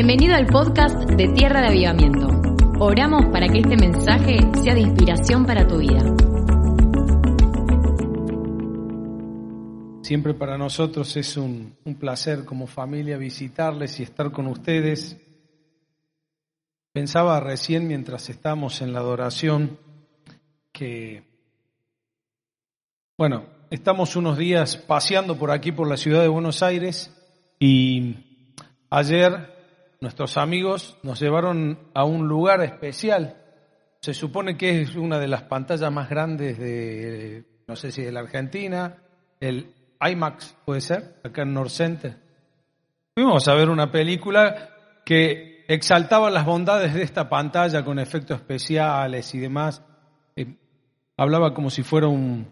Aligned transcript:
Bienvenido 0.00 0.36
al 0.36 0.46
podcast 0.46 1.10
de 1.10 1.26
Tierra 1.34 1.60
de 1.60 1.70
Avivamiento. 1.70 2.28
Oramos 2.78 3.32
para 3.32 3.48
que 3.48 3.58
este 3.58 3.76
mensaje 3.76 4.38
sea 4.62 4.72
de 4.72 4.82
inspiración 4.82 5.44
para 5.44 5.66
tu 5.66 5.78
vida. 5.78 5.98
Siempre 10.02 10.34
para 10.34 10.56
nosotros 10.56 11.16
es 11.16 11.36
un, 11.36 11.74
un 11.84 11.96
placer 11.96 12.44
como 12.44 12.68
familia 12.68 13.18
visitarles 13.18 13.98
y 13.98 14.04
estar 14.04 14.30
con 14.30 14.46
ustedes. 14.46 15.16
Pensaba 16.92 17.40
recién 17.40 17.88
mientras 17.88 18.30
estamos 18.30 18.80
en 18.80 18.92
la 18.92 19.00
adoración 19.00 19.80
que, 20.70 21.24
bueno, 23.16 23.46
estamos 23.68 24.14
unos 24.14 24.38
días 24.38 24.76
paseando 24.76 25.36
por 25.36 25.50
aquí, 25.50 25.72
por 25.72 25.88
la 25.88 25.96
ciudad 25.96 26.22
de 26.22 26.28
Buenos 26.28 26.62
Aires, 26.62 27.12
y 27.58 28.14
ayer 28.90 29.57
nuestros 30.00 30.36
amigos 30.36 30.96
nos 31.02 31.20
llevaron 31.20 31.78
a 31.94 32.04
un 32.04 32.28
lugar 32.28 32.62
especial. 32.62 33.36
Se 34.00 34.14
supone 34.14 34.56
que 34.56 34.82
es 34.82 34.94
una 34.94 35.18
de 35.18 35.28
las 35.28 35.42
pantallas 35.42 35.92
más 35.92 36.08
grandes 36.08 36.58
de, 36.58 37.44
no 37.66 37.76
sé 37.76 37.90
si 37.90 38.02
de 38.02 38.12
la 38.12 38.20
Argentina, 38.20 38.96
el 39.40 39.74
IMAX 40.00 40.56
puede 40.64 40.80
ser, 40.80 41.20
acá 41.24 41.42
en 41.42 41.52
North 41.52 41.70
Center. 41.70 42.16
Fuimos 43.14 43.48
a 43.48 43.54
ver 43.54 43.68
una 43.68 43.90
película 43.90 44.70
que 45.04 45.64
exaltaba 45.66 46.30
las 46.30 46.46
bondades 46.46 46.94
de 46.94 47.02
esta 47.02 47.28
pantalla 47.28 47.84
con 47.84 47.98
efectos 47.98 48.38
especiales 48.38 49.34
y 49.34 49.38
demás. 49.38 49.82
Eh, 50.36 50.54
hablaba 51.16 51.52
como 51.52 51.70
si 51.70 51.82
fuera 51.82 52.06
un, 52.06 52.46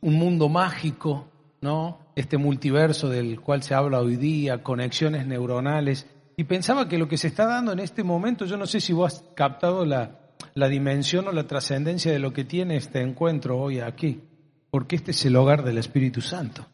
un 0.00 0.14
mundo 0.14 0.48
mágico, 0.48 1.28
¿no? 1.60 1.98
Este 2.14 2.38
multiverso 2.38 3.08
del 3.08 3.40
cual 3.40 3.62
se 3.62 3.74
habla 3.74 4.00
hoy 4.00 4.16
día, 4.16 4.62
conexiones 4.62 5.26
neuronales. 5.26 6.06
Y 6.36 6.44
pensaba 6.44 6.88
que 6.88 6.98
lo 6.98 7.08
que 7.08 7.16
se 7.16 7.28
está 7.28 7.46
dando 7.46 7.72
en 7.72 7.78
este 7.78 8.02
momento, 8.02 8.44
yo 8.44 8.56
no 8.56 8.66
sé 8.66 8.80
si 8.80 8.92
vos 8.92 9.14
has 9.14 9.24
captado 9.34 9.84
la, 9.84 10.18
la 10.54 10.68
dimensión 10.68 11.28
o 11.28 11.32
la 11.32 11.46
trascendencia 11.46 12.12
de 12.12 12.18
lo 12.18 12.32
que 12.32 12.44
tiene 12.44 12.76
este 12.76 13.00
encuentro 13.00 13.58
hoy 13.58 13.80
aquí, 13.80 14.20
porque 14.70 14.96
este 14.96 15.12
es 15.12 15.24
el 15.24 15.36
hogar 15.36 15.62
del 15.62 15.78
Espíritu 15.78 16.20
Santo. 16.20 16.66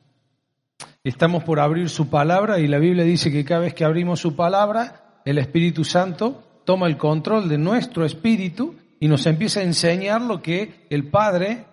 Estamos 1.05 1.45
por 1.45 1.61
abrir 1.61 1.89
su 1.89 2.09
palabra 2.09 2.59
y 2.59 2.69
la 2.69 2.79
Biblia 2.79 3.05
dice 3.05 3.31
que 3.31 3.45
cada 3.45 3.61
vez 3.61 3.75
que 3.75 3.85
abrimos 3.85 4.21
su 4.21 4.37
palabra, 4.37 5.21
el 5.25 5.39
Espíritu 5.39 5.85
Santo 5.85 6.63
toma 6.65 6.87
el 6.87 6.97
control 6.97 7.49
de 7.49 7.59
nuestro 7.59 8.05
espíritu 8.05 8.77
y 9.01 9.09
nos 9.09 9.27
empieza 9.27 9.61
a 9.61 9.65
enseñar 9.65 10.21
lo 10.21 10.43
que 10.43 10.87
el 10.91 11.09
Padre 11.09 11.65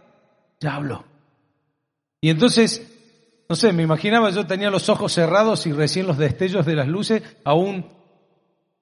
ya 0.59 0.75
habló. 0.75 1.03
Y 2.21 2.30
entonces 2.30 2.96
no 3.49 3.55
sé, 3.55 3.71
me 3.71 3.83
imaginaba, 3.83 4.29
yo 4.29 4.45
tenía 4.45 4.69
los 4.69 4.89
ojos 4.89 5.13
cerrados 5.13 5.65
y 5.67 5.71
recién 5.71 6.05
los 6.05 6.17
destellos 6.17 6.65
de 6.65 6.75
las 6.75 6.87
luces 6.87 7.23
aún 7.45 7.85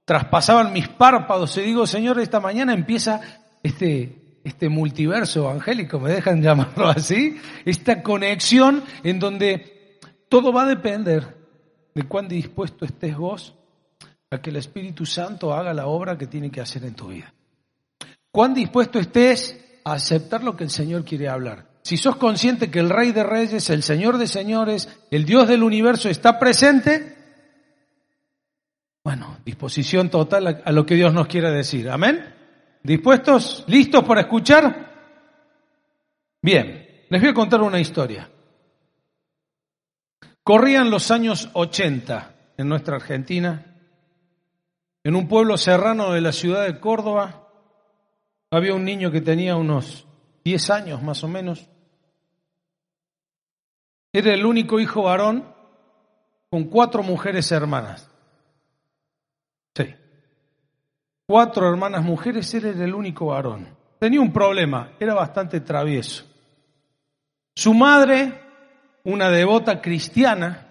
traspasaban 0.06 0.74
mis 0.74 0.88
párpados 0.88 1.56
y 1.58 1.62
digo, 1.62 1.86
Señor, 1.86 2.20
esta 2.20 2.40
mañana 2.40 2.74
empieza 2.74 3.22
este, 3.62 4.40
este 4.44 4.70
multiverso 4.70 5.42
evangélico, 5.42 6.00
me 6.00 6.12
dejan 6.12 6.42
llamarlo 6.42 6.88
así, 6.90 7.40
esta 7.64 8.02
conexión 8.02 8.84
en 9.04 9.20
donde 9.20 10.00
todo 10.30 10.52
va 10.52 10.64
a 10.64 10.68
depender 10.68 11.38
de 11.94 12.04
cuán 12.04 12.28
dispuesto 12.28 12.86
estés 12.86 13.16
vos 13.16 13.56
a 14.32 14.42
que 14.42 14.50
el 14.50 14.56
Espíritu 14.56 15.06
Santo 15.06 15.54
haga 15.54 15.74
la 15.74 15.86
obra 15.86 16.18
que 16.18 16.28
tiene 16.28 16.50
que 16.50 16.62
hacer 16.62 16.84
en 16.86 16.96
tu 16.96 17.10
vida. 17.10 17.34
Cuán 18.32 18.54
dispuesto 18.54 19.00
estés 19.00 19.80
a 19.84 19.94
aceptar 19.94 20.44
lo 20.44 20.58
que 20.58 20.64
el 20.64 20.72
Señor 20.72 21.06
quiere 21.06 21.30
hablar 21.30 21.75
si 21.86 21.98
sos 21.98 22.16
consciente 22.16 22.72
que 22.72 22.80
el 22.80 22.90
Rey 22.90 23.12
de 23.12 23.24
Reyes, 23.24 23.70
el 23.70 23.84
Señor 23.84 24.18
de 24.18 24.26
Señores, 24.26 24.90
el 25.12 25.24
Dios 25.24 25.48
del 25.48 25.62
universo 25.62 26.10
está 26.10 26.40
presente, 26.40 27.16
bueno, 29.04 29.38
disposición 29.46 30.10
total 30.10 30.64
a 30.66 30.72
lo 30.72 30.84
que 30.84 30.96
Dios 30.96 31.14
nos 31.14 31.28
quiera 31.28 31.52
decir. 31.52 31.88
Amén. 31.92 32.26
¿Dispuestos? 32.82 33.66
¿Listos 33.68 34.04
para 34.04 34.22
escuchar? 34.22 34.94
Bien, 36.42 37.06
les 37.08 37.22
voy 37.22 37.30
a 37.30 37.36
contar 37.36 37.62
una 37.62 37.80
historia. 37.80 38.32
Corrían 40.42 40.90
los 40.90 41.12
años 41.12 41.52
80 41.54 42.34
en 42.58 42.68
nuestra 42.68 42.96
Argentina, 42.96 43.78
en 45.04 45.16
un 45.16 45.28
pueblo 45.28 45.56
serrano 45.56 46.14
de 46.14 46.22
la 46.22 46.32
ciudad 46.32 46.66
de 46.66 46.80
Córdoba, 46.80 47.48
había 48.50 48.74
un 48.74 48.86
niño 48.86 49.12
que 49.12 49.22
tenía 49.22 49.56
unos 49.56 50.08
10 50.44 50.70
años 50.72 51.04
más 51.04 51.24
o 51.24 51.28
menos, 51.28 51.70
era 54.18 54.34
el 54.34 54.46
único 54.46 54.80
hijo 54.80 55.04
varón 55.04 55.46
con 56.50 56.66
cuatro 56.66 57.04
mujeres 57.04 57.52
hermanas. 57.52 58.10
Sí. 59.76 59.94
Cuatro 61.28 61.70
hermanas 61.70 62.04
mujeres, 62.04 62.54
él 62.54 62.66
era 62.66 62.86
el 62.86 62.96
único 62.96 63.28
varón. 63.28 63.76
Tenía 64.00 64.22
un 64.22 64.32
problema, 64.32 64.92
era 65.00 65.14
bastante 65.14 65.60
travieso. 65.60 66.24
Su 67.54 67.74
madre, 67.74 68.42
una 69.04 69.30
devota 69.30 69.82
cristiana, 69.82 70.66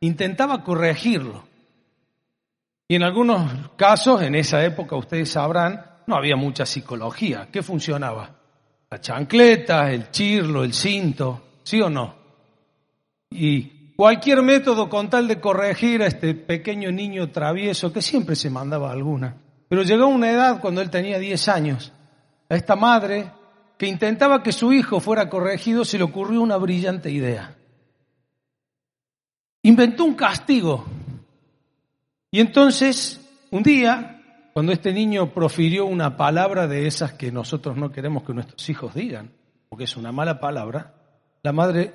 intentaba 0.00 0.62
corregirlo. 0.62 1.48
Y 2.86 2.94
en 2.94 3.02
algunos 3.02 3.70
casos, 3.76 4.22
en 4.22 4.36
esa 4.36 4.64
época, 4.64 4.94
ustedes 4.94 5.30
sabrán, 5.30 5.84
no 6.06 6.16
había 6.16 6.36
mucha 6.36 6.64
psicología. 6.64 7.48
¿Qué 7.50 7.62
funcionaba? 7.62 8.30
La 8.88 9.00
chancleta, 9.00 9.90
el 9.90 10.10
chirlo, 10.10 10.62
el 10.62 10.72
cinto, 10.72 11.58
¿sí 11.64 11.80
o 11.82 11.90
no? 11.90 12.27
Y 13.30 13.92
cualquier 13.96 14.42
método 14.42 14.88
con 14.88 15.10
tal 15.10 15.28
de 15.28 15.40
corregir 15.40 16.02
a 16.02 16.06
este 16.06 16.34
pequeño 16.34 16.90
niño 16.90 17.30
travieso, 17.30 17.92
que 17.92 18.02
siempre 18.02 18.36
se 18.36 18.50
mandaba 18.50 18.90
alguna. 18.90 19.36
Pero 19.68 19.82
llegó 19.82 20.06
una 20.06 20.30
edad 20.30 20.60
cuando 20.60 20.80
él 20.80 20.90
tenía 20.90 21.18
10 21.18 21.48
años, 21.48 21.92
a 22.48 22.54
esta 22.54 22.76
madre 22.76 23.30
que 23.76 23.86
intentaba 23.86 24.42
que 24.42 24.52
su 24.52 24.72
hijo 24.72 25.00
fuera 25.00 25.28
corregido, 25.28 25.84
se 25.84 25.98
le 25.98 26.04
ocurrió 26.04 26.40
una 26.40 26.56
brillante 26.56 27.10
idea. 27.10 27.54
Inventó 29.62 30.04
un 30.04 30.14
castigo. 30.14 30.84
Y 32.30 32.40
entonces, 32.40 33.20
un 33.50 33.62
día, 33.62 34.50
cuando 34.52 34.72
este 34.72 34.92
niño 34.92 35.32
profirió 35.32 35.86
una 35.86 36.16
palabra 36.16 36.66
de 36.66 36.86
esas 36.86 37.12
que 37.12 37.30
nosotros 37.30 37.76
no 37.76 37.92
queremos 37.92 38.24
que 38.24 38.34
nuestros 38.34 38.68
hijos 38.68 38.94
digan, 38.94 39.30
porque 39.68 39.84
es 39.84 39.96
una 39.96 40.10
mala 40.10 40.40
palabra, 40.40 40.94
la 41.42 41.52
madre 41.52 41.92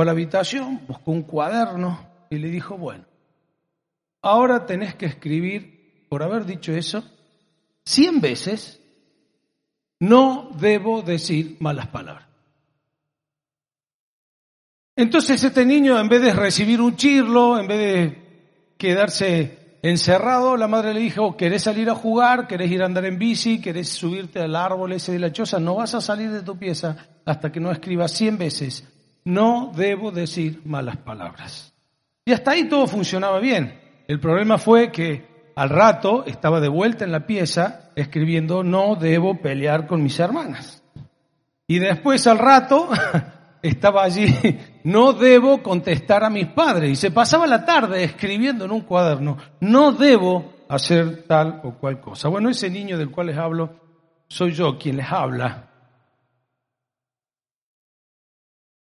a 0.00 0.04
la 0.04 0.12
habitación, 0.12 0.82
buscó 0.86 1.12
un 1.12 1.22
cuaderno 1.22 2.06
y 2.30 2.36
le 2.38 2.48
dijo, 2.48 2.76
bueno, 2.76 3.04
ahora 4.22 4.66
tenés 4.66 4.94
que 4.94 5.06
escribir, 5.06 6.06
por 6.08 6.22
haber 6.22 6.44
dicho 6.44 6.72
eso, 6.72 7.04
cien 7.84 8.20
veces, 8.20 8.80
no 10.00 10.50
debo 10.58 11.02
decir 11.02 11.56
malas 11.60 11.88
palabras. 11.88 12.26
Entonces 14.96 15.42
este 15.42 15.64
niño, 15.64 15.98
en 15.98 16.08
vez 16.08 16.22
de 16.22 16.32
recibir 16.32 16.80
un 16.80 16.96
chirlo, 16.96 17.58
en 17.58 17.68
vez 17.68 17.78
de 17.78 18.74
quedarse 18.76 19.78
encerrado, 19.82 20.56
la 20.56 20.66
madre 20.66 20.92
le 20.92 21.00
dijo, 21.00 21.36
¿querés 21.36 21.62
salir 21.62 21.88
a 21.88 21.94
jugar? 21.94 22.48
¿Querés 22.48 22.70
ir 22.70 22.82
a 22.82 22.86
andar 22.86 23.04
en 23.04 23.18
bici? 23.18 23.60
¿Querés 23.60 23.88
subirte 23.88 24.40
al 24.40 24.56
árbol 24.56 24.92
ese 24.92 25.12
de 25.12 25.20
la 25.20 25.32
choza? 25.32 25.60
No 25.60 25.76
vas 25.76 25.94
a 25.94 26.00
salir 26.00 26.30
de 26.30 26.42
tu 26.42 26.58
pieza 26.58 26.96
hasta 27.24 27.52
que 27.52 27.60
no 27.60 27.70
escribas 27.70 28.10
cien 28.12 28.38
veces, 28.38 28.84
no 29.28 29.72
debo 29.76 30.10
decir 30.10 30.62
malas 30.64 30.96
palabras. 30.96 31.74
Y 32.24 32.32
hasta 32.32 32.52
ahí 32.52 32.66
todo 32.66 32.86
funcionaba 32.86 33.38
bien. 33.40 33.78
El 34.06 34.20
problema 34.20 34.56
fue 34.56 34.90
que 34.90 35.52
al 35.54 35.68
rato 35.68 36.24
estaba 36.24 36.60
de 36.60 36.68
vuelta 36.68 37.04
en 37.04 37.12
la 37.12 37.26
pieza 37.26 37.90
escribiendo 37.94 38.62
no 38.62 38.96
debo 38.96 39.38
pelear 39.38 39.86
con 39.86 40.02
mis 40.02 40.18
hermanas. 40.18 40.82
Y 41.66 41.78
después 41.78 42.26
al 42.26 42.38
rato 42.38 42.88
estaba 43.62 44.02
allí 44.04 44.34
no 44.84 45.12
debo 45.12 45.62
contestar 45.62 46.24
a 46.24 46.30
mis 46.30 46.46
padres. 46.46 46.90
Y 46.90 46.96
se 46.96 47.10
pasaba 47.10 47.46
la 47.46 47.66
tarde 47.66 48.04
escribiendo 48.04 48.64
en 48.64 48.72
un 48.72 48.80
cuaderno 48.80 49.36
no 49.60 49.92
debo 49.92 50.54
hacer 50.70 51.24
tal 51.24 51.60
o 51.64 51.72
cual 51.74 52.00
cosa. 52.00 52.28
Bueno, 52.30 52.48
ese 52.48 52.70
niño 52.70 52.96
del 52.96 53.10
cual 53.10 53.26
les 53.26 53.36
hablo 53.36 53.74
soy 54.26 54.52
yo 54.52 54.78
quien 54.78 54.96
les 54.96 55.12
habla 55.12 55.67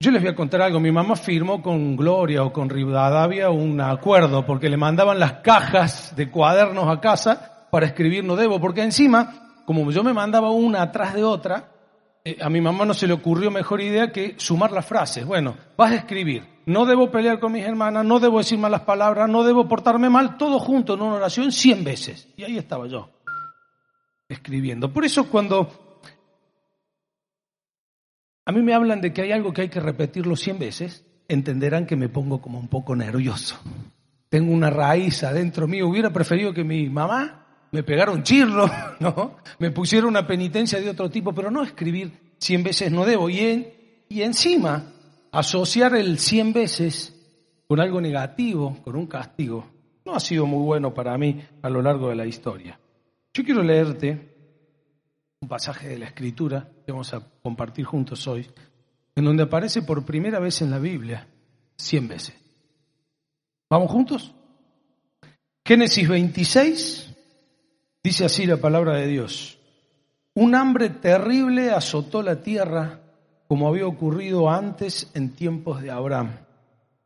Yo 0.03 0.11
les 0.11 0.23
voy 0.23 0.31
a 0.31 0.35
contar 0.35 0.63
algo. 0.63 0.81
Mi 0.81 0.91
mamá 0.91 1.15
firmó 1.15 1.61
con 1.61 1.95
Gloria 1.95 2.43
o 2.43 2.51
con 2.55 2.71
Rivadavia 2.71 3.51
un 3.51 3.79
acuerdo 3.83 4.47
porque 4.47 4.71
le 4.71 4.79
mandaban 4.79 5.19
las 5.19 5.35
cajas 5.43 6.17
de 6.17 6.31
cuadernos 6.31 6.89
a 6.89 7.03
casa 7.03 7.67
para 7.71 7.85
escribir 7.85 8.25
no 8.25 8.35
debo, 8.35 8.59
porque 8.59 8.83
encima, 8.83 9.61
como 9.67 9.91
yo 9.91 10.03
me 10.03 10.15
mandaba 10.15 10.53
una 10.53 10.81
atrás 10.81 11.13
de 11.13 11.23
otra, 11.23 11.69
eh, 12.25 12.39
a 12.41 12.49
mi 12.49 12.63
mamá 12.63 12.87
no 12.87 12.95
se 12.95 13.07
le 13.07 13.13
ocurrió 13.13 13.51
mejor 13.51 13.83
idea 13.83 14.11
que 14.11 14.37
sumar 14.39 14.73
las 14.73 14.87
frases. 14.87 15.27
Bueno, 15.27 15.55
vas 15.77 15.93
a 15.93 15.97
escribir, 15.97 16.45
no 16.65 16.87
debo 16.87 17.11
pelear 17.11 17.39
con 17.39 17.53
mis 17.53 17.67
hermanas, 17.67 18.03
no 18.03 18.21
debo 18.21 18.39
decir 18.39 18.59
malas 18.59 18.81
palabras, 18.81 19.29
no 19.29 19.45
debo 19.45 19.69
portarme 19.69 20.09
mal, 20.09 20.39
todo 20.39 20.59
junto 20.59 20.95
en 20.95 21.03
una 21.03 21.17
oración 21.17 21.53
cien 21.53 21.85
veces. 21.85 22.27
Y 22.39 22.45
ahí 22.45 22.57
estaba 22.57 22.87
yo, 22.87 23.11
escribiendo. 24.31 24.91
Por 24.91 25.05
eso 25.05 25.29
cuando 25.29 25.90
a 28.45 28.53
mí 28.53 28.63
me 28.63 28.75
hablan 28.75 29.01
de 29.01 29.13
que 29.13 29.23
hay 29.23 29.33
algo 29.33 29.53
que 29.53 29.63
hay 29.63 29.69
que 29.69 29.81
repetirlo 29.81 30.37
cien 30.37 30.59
veces, 30.59 31.05
entenderán 31.29 31.87
que 31.87 31.97
me 31.97 32.09
pongo 32.09 32.41
como 32.41 32.59
un 32.59 32.69
poco 32.69 32.97
nervioso. 32.97 33.57
tengo 34.29 34.53
una 34.53 34.71
raíz 34.71 35.23
adentro 35.25 35.67
mío. 35.67 35.89
Hubiera 35.89 36.11
preferido 36.11 36.53
que 36.53 36.65
mi 36.65 36.89
mamá 36.89 37.47
me 37.73 37.83
pegara 37.83 38.13
un 38.13 38.23
chirlo, 38.23 38.69
¿no? 39.01 39.37
Me 39.59 39.71
pusiera 39.71 40.07
una 40.07 40.27
penitencia 40.27 40.81
de 40.81 40.91
otro 40.91 41.11
tipo, 41.11 41.33
pero 41.33 41.51
no 41.51 41.63
escribir 41.63 42.13
cien 42.39 42.63
veces 42.63 42.91
no 42.91 43.05
debo. 43.05 43.31
Y, 43.31 43.67
y 44.09 44.23
encima, 44.23 44.93
asociar 45.33 45.95
el 45.95 46.19
cien 46.19 46.53
veces 46.53 47.17
con 47.67 47.81
algo 47.81 48.01
negativo, 48.01 48.79
con 48.83 48.97
un 48.97 49.07
castigo, 49.07 49.71
no 50.05 50.15
ha 50.15 50.21
sido 50.21 50.47
muy 50.47 50.65
bueno 50.65 50.93
para 50.93 51.17
mí 51.17 51.41
a 51.63 51.71
lo 51.71 51.83
largo 51.83 52.09
de 52.09 52.17
la 52.17 52.27
historia. 52.27 52.81
Yo 53.33 53.45
quiero 53.45 53.63
leerte 53.63 54.30
un 55.43 55.49
pasaje 55.49 55.89
de 55.89 55.99
la 55.99 56.05
Escritura 56.05 56.69
que 56.85 56.93
vamos 56.93 57.15
a 57.15 57.23
compartir 57.43 57.87
juntos 57.87 58.27
hoy, 58.27 58.47
en 59.17 59.25
donde 59.25 59.45
aparece 59.45 59.81
por 59.81 60.05
primera 60.05 60.39
vez 60.39 60.61
en 60.61 60.71
la 60.71 60.79
Biblia 60.79 61.27
cien 61.77 62.09
veces. 62.09 62.35
¿Vamos 63.71 63.91
juntos? 63.91 64.35
Génesis 65.65 66.07
26 66.07 67.17
dice 68.03 68.25
así 68.27 68.45
la 68.45 68.59
palabra 68.59 68.97
de 68.97 69.07
Dios. 69.07 69.59
Un 70.35 70.55
hambre 70.55 70.91
terrible 70.91 71.71
azotó 71.71 72.23
la 72.23 72.43
tierra 72.43 73.01
como 73.49 73.67
había 73.67 73.87
ocurrido 73.87 74.51
antes 74.51 75.11
en 75.15 75.35
tiempos 75.35 75.81
de 75.81 75.91
Abraham. 75.91 76.33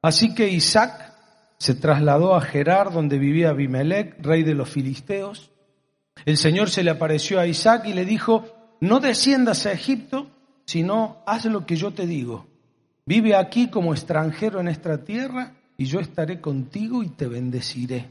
Así 0.03 0.35
que 0.35 0.49
Isaac 0.49 1.15
se 1.59 1.75
trasladó 1.77 2.35
a 2.35 2.41
Gerar, 2.41 2.93
donde 2.93 3.17
vivía 3.17 3.51
Abimelech, 3.51 4.21
rey 4.21 4.43
de 4.43 4.55
los 4.55 4.69
filisteos. 4.69 5.54
El 6.25 6.37
Señor 6.37 6.71
se 6.71 6.83
le 6.83 6.91
apareció 6.91 7.39
a 7.41 7.47
Isaac 7.47 7.87
y 7.87 7.93
le 7.93 8.05
dijo, 8.05 8.45
no 8.81 9.01
desciendas 9.01 9.67
a 9.67 9.73
Egipto, 9.73 10.31
sino 10.67 11.23
haz 11.27 11.45
lo 11.47 11.67
que 11.67 11.77
yo 11.77 11.93
te 11.93 12.07
digo. 12.07 12.47
Vive 13.07 13.37
aquí 13.37 13.69
como 13.69 13.93
extranjero 13.93 14.61
en 14.61 14.69
esta 14.69 15.05
tierra 15.05 15.55
y 15.77 15.85
yo 15.85 16.01
estaré 16.01 16.41
contigo 16.41 17.03
y 17.03 17.11
te 17.11 17.27
bendeciré. 17.27 18.11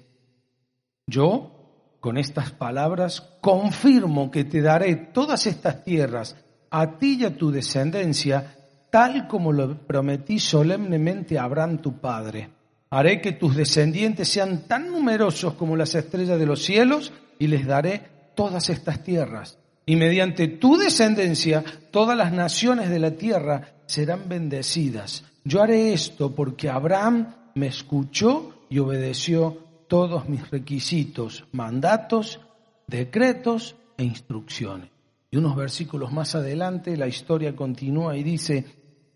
Yo, 1.08 1.98
con 2.00 2.18
estas 2.18 2.52
palabras, 2.52 3.22
confirmo 3.42 4.30
que 4.30 4.44
te 4.44 4.62
daré 4.62 4.96
todas 4.96 5.48
estas 5.48 5.84
tierras 5.84 6.36
a 6.70 6.98
ti 6.98 7.18
y 7.20 7.26
a 7.26 7.36
tu 7.36 7.52
descendencia, 7.52 8.56
tal 8.92 9.28
como 9.28 9.52
lo 9.52 9.78
prometí 9.88 10.40
solemnemente 10.40 11.38
a 11.38 11.44
Abraham 11.44 11.80
tu 11.80 12.00
padre. 12.00 12.50
Haré 12.90 13.22
que 13.22 13.32
tus 13.32 13.56
descendientes 13.56 14.28
sean 14.28 14.68
tan 14.68 14.92
numerosos 14.92 15.56
como 15.56 15.76
las 15.76 15.96
estrellas 15.96 16.38
de 16.38 16.46
los 16.46 16.64
cielos 16.64 17.12
y 17.40 17.48
les 17.48 17.66
daré 17.66 18.02
todas 18.36 18.70
estas 18.70 19.04
tierras 19.04 19.58
y 19.86 19.96
mediante 19.96 20.48
tu 20.48 20.78
descendencia 20.78 21.64
todas 21.92 22.18
las 22.18 22.32
naciones 22.32 22.90
de 22.90 23.00
la 23.00 23.12
tierra 23.12 23.76
serán 23.86 24.30
bendecidas. 24.30 25.26
Yo 25.44 25.62
haré 25.62 25.94
esto 25.94 26.34
porque 26.34 26.70
Abraham 26.70 27.36
me 27.56 27.68
escuchó 27.68 28.66
y 28.70 28.80
obedeció 28.80 29.58
todos 29.88 30.28
mis 30.30 30.50
requisitos, 30.50 31.46
mandatos, 31.52 32.40
decretos 32.88 33.76
e 33.98 34.04
instrucciones. 34.04 34.90
Y 35.30 35.38
unos 35.38 35.56
versículos 35.56 36.12
más 36.12 36.36
adelante 36.36 36.96
la 36.96 37.08
historia 37.08 37.56
continúa 37.56 38.16
y 38.16 38.24
dice, 38.24 38.66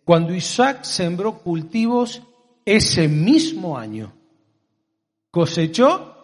cuando 0.04 0.34
Isaac 0.34 0.84
sembró 0.84 1.40
cultivos 1.40 2.22
ese 2.66 3.08
mismo 3.08 3.78
año, 3.78 4.14
cosechó 5.32 6.17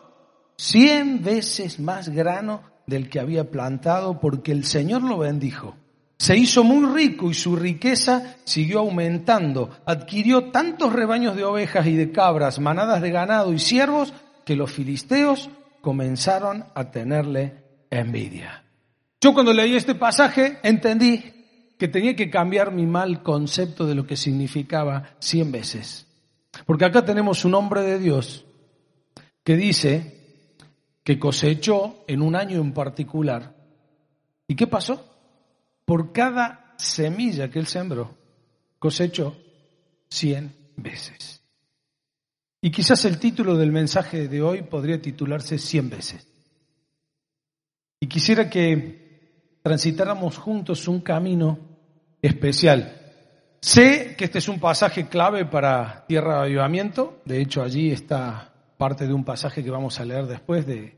cien 0.58 1.24
veces 1.24 1.80
más 1.80 2.10
grano 2.10 2.64
del 2.88 3.10
que 3.10 3.20
había 3.20 3.50
plantado 3.50 4.20
porque 4.20 4.52
el 4.52 4.66
Señor 4.66 5.04
lo 5.04 5.18
bendijo. 5.18 5.76
Se 6.18 6.38
hizo 6.38 6.64
muy 6.64 6.86
rico 6.94 7.30
y 7.30 7.34
su 7.34 7.56
riqueza 7.56 8.38
siguió 8.46 8.80
aumentando. 8.80 9.70
Adquirió 9.86 10.52
tantos 10.52 10.94
rebaños 10.94 11.36
de 11.36 11.44
ovejas 11.44 11.86
y 11.88 11.96
de 11.96 12.12
cabras, 12.12 12.60
manadas 12.60 13.02
de 13.02 13.12
ganado 13.12 13.52
y 13.52 13.60
siervos, 13.60 14.14
que 14.46 14.56
los 14.56 14.72
filisteos 14.72 15.50
comenzaron 15.82 16.66
a 16.76 16.92
tenerle 16.92 17.64
envidia. 17.90 18.64
Yo 19.20 19.34
cuando 19.34 19.54
leí 19.54 19.76
este 19.76 19.96
pasaje 19.96 20.60
entendí 20.64 21.34
que 21.78 21.88
tenía 21.90 22.16
que 22.16 22.30
cambiar 22.30 22.72
mi 22.72 22.86
mal 22.86 23.22
concepto 23.22 23.86
de 23.86 23.96
lo 23.96 24.06
que 24.06 24.16
significaba 24.16 25.16
cien 25.20 25.52
veces. 25.52 26.08
Porque 26.66 26.86
acá 26.86 27.04
tenemos 27.04 27.44
un 27.44 27.56
hombre 27.56 27.82
de 27.82 28.00
Dios 28.00 28.46
que 29.44 29.58
dice 29.58 30.23
que 31.04 31.20
cosechó 31.20 32.04
en 32.08 32.22
un 32.22 32.36
año 32.36 32.62
en 32.62 32.74
particular. 32.74 33.56
¿Y 34.48 34.56
qué 34.56 34.68
pasó? 34.68 35.06
Por 35.86 36.14
cada 36.14 36.74
semilla 36.78 37.50
que 37.50 37.60
él 37.60 37.68
sembró, 37.68 38.16
cosechó 38.80 39.36
cien 40.10 40.56
veces. 40.78 41.42
Y 42.62 42.72
quizás 42.72 43.04
el 43.06 43.20
título 43.20 43.58
del 43.58 43.72
mensaje 43.72 44.28
de 44.30 44.42
hoy 44.42 44.62
podría 44.62 45.02
titularse 45.02 45.58
cien 45.58 45.90
veces. 45.90 46.26
Y 48.00 48.08
quisiera 48.08 48.50
que 48.50 49.58
transitáramos 49.62 50.38
juntos 50.38 50.88
un 50.88 51.02
camino 51.02 51.60
especial. 52.22 53.00
Sé 53.60 54.16
que 54.18 54.26
este 54.26 54.40
es 54.40 54.48
un 54.48 54.60
pasaje 54.60 55.08
clave 55.08 55.46
para 55.46 56.06
Tierra 56.08 56.36
de 56.36 56.42
Avivamiento, 56.48 57.22
de 57.26 57.42
hecho 57.42 57.62
allí 57.62 57.92
está 57.92 58.53
parte 58.84 59.08
de 59.08 59.14
un 59.14 59.24
pasaje 59.24 59.64
que 59.64 59.72
vamos 59.72 60.02
a 60.02 60.04
leer 60.04 60.28
después 60.28 60.68
de 60.68 60.98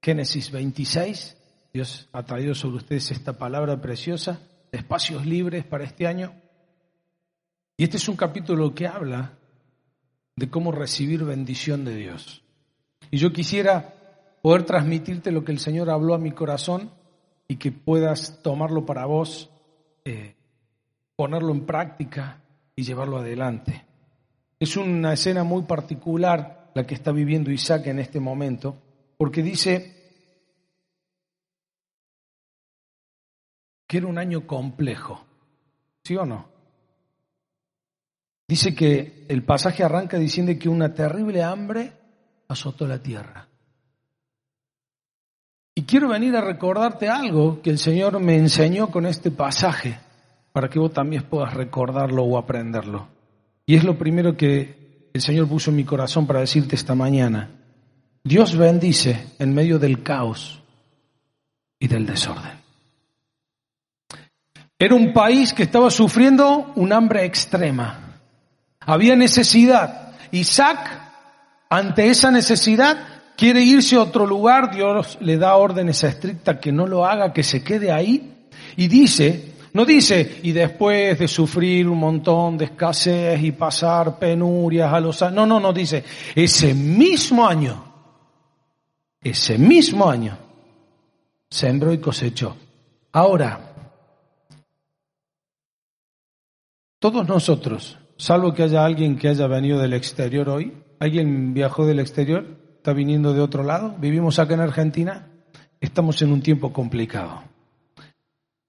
Génesis 0.00 0.52
26. 0.52 1.36
Dios 1.72 2.08
ha 2.12 2.22
traído 2.22 2.54
sobre 2.54 2.76
ustedes 2.76 3.10
esta 3.10 3.32
palabra 3.32 3.80
preciosa, 3.80 4.38
espacios 4.70 5.26
libres 5.26 5.64
para 5.64 5.82
este 5.82 6.06
año. 6.06 6.32
Y 7.76 7.82
este 7.82 7.96
es 7.96 8.08
un 8.08 8.14
capítulo 8.14 8.76
que 8.76 8.86
habla 8.86 9.32
de 10.36 10.48
cómo 10.48 10.70
recibir 10.70 11.24
bendición 11.24 11.84
de 11.84 11.96
Dios. 11.96 12.44
Y 13.10 13.18
yo 13.18 13.32
quisiera 13.32 13.92
poder 14.40 14.62
transmitirte 14.62 15.32
lo 15.32 15.44
que 15.44 15.50
el 15.50 15.58
Señor 15.58 15.90
habló 15.90 16.14
a 16.14 16.18
mi 16.18 16.30
corazón 16.30 16.92
y 17.48 17.56
que 17.56 17.72
puedas 17.72 18.40
tomarlo 18.40 18.86
para 18.86 19.04
vos, 19.06 19.50
eh, 20.04 20.36
ponerlo 21.16 21.50
en 21.50 21.66
práctica 21.66 22.44
y 22.76 22.84
llevarlo 22.84 23.18
adelante. 23.18 23.84
Es 24.60 24.76
una 24.76 25.12
escena 25.12 25.42
muy 25.42 25.62
particular 25.62 26.63
la 26.74 26.86
que 26.86 26.94
está 26.94 27.12
viviendo 27.12 27.50
Isaac 27.50 27.86
en 27.86 27.98
este 27.98 28.20
momento, 28.20 28.76
porque 29.16 29.42
dice 29.42 29.94
que 33.86 33.98
era 33.98 34.06
un 34.06 34.18
año 34.18 34.46
complejo, 34.46 35.24
¿sí 36.02 36.16
o 36.16 36.26
no? 36.26 36.48
Dice 38.46 38.74
que 38.74 39.24
el 39.28 39.42
pasaje 39.44 39.82
arranca 39.82 40.18
diciendo 40.18 40.52
que 40.58 40.68
una 40.68 40.92
terrible 40.92 41.42
hambre 41.42 41.92
azotó 42.48 42.86
la 42.86 43.02
tierra. 43.02 43.48
Y 45.76 45.84
quiero 45.84 46.08
venir 46.08 46.36
a 46.36 46.40
recordarte 46.40 47.08
algo 47.08 47.60
que 47.62 47.70
el 47.70 47.78
Señor 47.78 48.20
me 48.20 48.36
enseñó 48.36 48.90
con 48.90 49.06
este 49.06 49.30
pasaje, 49.30 49.98
para 50.52 50.68
que 50.68 50.78
vos 50.78 50.92
también 50.92 51.24
puedas 51.24 51.54
recordarlo 51.54 52.22
o 52.24 52.38
aprenderlo. 52.38 53.08
Y 53.66 53.76
es 53.76 53.82
lo 53.82 53.98
primero 53.98 54.36
que 54.36 54.83
el 55.14 55.22
Señor 55.22 55.46
puso 55.46 55.70
en 55.70 55.76
mi 55.76 55.84
corazón 55.84 56.26
para 56.26 56.40
decirte 56.40 56.74
esta 56.74 56.96
mañana. 56.96 57.48
Dios 58.24 58.56
bendice 58.56 59.28
en 59.38 59.54
medio 59.54 59.78
del 59.78 60.02
caos 60.02 60.60
y 61.78 61.86
del 61.86 62.04
desorden. 62.04 62.64
Era 64.76 64.94
un 64.96 65.12
país 65.12 65.52
que 65.52 65.62
estaba 65.62 65.88
sufriendo 65.88 66.72
un 66.74 66.92
hambre 66.92 67.24
extrema. 67.24 68.18
Había 68.80 69.14
necesidad. 69.14 70.14
Isaac, 70.32 71.00
ante 71.70 72.08
esa 72.08 72.32
necesidad, 72.32 72.96
quiere 73.36 73.62
irse 73.62 73.94
a 73.94 74.02
otro 74.02 74.26
lugar. 74.26 74.74
Dios 74.74 75.16
le 75.20 75.38
da 75.38 75.54
órdenes 75.54 76.02
estrictas 76.02 76.58
que 76.58 76.72
no 76.72 76.88
lo 76.88 77.06
haga, 77.06 77.32
que 77.32 77.44
se 77.44 77.62
quede 77.62 77.92
ahí. 77.92 78.48
Y 78.76 78.88
dice, 78.88 79.53
no 79.74 79.84
dice, 79.84 80.38
y 80.44 80.52
después 80.52 81.18
de 81.18 81.26
sufrir 81.26 81.88
un 81.88 81.98
montón 81.98 82.56
de 82.56 82.66
escasez 82.66 83.42
y 83.42 83.50
pasar 83.50 84.20
penurias 84.20 84.92
a 84.92 85.00
los 85.00 85.20
años. 85.20 85.34
No, 85.34 85.46
no, 85.46 85.58
no 85.58 85.72
dice, 85.72 86.04
ese 86.32 86.72
mismo 86.74 87.44
año, 87.44 87.84
ese 89.20 89.58
mismo 89.58 90.08
año, 90.08 90.38
sembró 91.50 91.92
y 91.92 91.98
cosechó. 91.98 92.56
Ahora, 93.10 93.72
todos 97.00 97.26
nosotros, 97.26 97.98
salvo 98.16 98.54
que 98.54 98.62
haya 98.62 98.84
alguien 98.84 99.18
que 99.18 99.28
haya 99.28 99.48
venido 99.48 99.80
del 99.80 99.94
exterior 99.94 100.50
hoy, 100.50 100.72
alguien 101.00 101.52
viajó 101.52 101.84
del 101.84 101.98
exterior, 101.98 102.46
está 102.76 102.92
viniendo 102.92 103.32
de 103.32 103.40
otro 103.40 103.64
lado, 103.64 103.96
vivimos 103.98 104.38
acá 104.38 104.54
en 104.54 104.60
Argentina, 104.60 105.32
estamos 105.80 106.22
en 106.22 106.30
un 106.30 106.42
tiempo 106.42 106.72
complicado. 106.72 107.53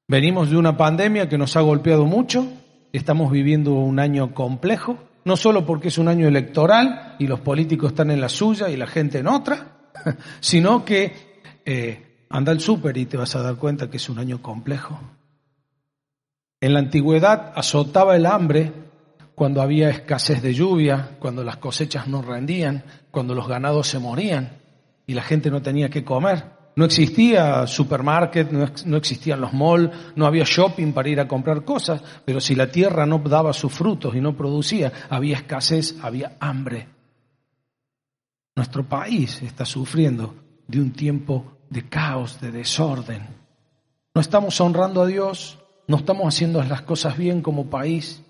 Venimos 0.07 0.51
de 0.51 0.57
una 0.57 0.77
pandemia 0.77 1.27
que 1.27 1.37
nos 1.39 1.55
ha 1.55 1.61
golpeado 1.61 2.05
mucho, 2.05 2.47
estamos 2.93 3.31
viviendo 3.31 3.73
un 3.73 3.99
año 3.99 4.35
complejo, 4.35 4.99
no 5.23 5.35
solo 5.35 5.65
porque 5.65 5.87
es 5.87 5.97
un 5.97 6.07
año 6.07 6.27
electoral 6.27 7.15
y 7.17 7.25
los 7.25 7.39
políticos 7.39 7.91
están 7.91 8.11
en 8.11 8.21
la 8.21 8.29
suya 8.29 8.69
y 8.69 8.77
la 8.77 8.85
gente 8.85 9.17
en 9.17 9.27
otra, 9.27 9.89
sino 10.39 10.85
que 10.85 11.41
eh, 11.65 12.25
anda 12.29 12.51
al 12.51 12.59
súper 12.59 12.95
y 12.97 13.07
te 13.07 13.17
vas 13.17 13.35
a 13.35 13.41
dar 13.41 13.55
cuenta 13.55 13.89
que 13.89 13.97
es 13.97 14.07
un 14.07 14.19
año 14.19 14.43
complejo. 14.43 14.99
En 16.61 16.73
la 16.73 16.79
antigüedad 16.79 17.51
azotaba 17.55 18.15
el 18.15 18.27
hambre 18.27 18.71
cuando 19.33 19.63
había 19.63 19.89
escasez 19.89 20.43
de 20.43 20.53
lluvia, 20.53 21.17
cuando 21.17 21.43
las 21.43 21.57
cosechas 21.57 22.07
no 22.07 22.21
rendían, 22.21 22.83
cuando 23.09 23.33
los 23.33 23.47
ganados 23.47 23.87
se 23.87 23.97
morían 23.97 24.51
y 25.07 25.15
la 25.15 25.23
gente 25.23 25.49
no 25.49 25.63
tenía 25.63 25.89
que 25.89 26.03
comer. 26.03 26.43
No 26.75 26.83
existía 26.83 27.65
supermarket, 27.67 28.51
no, 28.51 28.97
existían 28.97 29.39
los 29.39 29.53
malls, 29.53 29.91
no 30.15 30.25
había 30.25 30.43
shopping 30.43 30.91
para 30.91 31.07
ir 31.07 31.21
a 31.21 31.27
comprar 31.27 31.63
cosas, 31.63 32.01
pero 32.25 32.41
si 32.41 32.53
la 32.53 32.69
tierra 32.69 33.05
no 33.05 33.19
daba 33.19 33.53
sus 33.53 33.71
frutos 33.71 34.13
y 34.13 34.19
no 34.19 34.35
producía, 34.35 34.91
había 35.09 35.37
escasez, 35.37 35.95
había 36.01 36.35
hambre. 36.39 36.89
Nuestro 38.57 38.83
país 38.83 39.41
está 39.41 39.63
sufriendo 39.63 40.35
de 40.67 40.81
un 40.81 40.91
tiempo 40.91 41.59
de 41.69 41.87
caos, 41.87 42.41
de 42.41 42.51
desorden. 42.51 43.25
No 44.13 44.19
estamos 44.19 44.59
honrando 44.59 45.01
a 45.01 45.07
Dios, 45.07 45.59
no 45.87 45.97
estamos 45.97 46.27
haciendo 46.27 46.61
las 46.61 46.81
cosas 46.81 47.17
bien 47.17 47.41
como 47.41 47.69
país. 47.69 48.21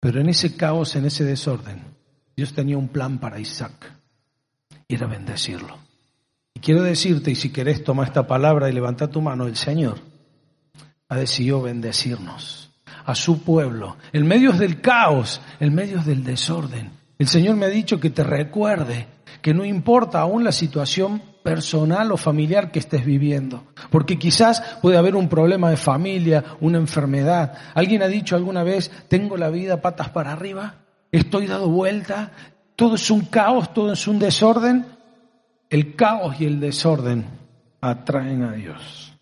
Pero 0.00 0.20
en 0.20 0.28
ese 0.28 0.56
caos, 0.56 0.96
en 0.96 1.04
ese 1.04 1.24
desorden, 1.24 1.84
Dios 2.36 2.52
tenía 2.52 2.78
un 2.78 2.88
plan 2.88 3.18
para 3.18 3.38
Isaac 3.38 3.97
era 4.88 5.06
bendecirlo. 5.06 5.76
Y 6.54 6.60
quiero 6.60 6.82
decirte, 6.82 7.30
y 7.30 7.34
si 7.34 7.50
querés 7.50 7.84
toma 7.84 8.04
esta 8.04 8.26
palabra 8.26 8.68
y 8.68 8.72
levanta 8.72 9.10
tu 9.10 9.20
mano, 9.20 9.46
el 9.46 9.56
Señor 9.56 9.98
ha 11.08 11.16
decidido 11.16 11.62
bendecirnos 11.62 12.70
a 13.04 13.14
su 13.14 13.42
pueblo, 13.42 13.96
en 14.12 14.26
medio 14.26 14.52
del 14.52 14.80
caos, 14.80 15.40
en 15.60 15.74
medio 15.74 15.98
del 16.02 16.24
desorden. 16.24 16.90
El 17.18 17.28
Señor 17.28 17.56
me 17.56 17.66
ha 17.66 17.70
dicho 17.70 18.00
que 18.00 18.10
te 18.10 18.22
recuerde 18.22 19.06
que 19.40 19.54
no 19.54 19.64
importa 19.64 20.20
aún 20.20 20.44
la 20.44 20.52
situación 20.52 21.22
personal 21.42 22.12
o 22.12 22.16
familiar 22.16 22.70
que 22.70 22.78
estés 22.78 23.04
viviendo, 23.04 23.64
porque 23.90 24.18
quizás 24.18 24.62
puede 24.82 24.98
haber 24.98 25.16
un 25.16 25.28
problema 25.28 25.70
de 25.70 25.76
familia, 25.76 26.44
una 26.60 26.78
enfermedad. 26.78 27.54
Alguien 27.74 28.02
ha 28.02 28.08
dicho 28.08 28.36
alguna 28.36 28.62
vez, 28.62 28.90
tengo 29.08 29.36
la 29.36 29.48
vida 29.48 29.80
patas 29.80 30.10
para 30.10 30.32
arriba, 30.32 30.74
estoy 31.10 31.46
dado 31.46 31.68
vuelta, 31.68 32.32
todo 32.78 32.94
es 32.94 33.10
un 33.10 33.22
caos, 33.22 33.74
todo 33.74 33.92
es 33.92 34.06
un 34.06 34.20
desorden. 34.20 34.86
El 35.68 35.96
caos 35.96 36.40
y 36.40 36.44
el 36.44 36.60
desorden 36.60 37.24
atraen 37.80 38.44
a 38.44 38.52
Dios. 38.52 39.12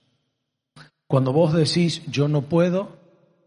Cuando 1.06 1.32
vos 1.32 1.54
decís 1.54 2.02
yo 2.06 2.28
no 2.28 2.42
puedo, 2.42 2.98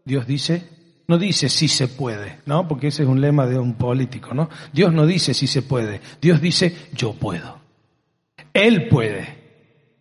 Dios 0.04 0.26
dice, 0.26 0.68
no 1.06 1.16
dice 1.16 1.48
si 1.48 1.68
se 1.68 1.86
puede, 1.86 2.40
¿no? 2.44 2.66
Porque 2.66 2.88
ese 2.88 3.04
es 3.04 3.08
un 3.08 3.20
lema 3.20 3.46
de 3.46 3.56
un 3.60 3.74
político, 3.74 4.34
¿no? 4.34 4.50
Dios 4.72 4.92
no 4.92 5.06
dice 5.06 5.32
si 5.32 5.46
se 5.46 5.62
puede, 5.62 6.00
Dios 6.20 6.40
dice 6.40 6.88
yo 6.92 7.12
puedo. 7.12 7.60
Él 8.52 8.88
puede. 8.88 9.39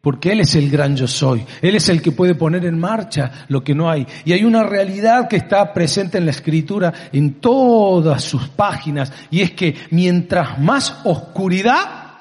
Porque 0.01 0.31
Él 0.31 0.39
es 0.39 0.55
el 0.55 0.69
gran 0.69 0.95
yo 0.95 1.07
soy. 1.07 1.45
Él 1.61 1.75
es 1.75 1.89
el 1.89 2.01
que 2.01 2.13
puede 2.13 2.35
poner 2.35 2.65
en 2.65 2.79
marcha 2.79 3.45
lo 3.49 3.63
que 3.63 3.75
no 3.75 3.89
hay. 3.89 4.07
Y 4.23 4.31
hay 4.31 4.45
una 4.45 4.63
realidad 4.63 5.27
que 5.27 5.35
está 5.35 5.73
presente 5.73 6.17
en 6.17 6.25
la 6.25 6.31
escritura 6.31 6.93
en 7.11 7.35
todas 7.35 8.23
sus 8.23 8.47
páginas. 8.49 9.11
Y 9.29 9.41
es 9.41 9.51
que 9.51 9.75
mientras 9.91 10.57
más 10.59 11.01
oscuridad, 11.03 12.13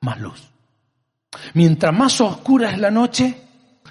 más 0.00 0.20
luz. 0.20 0.48
Mientras 1.52 1.94
más 1.94 2.18
oscura 2.20 2.70
es 2.70 2.78
la 2.78 2.90
noche, 2.90 3.36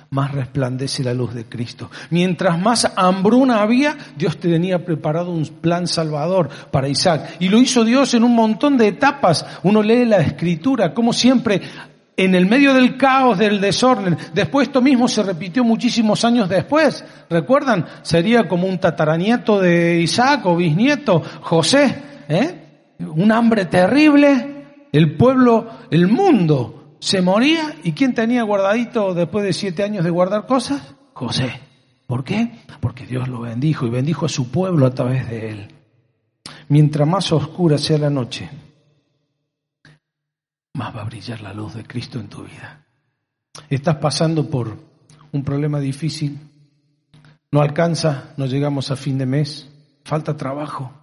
más 0.09 0.31
resplandece 0.31 1.03
la 1.03 1.13
luz 1.13 1.35
de 1.35 1.45
Cristo. 1.45 1.91
Mientras 2.09 2.57
más 2.59 2.91
hambruna 2.95 3.61
había, 3.61 3.95
Dios 4.17 4.37
te 4.37 4.49
tenía 4.49 4.83
preparado 4.83 5.29
un 5.29 5.45
plan 5.45 5.87
salvador 5.87 6.49
para 6.71 6.89
Isaac. 6.89 7.35
Y 7.39 7.49
lo 7.49 7.59
hizo 7.59 7.85
Dios 7.85 8.15
en 8.15 8.23
un 8.23 8.33
montón 8.33 8.77
de 8.77 8.87
etapas. 8.87 9.45
Uno 9.61 9.83
lee 9.83 10.05
la 10.05 10.17
escritura, 10.17 10.93
como 10.93 11.13
siempre 11.13 11.61
en 12.19 12.35
el 12.35 12.47
medio 12.47 12.73
del 12.73 12.97
caos, 12.97 13.37
del 13.37 13.61
desorden. 13.61 14.17
Después 14.33 14.67
esto 14.67 14.81
mismo 14.81 15.07
se 15.07 15.23
repitió 15.23 15.63
muchísimos 15.63 16.25
años 16.25 16.49
después. 16.49 17.05
¿Recuerdan? 17.29 17.85
Sería 18.01 18.45
como 18.45 18.67
un 18.67 18.77
tataranieto 18.77 19.57
de 19.59 20.01
Isaac 20.01 20.45
o 20.45 20.57
bisnieto, 20.57 21.23
José. 21.41 21.95
¿eh? 22.27 22.95
Un 22.99 23.31
hambre 23.31 23.65
terrible. 23.65 24.65
El 24.91 25.15
pueblo, 25.15 25.69
el 25.89 26.09
mundo 26.09 26.95
se 26.99 27.21
moría. 27.21 27.75
¿Y 27.85 27.93
quién 27.93 28.13
tenía 28.13 28.43
guardadito 28.43 29.13
después 29.13 29.45
de 29.45 29.53
siete 29.53 29.83
años 29.83 30.03
de 30.03 30.09
guardar 30.09 30.45
cosas? 30.45 30.95
José. 31.13 31.61
¿Por 32.05 32.25
qué? 32.25 32.51
Porque 32.81 33.05
Dios 33.05 33.29
lo 33.29 33.41
bendijo 33.41 33.87
y 33.87 33.91
bendijo 33.91 34.25
a 34.25 34.29
su 34.29 34.51
pueblo 34.51 34.85
a 34.85 34.93
través 34.93 35.29
de 35.29 35.51
él. 35.51 35.67
Mientras 36.67 37.07
más 37.07 37.31
oscura 37.31 37.77
sea 37.77 37.97
la 37.97 38.09
noche, 38.09 38.49
más 40.79 40.95
va 40.95 41.01
a 41.01 41.05
brillar 41.05 41.41
la 41.41 41.53
luz 41.53 41.73
de 41.73 41.83
Cristo 41.83 42.21
en 42.21 42.29
tu 42.29 42.43
vida. 42.43 42.85
Estás 43.69 43.97
pasando 43.97 44.49
por 44.49 44.77
un 45.33 45.43
problema 45.43 45.81
difícil, 45.81 46.39
no 47.51 47.61
alcanza, 47.61 48.33
no 48.37 48.45
llegamos 48.45 48.89
a 48.89 48.95
fin 48.95 49.17
de 49.17 49.25
mes, 49.25 49.69
falta 50.05 50.37
trabajo. 50.37 50.93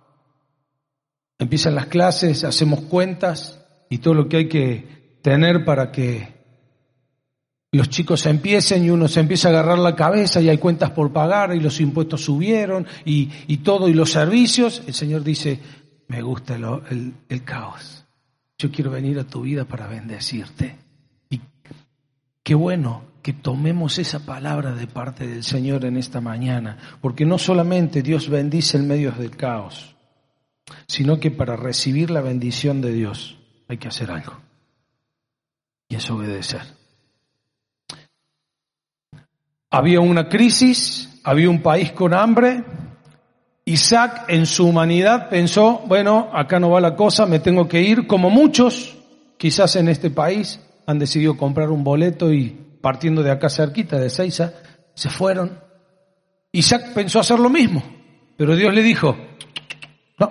Empiezan 1.39 1.75
las 1.75 1.87
clases, 1.87 2.43
hacemos 2.45 2.81
cuentas 2.83 3.63
y 3.91 3.99
todo 3.99 4.15
lo 4.15 4.29
que 4.29 4.37
hay 4.39 4.49
que 4.49 5.19
tener 5.23 5.67
para 5.67 5.93
que 5.93 6.35
los 7.71 7.91
chicos 7.91 8.25
empiecen 8.25 8.83
y 8.83 8.89
uno 8.89 9.09
se 9.09 9.21
empieza 9.21 9.49
a 9.49 9.51
agarrar 9.51 9.79
la 9.79 9.95
cabeza 9.95 10.41
y 10.41 10.49
hay 10.49 10.57
cuentas 10.57 10.93
por 10.93 11.13
pagar 11.13 11.55
y 11.55 11.61
los 11.61 11.79
impuestos 11.81 12.25
subieron 12.25 12.87
y, 13.05 13.59
todo 13.59 13.91
y 13.91 13.93
los 13.93 14.11
servicios. 14.11 14.83
El 14.87 14.95
Señor 14.95 15.23
dice, 15.23 15.61
me 16.09 16.23
gusta 16.23 16.57
el 16.57 17.45
caos. 17.45 18.06
Yo 18.59 18.71
quiero 18.71 18.91
venir 18.91 19.19
a 19.19 19.27
tu 19.27 19.43
vida 19.43 19.65
para 19.65 19.87
bendecirte. 19.87 20.77
Y 21.31 21.41
qué 22.43 22.55
bueno 22.55 23.17
que 23.23 23.33
tomemos 23.33 23.99
esa 23.99 24.25
palabra 24.25 24.73
de 24.73 24.87
parte 24.87 25.27
del 25.27 25.43
Señor 25.43 25.85
en 25.85 25.97
esta 25.97 26.21
mañana, 26.21 26.79
porque 27.01 27.27
no 27.27 27.39
solamente 27.39 28.03
Dios 28.03 28.29
bendice 28.29 28.79
en 28.79 28.87
medio 28.87 29.13
del 29.13 29.37
caos, 29.37 29.97
sino 30.87 31.19
que 31.19 31.31
para 31.31 31.57
recibir 31.57 32.11
la 32.11 32.21
bendición 32.21 32.81
de 32.81 32.93
Dios 32.93 33.37
hay 33.69 33.79
que 33.79 33.89
hacer 33.89 34.11
algo. 34.11 34.41
Y 35.89 35.97
es 35.97 36.11
obedecer. 36.11 36.63
Había 39.71 40.01
una 40.01 40.29
crisis, 40.29 41.21
había 41.25 41.51
un 41.51 41.63
país 41.63 41.93
con 41.93 42.15
hambre, 42.15 42.65
Isaac 43.69 44.27
en 44.29 44.47
su 44.47 44.69
humanidad 44.69 45.29
pensó, 45.29 45.83
bueno, 45.87 46.31
acá 46.33 46.61
no 46.61 46.71
va 46.71 46.81
la 46.81 46.95
cosa, 46.95 47.27
me 47.27 47.41
tengo 47.41 47.67
que 47.67 47.83
ir, 47.83 48.07
como 48.07 48.31
muchos, 48.31 48.97
quizás 49.37 49.75
en 49.75 49.89
este 49.89 50.09
país, 50.09 50.61
han 50.87 51.01
decidido 51.01 51.37
comprar 51.37 51.71
un 51.71 51.83
boleto 51.83 52.33
y 52.33 52.51
partiendo 52.81 53.25
de 53.25 53.33
acá 53.33 53.51
cerquita, 53.51 53.99
de 53.99 54.09
Seiza, 54.09 54.53
se 54.95 55.11
fueron. 55.11 55.59
Isaac 56.53 56.93
pensó 56.95 57.19
hacer 57.19 57.41
lo 57.41 57.51
mismo, 57.51 57.83
pero 58.37 58.55
Dios 58.55 58.73
le 58.73 58.85
dijo, 58.85 59.17
no, 60.21 60.31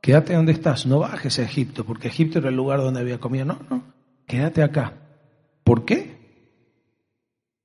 quédate 0.00 0.34
donde 0.34 0.52
estás, 0.52 0.86
no 0.86 1.00
bajes 1.00 1.40
a 1.40 1.42
Egipto, 1.42 1.84
porque 1.84 2.06
Egipto 2.06 2.38
era 2.38 2.50
el 2.50 2.54
lugar 2.54 2.78
donde 2.78 3.00
había 3.00 3.18
comido, 3.18 3.44
no, 3.44 3.58
no, 3.68 3.92
quédate 4.24 4.62
acá. 4.62 4.92
¿Por 5.64 5.84
qué? 5.84 6.14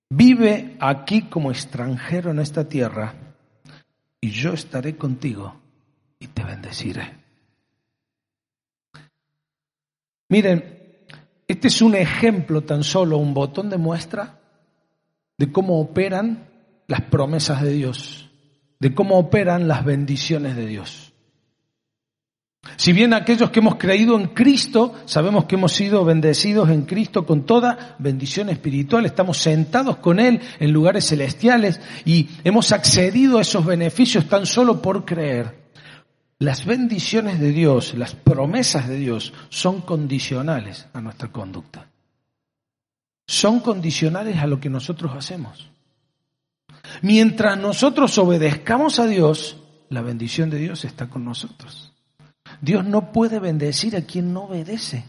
Vive 0.09 0.75
aquí 0.79 1.29
como 1.29 1.51
extranjero 1.51 2.31
en 2.31 2.39
esta 2.39 2.67
tierra 2.67 3.30
y 4.21 4.29
yo 4.29 4.53
estaré 4.53 4.95
contigo 4.95 5.59
y 6.19 6.27
te 6.27 6.43
bendeciré. 6.43 7.17
Miren, 10.29 10.81
este 11.47 11.67
es 11.67 11.81
un 11.81 11.95
ejemplo 11.95 12.61
tan 12.61 12.83
solo, 12.83 13.17
un 13.17 13.33
botón 13.33 13.69
de 13.69 13.77
muestra 13.77 14.39
de 15.37 15.51
cómo 15.51 15.81
operan 15.81 16.47
las 16.87 17.01
promesas 17.01 17.61
de 17.63 17.71
Dios, 17.71 18.29
de 18.79 18.93
cómo 18.93 19.17
operan 19.17 19.67
las 19.67 19.83
bendiciones 19.83 20.55
de 20.55 20.67
Dios. 20.67 21.11
Si 22.77 22.94
bien 22.94 23.13
aquellos 23.13 23.50
que 23.50 23.60
hemos 23.60 23.75
creído 23.75 24.20
en 24.20 24.27
Cristo, 24.27 24.94
sabemos 25.06 25.46
que 25.46 25.56
hemos 25.56 25.72
sido 25.74 26.06
bendecidos 26.06 26.70
en 26.70 26.84
Cristo 26.84 27.25
con 27.25 27.46
toda 27.46 27.96
bendición 27.98 28.50
espiritual, 28.50 29.06
estamos 29.06 29.38
sentados 29.38 29.98
con 29.98 30.20
Él 30.20 30.39
en 30.60 30.72
lugares 30.72 31.08
celestiales 31.08 31.82
y 32.06 32.30
hemos 32.44 32.72
accedido 32.72 33.39
a 33.39 33.41
esos 33.41 33.65
beneficios 33.65 34.27
tan 34.27 34.46
solo 34.46 34.82
por 34.82 35.06
creer. 35.06 35.60
Las 36.38 36.65
bendiciones 36.65 37.39
de 37.39 37.51
Dios, 37.51 37.96
las 37.96 38.15
promesas 38.15 38.88
de 38.88 38.98
Dios 38.98 39.34
son 39.50 39.82
condicionales 39.82 40.88
a 40.94 41.01
nuestra 41.01 41.32
conducta. 41.32 41.88
Son 43.27 43.60
condicionales 43.60 44.38
a 44.38 44.48
lo 44.48 44.60
que 44.60 44.70
nosotros 44.70 45.13
hacemos. 45.15 45.70
Mientras 47.01 47.58
nosotros 47.58 48.18
obedezcamos 48.18 49.00
a 49.00 49.06
Dios, 49.06 49.58
la 49.89 50.01
bendición 50.01 50.50
de 50.50 50.58
Dios 50.58 50.84
está 50.84 51.10
con 51.10 51.25
nosotros. 51.25 51.90
Dios 52.62 52.86
no 52.86 53.12
puede 53.12 53.39
bendecir 53.39 53.96
a 53.96 54.01
quien 54.01 54.32
no 54.34 54.44
obedece. 54.44 55.03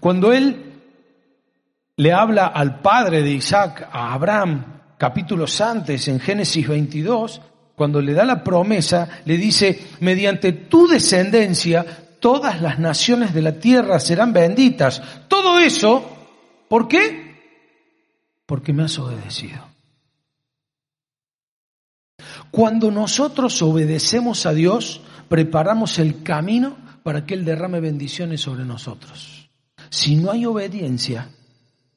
Cuando 0.00 0.32
Él 0.32 0.72
le 1.96 2.12
habla 2.12 2.46
al 2.46 2.80
padre 2.80 3.22
de 3.22 3.32
Isaac, 3.32 3.88
a 3.92 4.14
Abraham, 4.14 4.64
capítulos 4.96 5.60
antes, 5.60 6.08
en 6.08 6.18
Génesis 6.18 6.66
22, 6.66 7.40
cuando 7.76 8.00
le 8.00 8.14
da 8.14 8.24
la 8.24 8.42
promesa, 8.42 9.08
le 9.24 9.36
dice, 9.36 9.88
mediante 10.00 10.52
tu 10.52 10.88
descendencia, 10.88 11.84
todas 12.18 12.60
las 12.62 12.78
naciones 12.78 13.34
de 13.34 13.42
la 13.42 13.52
tierra 13.52 14.00
serán 14.00 14.32
benditas. 14.32 15.02
Todo 15.28 15.58
eso, 15.58 16.08
¿por 16.68 16.88
qué? 16.88 17.32
Porque 18.46 18.72
me 18.72 18.84
has 18.84 18.98
obedecido. 18.98 19.60
Cuando 22.50 22.90
nosotros 22.90 23.60
obedecemos 23.62 24.46
a 24.46 24.52
Dios, 24.52 25.00
preparamos 25.32 25.98
el 25.98 26.22
camino 26.22 26.76
para 27.02 27.24
que 27.24 27.32
Él 27.32 27.46
derrame 27.46 27.80
bendiciones 27.80 28.42
sobre 28.42 28.66
nosotros. 28.66 29.48
Si 29.88 30.14
no 30.14 30.30
hay 30.30 30.44
obediencia, 30.44 31.30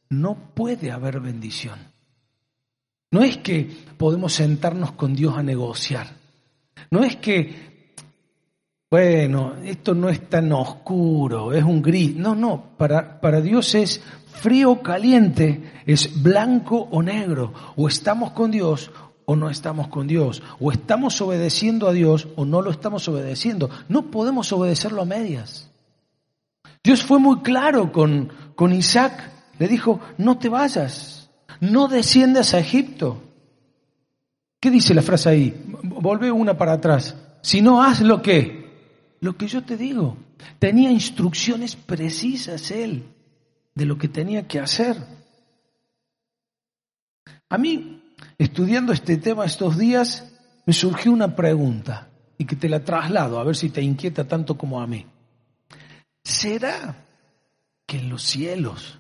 no 0.10 0.54
puede 0.56 0.89
haber 0.89 1.20
bendición. 1.20 1.77
No 3.12 3.24
es 3.24 3.36
que 3.39 3.70
podemos 3.98 4.32
sentarnos 4.32 4.94
con 4.94 5.13
Dios 5.13 5.38
a 5.38 5.44
negociar. 5.44 6.08
No 6.92 7.04
es 7.04 7.18
que, 7.18 7.92
bueno, 8.89 9.56
esto 9.65 9.94
no 9.94 10.08
es 10.08 10.30
tan 10.30 10.54
oscuro, 10.54 11.51
es 11.51 11.63
un 11.65 11.82
gris. 11.82 12.15
No, 12.15 12.36
no, 12.36 12.77
para, 12.77 13.20
para 13.20 13.42
Dios 13.42 13.75
es 13.75 14.01
frío 14.32 14.72
o 14.72 14.82
caliente, 14.82 15.74
es 15.86 16.24
blanco 16.24 16.88
o 16.89 17.04
negro. 17.04 17.54
O 17.75 17.89
estamos 17.89 18.32
con 18.32 18.50
Dios 18.50 18.89
o 19.25 19.36
no 19.36 19.50
estamos 19.50 19.88
con 19.88 20.08
Dios. 20.08 20.41
O 20.60 20.72
estamos 20.72 21.20
obedeciendo 21.22 21.88
a 21.88 21.94
Dios 21.94 22.27
o 22.36 22.46
no 22.46 22.62
lo 22.62 22.72
estamos 22.72 23.08
obedeciendo. 23.08 23.70
No 23.89 24.12
podemos 24.12 24.51
obedecerlo 24.51 25.01
a 25.01 25.05
medias. 25.05 25.70
Dios 26.84 27.03
fue 27.03 27.20
muy 27.20 27.39
claro 27.41 27.91
con, 27.91 28.32
con 28.55 28.72
Isaac. 28.74 29.32
Le 29.58 29.67
dijo, 29.67 30.00
no 30.17 30.38
te 30.38 30.50
vayas, 30.50 31.29
no 31.60 31.88
desciendas 31.88 32.53
a 32.53 32.60
Egipto. 32.60 33.22
¿Qué 34.60 34.70
dice 34.72 34.94
la 34.94 35.01
frase 35.01 35.29
ahí? 35.29 35.65
Volve 35.84 36.32
una 36.32 36.58
para 36.58 36.74
atrás. 36.74 37.15
Si 37.41 37.62
no, 37.62 37.84
haz 37.84 38.01
lo 38.01 38.22
que, 38.22 39.17
lo 39.22 39.38
que 39.38 39.48
yo 39.48 39.63
te 39.63 39.77
digo. 39.77 40.17
Tenía 40.60 40.91
instrucciones 40.91 41.75
precisas 41.75 42.72
él 42.72 43.03
de 43.74 43.86
lo 43.86 43.98
que 43.98 44.08
tenía 44.08 44.48
que 44.48 44.60
hacer. 44.60 44.98
A 47.50 47.58
mí, 47.58 47.95
estudiando 48.38 48.94
este 48.94 49.18
tema 49.18 49.46
estos 49.46 49.77
días, 49.77 50.32
me 50.65 50.74
surgió 50.74 51.12
una 51.12 51.36
pregunta 51.36 52.10
y 52.38 52.46
que 52.46 52.56
te 52.56 52.70
la 52.70 52.84
traslado 52.84 53.39
a 53.39 53.44
ver 53.44 53.56
si 53.56 53.70
te 53.70 53.82
inquieta 53.82 54.27
tanto 54.27 54.58
como 54.58 54.82
a 54.82 54.88
mí. 54.88 55.06
¿Será 56.24 57.06
que 57.86 58.00
en 58.00 58.10
los 58.10 58.24
cielos 58.24 59.00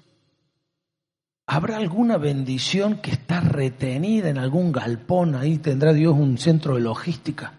habrá 1.47 1.77
alguna 1.77 2.17
bendición 2.17 3.01
que 3.01 3.11
está 3.11 3.41
retenida 3.41 4.29
en 4.29 4.37
algún 4.37 4.71
galpón? 4.71 5.35
Ahí 5.35 5.57
tendrá 5.57 5.91
Dios 5.91 6.13
un 6.13 6.37
centro 6.37 6.75
de 6.75 6.81
logística. 6.81 7.53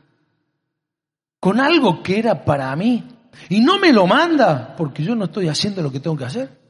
Con 1.40 1.61
algo 1.61 2.02
que 2.02 2.18
era 2.18 2.45
para 2.45 2.75
mí 2.76 3.04
y 3.49 3.61
no 3.61 3.78
me 3.78 3.92
lo 3.92 4.06
manda 4.06 4.75
porque 4.76 5.02
yo 5.02 5.14
no 5.14 5.26
estoy 5.26 5.49
haciendo 5.49 5.83
lo 5.83 5.92
que 5.92 6.00
tengo 6.00 6.16
que 6.16 6.25
hacer. 6.25 6.65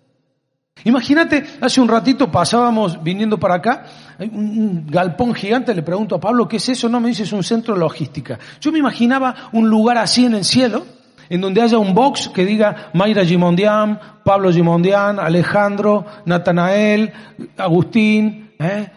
Imagínate, 0.84 1.44
hace 1.60 1.80
un 1.80 1.88
ratito 1.88 2.30
pasábamos 2.30 3.02
viniendo 3.02 3.38
para 3.38 3.56
acá, 3.56 3.86
un 4.18 4.86
galpón 4.86 5.34
gigante, 5.34 5.74
le 5.74 5.82
pregunto 5.82 6.14
a 6.14 6.20
Pablo, 6.20 6.46
¿qué 6.46 6.58
es 6.58 6.68
eso? 6.68 6.88
No, 6.88 7.00
me 7.00 7.08
dice, 7.08 7.24
es 7.24 7.32
un 7.32 7.42
centro 7.42 7.74
de 7.74 7.80
logística. 7.80 8.38
Yo 8.60 8.70
me 8.70 8.78
imaginaba 8.78 9.34
un 9.52 9.68
lugar 9.68 9.98
así 9.98 10.26
en 10.26 10.34
el 10.34 10.44
cielo, 10.44 10.86
en 11.28 11.40
donde 11.40 11.62
haya 11.62 11.78
un 11.78 11.94
box 11.94 12.28
que 12.28 12.44
diga 12.44 12.90
Mayra 12.94 13.24
Gimondian, 13.24 13.98
Pablo 14.24 14.52
Gimondian, 14.52 15.18
Alejandro, 15.18 16.06
Natanael, 16.24 17.12
Agustín, 17.56 18.52
¿eh? 18.58 18.90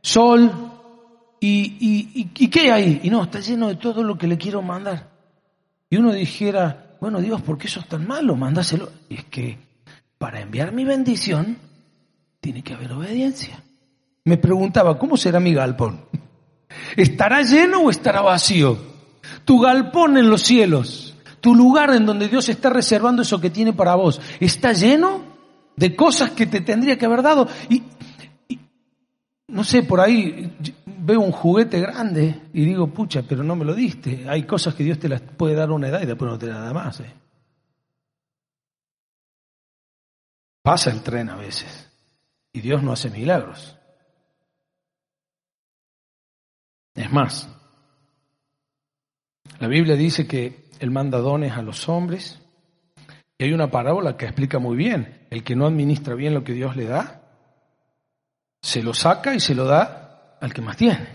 Sol, 0.00 0.50
y, 1.40 1.76
y, 1.80 2.30
y, 2.34 2.48
qué 2.48 2.72
hay? 2.72 3.00
Y 3.04 3.10
no, 3.10 3.22
está 3.22 3.38
lleno 3.40 3.68
de 3.68 3.76
todo 3.76 4.02
lo 4.02 4.18
que 4.18 4.26
le 4.26 4.36
quiero 4.36 4.60
mandar. 4.60 5.08
Y 5.88 5.96
uno 5.96 6.12
dijera, 6.12 6.96
bueno 7.00 7.20
Dios, 7.20 7.40
¿por 7.42 7.58
qué 7.58 7.68
eso 7.68 7.80
es 7.80 7.86
tan 7.86 8.06
malo? 8.06 8.34
Mandáselo. 8.34 8.90
Y 9.08 9.16
es 9.16 9.24
que 9.26 9.67
para 10.18 10.40
enviar 10.40 10.72
mi 10.72 10.84
bendición, 10.84 11.58
tiene 12.40 12.62
que 12.62 12.74
haber 12.74 12.92
obediencia. 12.92 13.62
Me 14.24 14.36
preguntaba, 14.36 14.98
¿cómo 14.98 15.16
será 15.16 15.40
mi 15.40 15.54
galpón? 15.54 16.04
¿Estará 16.96 17.42
lleno 17.42 17.82
o 17.82 17.90
estará 17.90 18.20
vacío? 18.20 18.78
Tu 19.44 19.58
galpón 19.60 20.18
en 20.18 20.28
los 20.28 20.42
cielos, 20.42 21.16
tu 21.40 21.54
lugar 21.54 21.94
en 21.94 22.04
donde 22.04 22.28
Dios 22.28 22.48
está 22.48 22.70
reservando 22.70 23.22
eso 23.22 23.40
que 23.40 23.50
tiene 23.50 23.72
para 23.72 23.94
vos, 23.94 24.20
¿está 24.40 24.72
lleno 24.72 25.22
de 25.76 25.94
cosas 25.94 26.30
que 26.32 26.46
te 26.46 26.60
tendría 26.60 26.98
que 26.98 27.06
haber 27.06 27.22
dado? 27.22 27.48
Y, 27.68 27.82
no 29.48 29.64
sé, 29.64 29.82
por 29.82 30.00
ahí 30.00 30.52
veo 30.84 31.20
un 31.20 31.32
juguete 31.32 31.80
grande 31.80 32.42
y 32.52 32.64
digo, 32.64 32.88
pucha, 32.88 33.22
pero 33.22 33.42
no 33.42 33.56
me 33.56 33.64
lo 33.64 33.74
diste. 33.74 34.26
Hay 34.28 34.42
cosas 34.42 34.74
que 34.74 34.84
Dios 34.84 34.98
te 34.98 35.08
las 35.08 35.22
puede 35.22 35.54
dar 35.54 35.70
a 35.70 35.72
una 35.72 35.88
edad 35.88 36.02
y 36.02 36.06
después 36.06 36.30
no 36.30 36.38
te 36.38 36.48
da 36.48 36.54
nada 36.54 36.74
más. 36.74 37.00
¿eh? 37.00 37.10
Pasa 40.68 40.90
el 40.90 41.00
tren 41.00 41.30
a 41.30 41.34
veces 41.34 41.88
y 42.52 42.60
Dios 42.60 42.82
no 42.82 42.92
hace 42.92 43.08
milagros. 43.08 43.74
Es 46.94 47.10
más, 47.10 47.48
la 49.58 49.66
Biblia 49.66 49.96
dice 49.96 50.26
que 50.26 50.68
Él 50.78 50.90
manda 50.90 51.20
dones 51.20 51.54
a 51.54 51.62
los 51.62 51.88
hombres 51.88 52.38
y 53.38 53.44
hay 53.44 53.54
una 53.54 53.70
parábola 53.70 54.18
que 54.18 54.26
explica 54.26 54.58
muy 54.58 54.76
bien, 54.76 55.26
el 55.30 55.42
que 55.42 55.56
no 55.56 55.66
administra 55.66 56.14
bien 56.14 56.34
lo 56.34 56.44
que 56.44 56.52
Dios 56.52 56.76
le 56.76 56.84
da, 56.84 57.22
se 58.60 58.82
lo 58.82 58.92
saca 58.92 59.34
y 59.34 59.40
se 59.40 59.54
lo 59.54 59.64
da 59.64 60.36
al 60.38 60.52
que 60.52 60.60
más 60.60 60.76
tiene. 60.76 61.08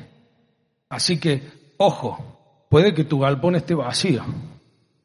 Así 0.89 1.19
que, 1.19 1.75
ojo, 1.77 2.65
puede 2.71 2.95
que 2.95 3.03
tu 3.03 3.19
galpón 3.19 3.55
esté 3.55 3.75
vacío, 3.75 4.25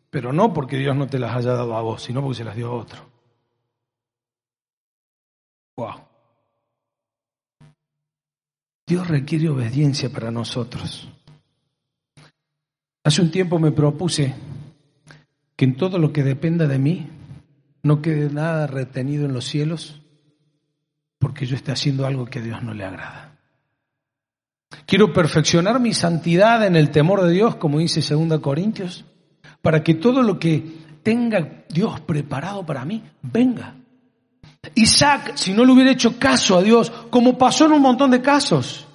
pero 0.09 0.33
no 0.33 0.55
porque 0.55 0.79
Dios 0.79 0.97
no 0.97 1.07
te 1.07 1.19
las 1.19 1.37
haya 1.37 1.53
dado 1.53 1.77
a 1.77 1.83
vos, 1.83 2.03
sino 2.03 2.23
porque 2.23 2.39
se 2.39 2.45
las 2.45 2.57
dio 2.57 2.69
a 2.69 2.77
otro. 2.77 3.08
Dios 8.87 9.07
requiere 9.07 9.49
obediencia 9.49 10.11
para 10.11 10.31
nosotros. 10.31 11.09
Hace 13.05 13.23
un 13.23 13.31
tiempo 13.31 13.59
me 13.59 13.71
propuse 13.71 14.35
que 15.57 15.65
en 15.65 15.77
todo 15.77 15.99
lo 15.99 16.13
que 16.13 16.23
dependa 16.23 16.67
de 16.67 16.79
mí 16.79 17.09
no 17.83 18.03
quede 18.03 18.31
nada 18.31 18.67
retenido 18.67 19.27
en 19.27 19.33
los 19.33 19.45
cielos 19.45 20.01
porque 21.19 21.47
yo 21.47 21.57
esté 21.57 21.73
haciendo 21.73 22.07
algo 22.07 22.27
que 22.27 22.39
a 22.39 22.43
Dios 22.43 22.63
no 22.63 22.75
le 22.75 22.85
agrada. 22.85 23.37
Quiero 24.87 25.13
perfeccionar 25.13 25.81
mi 25.81 25.93
santidad 25.93 26.67
en 26.67 26.77
el 26.77 26.91
temor 26.91 27.23
de 27.23 27.33
Dios, 27.33 27.57
como 27.57 27.79
dice 27.79 28.01
2 28.01 28.41
Corintios, 28.41 29.05
para 29.61 29.83
que 29.83 29.95
todo 29.95 30.23
lo 30.23 30.39
que 30.39 30.65
tenga 31.03 31.65
Dios 31.69 32.01
preparado 32.01 32.65
para 32.65 32.85
mí 32.85 33.03
venga. 33.23 33.75
Isaac, 34.75 35.33
si 35.37 35.53
no 35.53 35.65
le 35.65 35.73
hubiera 35.73 35.91
hecho 35.91 36.19
caso 36.19 36.59
a 36.59 36.63
Dios, 36.63 36.91
como 37.11 37.39
pasó 37.39 37.67
en 37.67 37.73
un 37.73 37.83
montón 37.83 38.11
de 38.11 38.21
casos, 38.21 38.87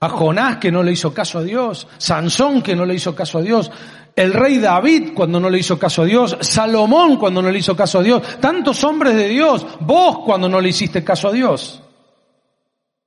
a 0.00 0.08
Jonás 0.08 0.56
que 0.56 0.72
no 0.72 0.82
le 0.82 0.92
hizo 0.92 1.14
caso 1.14 1.38
a 1.38 1.42
Dios, 1.42 1.86
Sansón 1.98 2.62
que 2.62 2.74
no 2.74 2.84
le 2.84 2.94
hizo 2.94 3.14
caso 3.14 3.38
a 3.38 3.42
Dios, 3.42 3.70
el 4.16 4.32
rey 4.32 4.58
David 4.58 5.12
cuando 5.14 5.40
no 5.40 5.48
le 5.48 5.58
hizo 5.58 5.78
caso 5.78 6.02
a 6.02 6.04
Dios, 6.06 6.36
Salomón 6.40 7.16
cuando 7.16 7.40
no 7.40 7.50
le 7.50 7.58
hizo 7.58 7.76
caso 7.76 8.00
a 8.00 8.02
Dios, 8.02 8.40
tantos 8.40 8.82
hombres 8.84 9.14
de 9.14 9.28
Dios, 9.28 9.66
vos 9.80 10.18
cuando 10.24 10.48
no 10.48 10.60
le 10.60 10.70
hiciste 10.70 11.04
caso 11.04 11.28
a 11.28 11.32
Dios. 11.32 11.82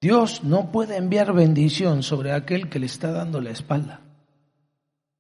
Dios 0.02 0.44
no 0.44 0.72
puede 0.72 0.98
enviar 0.98 1.34
bendición 1.34 2.04
sobre 2.04 2.32
aquel 2.32 2.70
que 2.70 2.80
le 2.80 2.86
está 2.86 3.12
dando 3.12 3.42
la 3.42 3.52
espalda. 3.52 4.02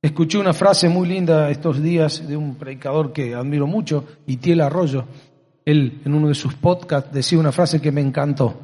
Escuché 0.01 0.37
una 0.37 0.53
frase 0.53 0.87
muy 0.87 1.07
linda 1.07 1.49
estos 1.49 1.81
días 1.81 2.27
de 2.27 2.37
un 2.37 2.55
predicador 2.55 3.11
que 3.11 3.33
admiro 3.33 3.65
mucho, 3.65 4.05
Itiel 4.27 4.61
Arroyo, 4.61 5.05
él 5.65 6.01
en 6.05 6.13
uno 6.13 6.27
de 6.27 6.35
sus 6.35 6.53
podcasts 6.53 7.11
decía 7.11 7.39
una 7.39 7.51
frase 7.51 7.81
que 7.81 7.91
me 7.91 8.01
encantó. 8.01 8.61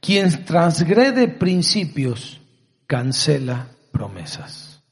Quien 0.00 0.44
transgrede 0.44 1.28
principios 1.28 2.40
cancela 2.86 3.68
promesas. 3.92 4.82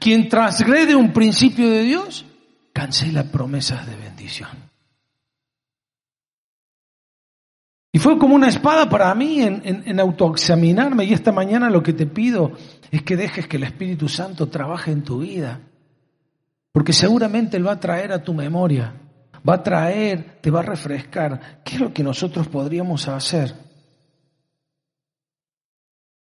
Quien 0.00 0.28
transgrede 0.28 0.96
un 0.96 1.12
principio 1.12 1.70
de 1.70 1.82
Dios 1.82 2.26
cancela 2.72 3.24
promesas 3.24 3.86
de 3.86 3.96
bendición. 3.96 4.50
Y 7.92 7.98
fue 7.98 8.18
como 8.18 8.34
una 8.34 8.48
espada 8.48 8.90
para 8.90 9.14
mí 9.14 9.40
en, 9.40 10.00
autoexaminarme 10.00 11.04
y 11.04 11.14
esta 11.14 11.32
mañana 11.32 11.70
lo 11.70 11.82
que 11.82 11.94
te 11.94 12.04
pido 12.04 12.52
es 12.90 13.02
que 13.02 13.16
dejes 13.16 13.48
que 13.48 13.56
el 13.56 13.62
Espíritu 13.62 14.08
Santo 14.08 14.48
trabaje 14.48 14.90
en 14.90 15.02
tu 15.02 15.20
vida, 15.20 15.60
porque 16.72 16.92
seguramente 16.92 17.56
Él 17.56 17.66
va 17.66 17.72
a 17.72 17.80
traer 17.80 18.12
a 18.12 18.22
tu 18.22 18.34
memoria 18.34 18.92
va 19.46 19.54
a 19.54 19.62
traer, 19.62 20.40
te 20.40 20.50
va 20.50 20.60
a 20.60 20.64
refrescar. 20.64 21.62
¿Qué 21.64 21.74
es 21.76 21.80
lo 21.80 21.92
que 21.92 22.02
nosotros 22.02 22.48
podríamos 22.48 23.08
hacer 23.08 23.54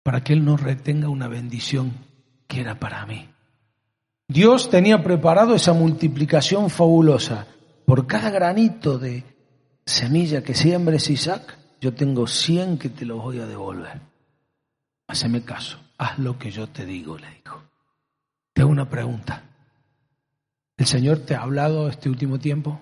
para 0.04 0.24
que 0.24 0.34
Él 0.34 0.44
nos 0.44 0.62
retenga 0.62 1.10
una 1.10 1.28
bendición 1.28 1.94
que 2.48 2.62
era 2.62 2.80
para 2.80 3.06
mí? 3.06 3.30
Dios 4.28 4.70
tenía 4.70 5.04
preparado 5.04 5.56
esa 5.56 5.74
multiplicación 5.74 6.70
fabulosa. 6.70 7.48
Por 7.86 8.06
cada 8.06 8.30
granito 8.30 9.00
de 9.00 9.24
semilla 9.86 10.44
que 10.44 10.54
siembres 10.54 11.10
Isaac, 11.10 11.58
yo 11.82 11.96
tengo 11.96 12.28
cien 12.28 12.78
que 12.78 12.90
te 12.90 13.06
los 13.06 13.24
voy 13.24 13.40
a 13.40 13.48
devolver. 13.48 14.00
Haceme 15.08 15.42
caso, 15.42 15.80
haz 15.98 16.20
lo 16.20 16.38
que 16.38 16.52
yo 16.52 16.68
te 16.68 16.86
digo, 16.86 17.18
le 17.18 17.28
dijo. 17.32 17.64
Te 18.54 18.62
hago 18.62 18.70
una 18.70 18.88
pregunta. 18.88 19.44
¿El 20.78 20.86
Señor 20.86 21.20
te 21.20 21.34
ha 21.34 21.42
hablado 21.42 21.90
este 21.90 22.10
último 22.10 22.38
tiempo? 22.38 22.80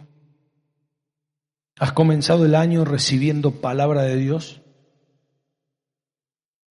¿Has 1.80 1.92
comenzado 1.92 2.46
el 2.46 2.56
año 2.56 2.86
recibiendo 2.86 3.62
palabra 3.62 4.04
de 4.04 4.16
Dios? 4.16 4.62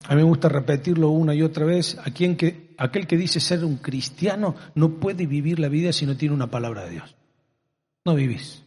A 0.08 0.16
mí 0.16 0.18
me 0.18 0.24
gusta 0.24 0.50
repetirlo 0.50 1.10
una 1.10 1.34
y 1.34 1.42
otra 1.42 1.66
vez. 1.66 1.98
A 2.04 2.12
quien 2.12 2.36
que, 2.36 2.74
aquel 2.78 3.08
que 3.08 3.18
dice 3.18 3.40
ser 3.40 3.64
un 3.64 3.78
cristiano 3.78 4.56
no 4.76 5.00
puede 5.00 5.26
vivir 5.26 5.60
la 5.60 5.70
vida 5.70 5.94
si 5.94 6.06
no 6.06 6.18
tiene 6.18 6.36
una 6.36 6.50
palabra 6.52 6.86
de 6.86 6.92
Dios. 6.92 7.16
No 8.06 8.16
vivís. 8.16 8.64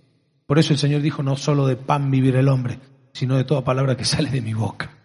Por 0.46 0.58
eso 0.58 0.72
el 0.72 0.78
Señor 0.78 1.02
dijo, 1.02 1.22
no 1.22 1.36
solo 1.36 1.66
de 1.66 1.76
pan 1.76 2.10
vivir 2.10 2.36
el 2.36 2.48
hombre, 2.48 2.78
sino 3.12 3.36
de 3.36 3.44
toda 3.44 3.64
palabra 3.64 3.96
que 3.96 4.04
sale 4.04 4.30
de 4.30 4.40
mi 4.40 4.54
boca. 4.54 4.96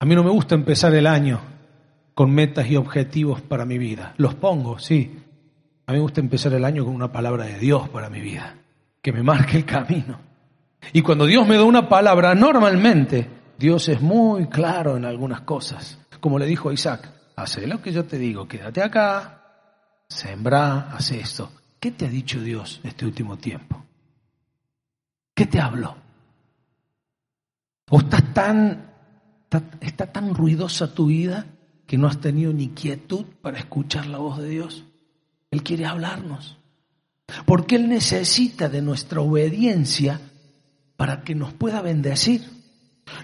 A 0.00 0.04
mí 0.06 0.14
no 0.14 0.22
me 0.22 0.30
gusta 0.30 0.54
empezar 0.54 0.94
el 0.94 1.06
año 1.06 1.40
con 2.14 2.30
metas 2.30 2.70
y 2.70 2.76
objetivos 2.76 3.42
para 3.42 3.64
mi 3.64 3.78
vida. 3.78 4.14
Los 4.16 4.34
pongo, 4.34 4.78
sí. 4.78 5.18
A 5.86 5.92
mí 5.92 5.98
me 5.98 6.02
gusta 6.02 6.20
empezar 6.20 6.52
el 6.54 6.64
año 6.64 6.84
con 6.84 6.94
una 6.94 7.10
palabra 7.10 7.44
de 7.44 7.58
Dios 7.58 7.88
para 7.88 8.10
mi 8.10 8.20
vida, 8.20 8.58
que 9.02 9.12
me 9.12 9.22
marque 9.22 9.58
el 9.58 9.64
camino. 9.64 10.18
Y 10.92 11.02
cuando 11.02 11.26
Dios 11.26 11.46
me 11.46 11.56
da 11.56 11.64
una 11.64 11.88
palabra, 11.88 12.34
normalmente 12.34 13.28
Dios 13.58 13.88
es 13.88 14.00
muy 14.00 14.46
claro 14.46 14.96
en 14.96 15.04
algunas 15.04 15.42
cosas. 15.42 15.98
Como 16.20 16.38
le 16.38 16.46
dijo 16.46 16.70
a 16.70 16.74
Isaac, 16.74 17.12
hace 17.36 17.66
lo 17.66 17.80
que 17.82 17.92
yo 17.92 18.04
te 18.04 18.18
digo, 18.18 18.48
quédate 18.48 18.82
acá, 18.82 19.42
sembra, 20.08 20.90
hace 20.92 21.20
esto. 21.20 21.50
¿Qué 21.80 21.92
te 21.92 22.06
ha 22.06 22.08
dicho 22.08 22.40
Dios 22.40 22.80
este 22.82 23.04
último 23.04 23.36
tiempo? 23.36 23.84
¿Qué 25.34 25.46
te 25.46 25.60
habló? 25.60 25.96
¿O 27.90 28.00
estás 28.00 28.34
tan, 28.34 28.92
está 29.80 30.12
tan 30.12 30.34
ruidosa 30.34 30.92
tu 30.92 31.06
vida 31.06 31.46
que 31.86 31.96
no 31.96 32.08
has 32.08 32.20
tenido 32.20 32.52
ni 32.52 32.70
quietud 32.70 33.24
para 33.40 33.58
escuchar 33.58 34.06
la 34.06 34.18
voz 34.18 34.38
de 34.38 34.48
Dios? 34.48 34.84
Él 35.50 35.62
quiere 35.62 35.86
hablarnos. 35.86 36.57
Porque 37.44 37.76
Él 37.76 37.88
necesita 37.88 38.68
de 38.68 38.82
nuestra 38.82 39.20
obediencia 39.20 40.20
para 40.96 41.22
que 41.22 41.34
nos 41.34 41.52
pueda 41.52 41.82
bendecir. 41.82 42.58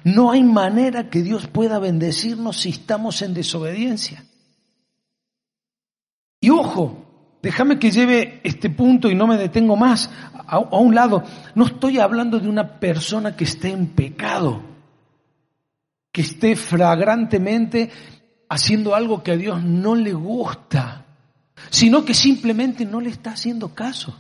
No 0.05 0.31
hay 0.31 0.43
manera 0.43 1.11
que 1.11 1.23
Dios 1.23 1.47
pueda 1.47 1.79
bendecirnos 1.79 2.61
si 2.61 2.71
estamos 2.71 3.23
en 3.23 3.35
desobediencia. 3.35 4.25
Y 6.41 6.51
ojo, 6.51 7.39
déjame 7.43 7.79
que 7.79 7.91
lleve 7.91 8.41
este 8.45 8.71
punto 8.71 9.11
y 9.11 9.15
no 9.15 9.27
me 9.27 9.37
detengo 9.37 9.77
más 9.77 10.11
a, 10.47 10.59
un 10.59 10.95
lado. 10.95 11.25
No 11.55 11.67
estoy 11.67 11.99
hablando 11.99 12.39
de 12.39 12.49
una 12.49 12.79
persona 12.79 13.37
que 13.37 13.45
esté 13.45 13.71
en 13.71 13.89
pecado, 13.89 14.63
que 16.13 16.21
esté 16.21 16.57
flagrantemente 16.57 17.91
haciendo 18.49 18.95
algo 18.95 19.23
que 19.23 19.33
a 19.33 19.37
Dios 19.37 19.63
no 19.63 19.95
le 19.95 20.13
gusta, 20.13 21.04
sino 21.71 22.05
que 22.05 22.15
simplemente 22.15 22.85
no 22.85 23.01
le 23.01 23.11
está 23.11 23.33
haciendo 23.33 23.75
caso. 23.75 24.15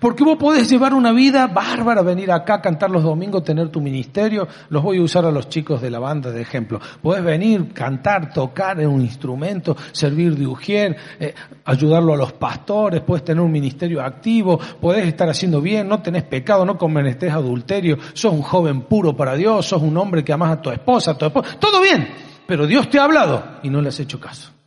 Porque 0.00 0.24
vos 0.24 0.36
podés 0.36 0.68
llevar 0.68 0.92
una 0.92 1.12
vida 1.12 1.46
bárbara, 1.46 2.02
venir 2.02 2.30
acá 2.32 2.60
cantar 2.60 2.90
los 2.90 3.02
domingos, 3.02 3.44
tener 3.44 3.68
tu 3.68 3.80
ministerio. 3.80 4.46
Los 4.70 4.82
voy 4.82 4.98
a 4.98 5.02
usar 5.02 5.24
a 5.24 5.30
los 5.30 5.48
chicos 5.48 5.80
de 5.80 5.90
la 5.90 5.98
banda 5.98 6.30
de 6.30 6.42
ejemplo. 6.42 6.80
Podés 7.00 7.22
venir, 7.24 7.72
cantar, 7.72 8.32
tocar 8.32 8.80
en 8.80 8.88
un 8.88 9.00
instrumento, 9.00 9.76
servir 9.92 10.36
de 10.36 10.46
ujier, 10.46 10.96
eh, 11.20 11.34
ayudarlo 11.64 12.14
a 12.14 12.16
los 12.16 12.32
pastores, 12.32 13.00
podés 13.02 13.24
tener 13.24 13.42
un 13.42 13.52
ministerio 13.52 14.02
activo, 14.02 14.58
podés 14.80 15.06
estar 15.06 15.28
haciendo 15.28 15.60
bien, 15.60 15.88
no 15.88 16.02
tenés 16.02 16.24
pecado, 16.24 16.64
no 16.64 16.76
cometés 16.76 17.32
adulterio, 17.32 17.98
sos 18.14 18.32
un 18.32 18.42
joven 18.42 18.82
puro 18.82 19.16
para 19.16 19.36
Dios, 19.36 19.66
sos 19.66 19.80
un 19.80 19.96
hombre 19.96 20.24
que 20.24 20.32
amas 20.32 20.52
a 20.52 20.60
tu 20.60 20.70
esposa, 20.70 21.12
a 21.12 21.18
tu 21.18 21.24
esposa. 21.24 21.56
Todo 21.58 21.80
bien, 21.80 22.08
pero 22.46 22.66
Dios 22.66 22.90
te 22.90 22.98
ha 22.98 23.04
hablado 23.04 23.60
y 23.62 23.70
no 23.70 23.80
le 23.80 23.88
has 23.88 24.00
hecho 24.00 24.20
caso. 24.20 24.57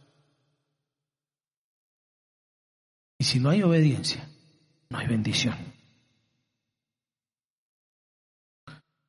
Y 3.21 3.23
si 3.23 3.39
no 3.39 3.51
hay 3.51 3.61
obediencia, 3.61 4.27
no 4.89 4.97
hay 4.97 5.05
bendición. 5.05 5.53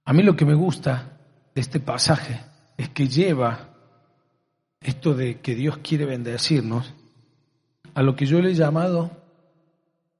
A 0.05 0.13
mí 0.13 0.23
lo 0.23 0.37
que 0.37 0.45
me 0.45 0.53
gusta 0.53 1.19
de 1.55 1.63
este 1.63 1.81
pasaje 1.81 2.39
es 2.77 2.91
que 2.91 3.09
lleva 3.09 3.71
esto 4.83 5.15
de 5.15 5.41
que 5.41 5.55
Dios 5.55 5.79
quiere 5.79 6.05
bendecirnos 6.05 6.93
a 7.95 8.03
lo 8.03 8.15
que 8.15 8.27
yo 8.27 8.43
le 8.43 8.51
he 8.51 8.55
llamado 8.55 9.17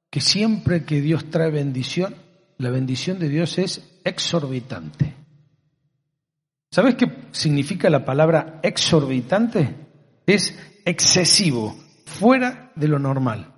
que 0.09 0.21
siempre 0.21 0.85
que 0.85 0.99
Dios 0.99 1.29
trae 1.29 1.51
bendición, 1.51 2.15
la 2.57 2.71
bendición 2.71 3.19
de 3.19 3.29
Dios 3.29 3.59
es 3.59 3.99
exorbitante. 4.03 5.13
¿Sabes 6.71 6.95
qué 6.95 7.27
significa 7.31 7.91
la 7.91 8.03
palabra 8.03 8.59
exorbitante? 8.63 9.75
Es 10.25 10.57
excesivo, 10.83 11.77
fuera 12.07 12.71
de 12.75 12.87
lo 12.87 12.97
normal. 12.97 13.52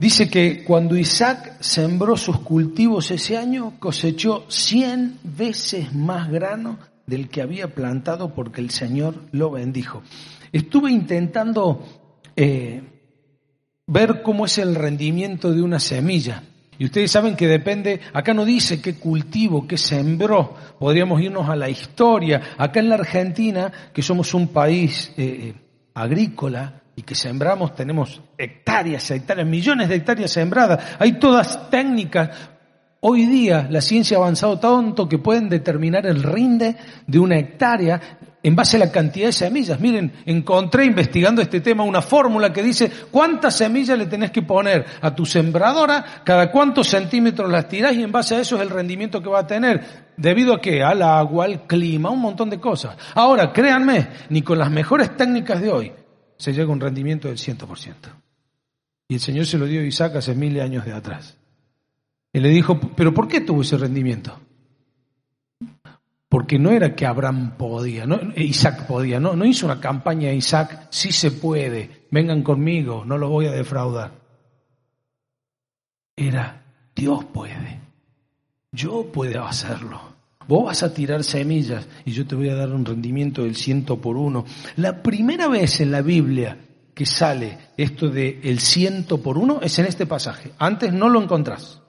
Dice 0.00 0.30
que 0.30 0.62
cuando 0.62 0.96
Isaac 0.96 1.56
sembró 1.58 2.16
sus 2.16 2.38
cultivos 2.38 3.10
ese 3.10 3.36
año, 3.36 3.80
cosechó 3.80 4.44
cien 4.48 5.18
veces 5.24 5.92
más 5.92 6.30
grano 6.30 6.78
del 7.04 7.28
que 7.28 7.42
había 7.42 7.74
plantado 7.74 8.32
porque 8.32 8.60
el 8.60 8.70
Señor 8.70 9.16
lo 9.32 9.50
bendijo. 9.50 10.04
Estuve 10.52 10.92
intentando 10.92 11.84
eh, 12.36 12.80
ver 13.88 14.22
cómo 14.22 14.46
es 14.46 14.58
el 14.58 14.76
rendimiento 14.76 15.50
de 15.52 15.62
una 15.62 15.80
semilla. 15.80 16.44
Y 16.78 16.84
ustedes 16.84 17.10
saben 17.10 17.34
que 17.34 17.48
depende, 17.48 18.00
acá 18.12 18.32
no 18.34 18.44
dice 18.44 18.80
qué 18.80 18.94
cultivo, 18.94 19.66
qué 19.66 19.76
sembró, 19.76 20.54
podríamos 20.78 21.20
irnos 21.20 21.48
a 21.48 21.56
la 21.56 21.68
historia. 21.68 22.54
Acá 22.56 22.78
en 22.78 22.90
la 22.90 22.94
Argentina, 22.94 23.72
que 23.92 24.02
somos 24.02 24.32
un 24.32 24.46
país 24.46 25.12
eh, 25.16 25.54
agrícola, 25.92 26.82
y 26.98 27.02
que 27.02 27.14
sembramos, 27.14 27.76
tenemos 27.76 28.20
hectáreas, 28.36 29.08
hectáreas, 29.12 29.46
millones 29.46 29.88
de 29.88 29.94
hectáreas 29.94 30.32
sembradas. 30.32 30.96
Hay 30.98 31.12
todas 31.12 31.70
técnicas. 31.70 32.30
Hoy 32.98 33.24
día 33.26 33.68
la 33.70 33.80
ciencia 33.80 34.16
ha 34.16 34.20
avanzado 34.20 34.58
tanto 34.58 35.08
que 35.08 35.18
pueden 35.18 35.48
determinar 35.48 36.06
el 36.06 36.24
rinde 36.24 36.74
de 37.06 37.18
una 37.20 37.38
hectárea 37.38 38.00
en 38.42 38.56
base 38.56 38.78
a 38.78 38.80
la 38.80 38.90
cantidad 38.90 39.26
de 39.26 39.32
semillas. 39.32 39.78
Miren, 39.78 40.12
encontré 40.26 40.86
investigando 40.86 41.40
este 41.40 41.60
tema 41.60 41.84
una 41.84 42.02
fórmula 42.02 42.52
que 42.52 42.64
dice 42.64 42.90
cuántas 43.12 43.56
semillas 43.56 43.96
le 43.96 44.06
tenés 44.06 44.32
que 44.32 44.42
poner 44.42 44.84
a 45.00 45.14
tu 45.14 45.24
sembradora, 45.24 46.04
cada 46.24 46.50
cuántos 46.50 46.88
centímetros 46.88 47.48
las 47.48 47.68
tirás 47.68 47.94
y 47.94 48.02
en 48.02 48.10
base 48.10 48.34
a 48.34 48.40
eso 48.40 48.56
es 48.56 48.62
el 48.62 48.70
rendimiento 48.70 49.22
que 49.22 49.28
va 49.28 49.38
a 49.38 49.46
tener. 49.46 50.08
¿Debido 50.16 50.52
a 50.52 50.60
qué? 50.60 50.82
Al 50.82 51.00
agua, 51.02 51.44
al 51.44 51.64
clima, 51.68 52.10
un 52.10 52.22
montón 52.22 52.50
de 52.50 52.58
cosas. 52.58 52.96
Ahora, 53.14 53.52
créanme, 53.52 54.08
ni 54.30 54.42
con 54.42 54.58
las 54.58 54.72
mejores 54.72 55.16
técnicas 55.16 55.60
de 55.60 55.70
hoy, 55.70 55.92
se 56.38 56.52
llega 56.52 56.68
a 56.68 56.72
un 56.72 56.80
rendimiento 56.80 57.28
del 57.28 57.36
100%. 57.36 57.94
Y 59.08 59.14
el 59.14 59.20
Señor 59.20 59.46
se 59.46 59.58
lo 59.58 59.66
dio 59.66 59.80
a 59.80 59.84
Isaac 59.84 60.16
hace 60.16 60.34
miles 60.34 60.56
de 60.56 60.62
años 60.62 60.84
de 60.84 60.92
atrás. 60.92 61.36
Y 62.32 62.40
le 62.40 62.50
dijo, 62.50 62.78
pero 62.94 63.12
¿por 63.12 63.26
qué 63.26 63.40
tuvo 63.40 63.62
ese 63.62 63.76
rendimiento? 63.76 64.38
Porque 66.28 66.58
no 66.58 66.70
era 66.70 66.94
que 66.94 67.06
Abraham 67.06 67.56
podía, 67.56 68.06
no, 68.06 68.20
Isaac 68.36 68.86
podía, 68.86 69.18
no, 69.18 69.34
no 69.34 69.46
hizo 69.46 69.64
una 69.64 69.80
campaña 69.80 70.28
a 70.28 70.34
Isaac, 70.34 70.88
sí 70.90 71.10
se 71.10 71.30
puede, 71.30 72.06
vengan 72.10 72.42
conmigo, 72.42 73.02
no 73.04 73.16
lo 73.16 73.30
voy 73.30 73.46
a 73.46 73.52
defraudar. 73.52 74.12
Era, 76.14 76.64
Dios 76.94 77.24
puede, 77.24 77.80
yo 78.72 79.10
puedo 79.10 79.44
hacerlo. 79.44 80.17
Vos 80.48 80.64
vas 80.64 80.82
a 80.82 80.94
tirar 80.94 81.22
semillas 81.22 81.86
y 82.06 82.12
yo 82.12 82.26
te 82.26 82.34
voy 82.34 82.48
a 82.48 82.54
dar 82.54 82.70
un 82.70 82.84
rendimiento 82.84 83.42
del 83.44 83.54
ciento 83.54 84.00
por 84.00 84.16
uno. 84.16 84.46
La 84.76 85.02
primera 85.02 85.46
vez 85.46 85.80
en 85.80 85.92
la 85.92 86.00
Biblia 86.00 86.58
que 86.94 87.04
sale 87.06 87.58
esto 87.76 88.08
de 88.08 88.40
el 88.42 88.58
ciento 88.58 89.22
por 89.22 89.38
uno 89.38 89.60
es 89.62 89.78
en 89.78 89.86
este 89.86 90.06
pasaje. 90.06 90.52
Antes 90.58 90.92
no 90.92 91.08
lo 91.08 91.22
encontrás. 91.22 91.80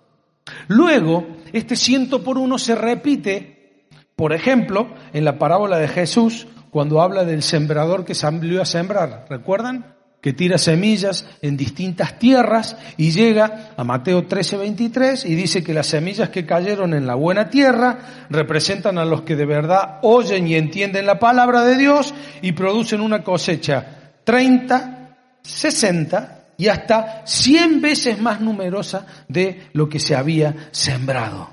Luego, 0.68 1.26
este 1.54 1.76
ciento 1.76 2.22
por 2.22 2.38
uno 2.38 2.58
se 2.58 2.76
repite, 2.76 3.88
por 4.16 4.34
ejemplo, 4.34 4.90
en 5.14 5.24
la 5.26 5.40
parábola 5.40 5.78
de 5.78 5.88
Jesús, 5.88 6.48
cuando 6.70 7.02
habla 7.02 7.24
del 7.24 7.44
sembrador 7.44 8.06
que 8.06 8.14
salió 8.14 8.62
a 8.62 8.66
sembrar. 8.66 9.26
¿Recuerdan? 9.30 9.99
Que 10.22 10.34
tira 10.34 10.58
semillas 10.58 11.26
en 11.42 11.56
distintas 11.56 12.20
tierras 12.20 12.76
y 12.98 13.12
llega 13.12 13.72
a 13.78 13.84
Mateo 13.84 14.28
13:23 14.28 15.26
y 15.26 15.36
dice 15.36 15.64
que 15.64 15.74
las 15.74 15.88
semillas 15.88 16.30
que 16.30 16.46
cayeron 16.46 16.94
en 16.94 17.08
la 17.08 17.16
buena 17.16 17.50
tierra 17.50 18.26
representan 18.30 18.98
a 18.98 19.06
los 19.06 19.22
que 19.22 19.36
de 19.36 19.46
verdad 19.46 20.00
oyen 20.02 20.48
y 20.48 20.56
entienden 20.56 21.06
la 21.06 21.20
palabra 21.20 21.64
de 21.64 21.78
Dios 21.78 22.14
y 22.42 22.52
producen 22.52 23.00
una 23.02 23.24
cosecha 23.24 24.14
30, 24.26 25.18
60 25.42 26.40
y 26.58 26.68
hasta 26.68 27.24
100 27.26 27.80
veces 27.80 28.20
más 28.20 28.42
numerosa 28.42 29.06
de 29.30 29.70
lo 29.72 29.88
que 29.88 30.00
se 30.00 30.16
había 30.16 30.70
sembrado. 30.72 31.50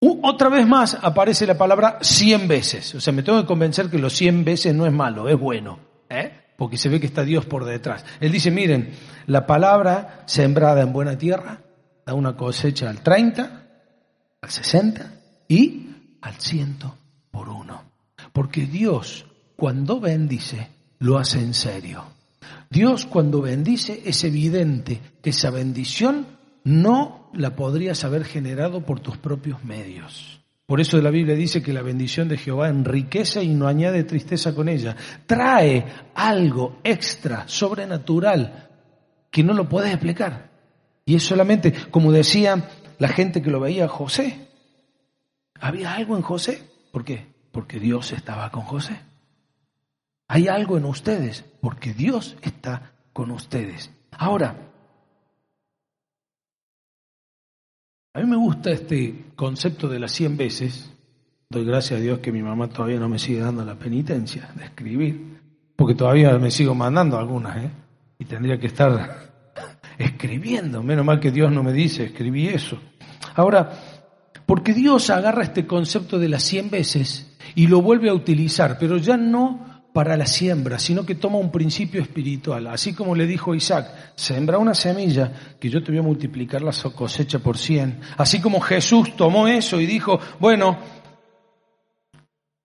Otra 0.00 0.48
vez 0.48 0.66
más 0.66 0.96
aparece 1.02 1.46
la 1.46 1.58
palabra 1.58 1.98
100 2.00 2.48
veces. 2.48 2.94
O 2.94 3.00
sea, 3.00 3.12
me 3.12 3.22
tengo 3.22 3.40
que 3.40 3.46
convencer 3.46 3.90
que 3.90 3.98
los 3.98 4.14
100 4.14 4.44
veces 4.44 4.74
no 4.74 4.86
es 4.86 4.92
malo, 4.92 5.28
es 5.28 5.38
bueno. 5.38 5.80
¿eh? 6.08 6.37
Porque 6.58 6.76
se 6.76 6.88
ve 6.88 6.98
que 6.98 7.06
está 7.06 7.22
Dios 7.22 7.46
por 7.46 7.64
detrás. 7.64 8.04
Él 8.18 8.32
dice, 8.32 8.50
miren, 8.50 8.90
la 9.28 9.46
palabra 9.46 10.24
sembrada 10.26 10.82
en 10.82 10.92
buena 10.92 11.16
tierra 11.16 11.60
da 12.04 12.14
una 12.14 12.36
cosecha 12.36 12.90
al 12.90 13.00
30, 13.00 13.62
al 14.42 14.50
60 14.50 15.12
y 15.46 15.88
al 16.20 16.34
100 16.34 16.78
por 17.30 17.48
uno. 17.48 17.84
Porque 18.32 18.66
Dios 18.66 19.24
cuando 19.54 20.00
bendice 20.00 20.70
lo 20.98 21.16
hace 21.16 21.38
en 21.38 21.54
serio. 21.54 22.02
Dios 22.68 23.06
cuando 23.06 23.40
bendice 23.40 24.02
es 24.04 24.24
evidente 24.24 25.00
que 25.22 25.30
esa 25.30 25.50
bendición 25.50 26.26
no 26.64 27.30
la 27.34 27.54
podrías 27.54 28.02
haber 28.02 28.24
generado 28.24 28.84
por 28.84 28.98
tus 28.98 29.16
propios 29.16 29.62
medios. 29.62 30.37
Por 30.68 30.82
eso 30.82 31.00
la 31.00 31.08
Biblia 31.08 31.34
dice 31.34 31.62
que 31.62 31.72
la 31.72 31.80
bendición 31.80 32.28
de 32.28 32.36
Jehová 32.36 32.68
enriquece 32.68 33.42
y 33.42 33.54
no 33.54 33.66
añade 33.66 34.04
tristeza 34.04 34.54
con 34.54 34.68
ella. 34.68 34.94
Trae 35.24 35.82
algo 36.14 36.80
extra, 36.84 37.48
sobrenatural, 37.48 38.68
que 39.30 39.42
no 39.42 39.54
lo 39.54 39.66
puedes 39.66 39.90
explicar. 39.90 40.50
Y 41.06 41.14
es 41.14 41.22
solamente, 41.22 41.72
como 41.90 42.12
decía 42.12 42.68
la 42.98 43.08
gente 43.08 43.40
que 43.40 43.50
lo 43.50 43.60
veía 43.60 43.88
José. 43.88 44.46
¿Había 45.58 45.94
algo 45.94 46.16
en 46.16 46.22
José? 46.22 46.62
¿Por 46.92 47.02
qué? 47.02 47.32
Porque 47.50 47.80
Dios 47.80 48.12
estaba 48.12 48.50
con 48.50 48.64
José. 48.64 49.00
Hay 50.26 50.48
algo 50.48 50.76
en 50.76 50.84
ustedes, 50.84 51.46
porque 51.62 51.94
Dios 51.94 52.36
está 52.42 52.92
con 53.14 53.30
ustedes. 53.30 53.90
Ahora, 54.10 54.67
A 58.18 58.20
mí 58.20 58.26
me 58.26 58.36
gusta 58.36 58.72
este 58.72 59.26
concepto 59.36 59.88
de 59.88 60.00
las 60.00 60.10
100 60.10 60.36
veces. 60.36 60.92
Doy 61.48 61.64
gracias 61.64 62.00
a 62.00 62.02
Dios 62.02 62.18
que 62.18 62.32
mi 62.32 62.42
mamá 62.42 62.68
todavía 62.68 62.98
no 62.98 63.08
me 63.08 63.16
sigue 63.16 63.38
dando 63.38 63.64
la 63.64 63.76
penitencia 63.76 64.50
de 64.56 64.64
escribir, 64.64 65.38
porque 65.76 65.94
todavía 65.94 66.36
me 66.36 66.50
sigo 66.50 66.74
mandando 66.74 67.16
algunas, 67.16 67.58
¿eh? 67.58 67.70
Y 68.18 68.24
tendría 68.24 68.58
que 68.58 68.66
estar 68.66 69.30
escribiendo. 69.98 70.82
Menos 70.82 71.06
mal 71.06 71.20
que 71.20 71.30
Dios 71.30 71.52
no 71.52 71.62
me 71.62 71.72
dice, 71.72 72.06
escribí 72.06 72.48
eso. 72.48 72.76
Ahora, 73.36 73.70
porque 74.44 74.74
Dios 74.74 75.10
agarra 75.10 75.44
este 75.44 75.64
concepto 75.64 76.18
de 76.18 76.28
las 76.28 76.42
100 76.42 76.70
veces 76.70 77.36
y 77.54 77.68
lo 77.68 77.82
vuelve 77.82 78.08
a 78.10 78.14
utilizar, 78.14 78.78
pero 78.80 78.96
ya 78.96 79.16
no 79.16 79.64
para 79.98 80.16
la 80.16 80.26
siembra, 80.26 80.78
sino 80.78 81.04
que 81.04 81.16
toma 81.16 81.38
un 81.38 81.50
principio 81.50 82.00
espiritual. 82.00 82.68
Así 82.68 82.94
como 82.94 83.16
le 83.16 83.26
dijo 83.26 83.52
Isaac, 83.52 84.12
sembra 84.14 84.56
una 84.56 84.72
semilla 84.72 85.56
que 85.58 85.68
yo 85.68 85.82
te 85.82 85.90
voy 85.90 85.98
a 85.98 86.02
multiplicar 86.02 86.62
la 86.62 86.70
cosecha 86.94 87.40
por 87.40 87.58
cien. 87.58 87.98
Así 88.16 88.40
como 88.40 88.60
Jesús 88.60 89.16
tomó 89.16 89.48
eso 89.48 89.80
y 89.80 89.86
dijo, 89.86 90.20
bueno, 90.38 90.78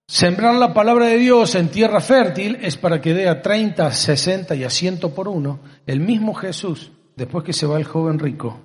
sembrar 0.07 0.53
la 0.53 0.75
palabra 0.75 1.07
de 1.07 1.17
Dios 1.17 1.55
en 1.55 1.69
tierra 1.69 2.01
fértil 2.01 2.59
es 2.61 2.77
para 2.77 3.01
que 3.01 3.15
dé 3.15 3.27
a 3.27 3.41
30, 3.41 3.91
60 3.91 4.53
y 4.53 4.63
a 4.63 4.69
100 4.69 4.99
por 4.99 5.27
uno. 5.27 5.59
El 5.87 6.01
mismo 6.01 6.35
Jesús, 6.35 6.91
después 7.15 7.43
que 7.43 7.53
se 7.53 7.65
va 7.65 7.79
el 7.79 7.85
joven 7.85 8.19
rico, 8.19 8.61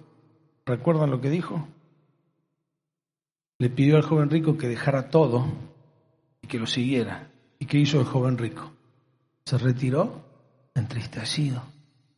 ¿recuerdan 0.67 1.11
lo 1.11 1.23
que 1.23 1.31
dijo? 1.31 1.67
Le 3.61 3.71
pidió 3.71 3.97
al 3.97 4.03
joven 4.03 4.29
rico 4.29 4.59
que 4.59 4.69
dejara 4.69 5.09
todo 5.09 5.47
y 6.43 6.49
que 6.49 6.59
lo 6.59 6.67
siguiera. 6.67 7.31
¿Y 7.59 7.67
qué 7.67 7.79
hizo 7.79 8.01
el 8.01 8.07
joven 8.07 8.39
rico? 8.39 8.71
Se 9.45 9.59
retiró 9.59 10.25
entristecido. 10.75 11.63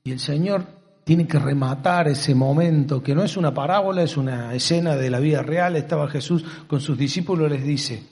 Y 0.05 0.13
el 0.13 0.21
Señor 0.21 0.65
tiene 1.05 1.27
que 1.27 1.39
rematar 1.39 2.09
ese 2.09 2.35
momento, 2.35 3.03
que 3.03 3.15
no 3.15 3.23
es 3.23 3.37
una 3.37 3.53
parábola, 3.53 4.03
es 4.03 4.17
una 4.17 4.55
escena 4.55 4.97
de 4.97 5.11
la 5.11 5.19
vida 5.19 5.43
real. 5.43 5.77
Estaba 5.77 6.09
Jesús 6.09 6.45
con 6.67 6.81
sus 6.81 6.99
discípulos, 6.99 7.51
les 7.51 7.65
dice, 7.65 8.03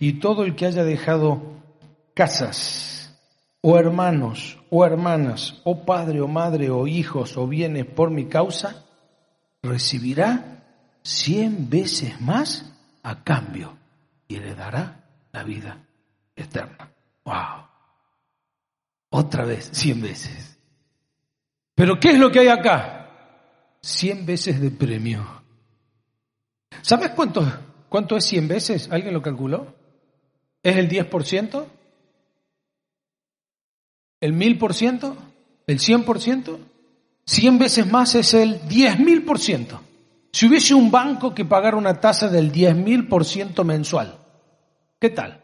y 0.00 0.14
todo 0.14 0.44
el 0.44 0.54
que 0.54 0.66
haya 0.66 0.84
dejado 0.84 1.40
casas, 2.14 3.18
o 3.60 3.78
hermanos, 3.78 4.58
o 4.70 4.84
hermanas, 4.84 5.60
o 5.64 5.84
padre, 5.84 6.20
o 6.20 6.28
madre, 6.28 6.70
o 6.70 6.86
hijos, 6.86 7.36
o 7.36 7.46
bienes 7.46 7.86
por 7.86 8.10
mi 8.10 8.26
causa, 8.26 8.84
recibirá 9.62 10.64
cien 11.02 11.70
veces 11.70 12.20
más 12.20 12.74
a 13.02 13.22
cambio 13.22 13.76
y 14.26 14.38
le 14.38 14.54
dará 14.54 15.04
la 15.32 15.44
vida 15.44 15.78
eterna. 16.36 16.92
¡Wow! 17.24 17.66
Otra 19.10 19.44
vez, 19.44 19.70
cien 19.72 20.00
veces. 20.00 20.58
Pero 21.74 21.98
¿qué 22.00 22.10
es 22.10 22.18
lo 22.18 22.30
que 22.30 22.40
hay 22.40 22.48
acá? 22.48 23.08
Cien 23.80 24.24
veces 24.24 24.60
de 24.60 24.70
premio. 24.70 25.42
¿Sabes 26.82 27.10
cuánto, 27.10 27.44
cuánto 27.88 28.16
es 28.16 28.24
cien 28.24 28.48
veces? 28.48 28.88
¿Alguien 28.90 29.12
lo 29.12 29.22
calculó? 29.22 29.74
¿Es 30.62 30.76
el 30.76 30.88
10%? 30.88 31.66
¿El 34.20 34.32
mil 34.32 34.56
por 34.56 34.72
ciento? 34.72 35.16
¿El 35.66 35.80
cien 35.80 36.04
por 36.04 36.20
ciento? 36.20 36.60
Cien 37.26 37.58
veces 37.58 37.86
más 37.90 38.14
es 38.14 38.34
el 38.34 38.68
diez 38.68 38.98
mil 38.98 39.24
por 39.24 39.38
ciento. 39.38 39.80
Si 40.32 40.46
hubiese 40.46 40.74
un 40.74 40.90
banco 40.90 41.34
que 41.34 41.44
pagara 41.44 41.76
una 41.76 42.00
tasa 42.00 42.28
del 42.28 42.50
diez 42.50 42.74
mil 42.74 43.08
por 43.08 43.24
ciento 43.24 43.64
mensual, 43.64 44.18
¿qué 44.98 45.10
tal? 45.10 45.41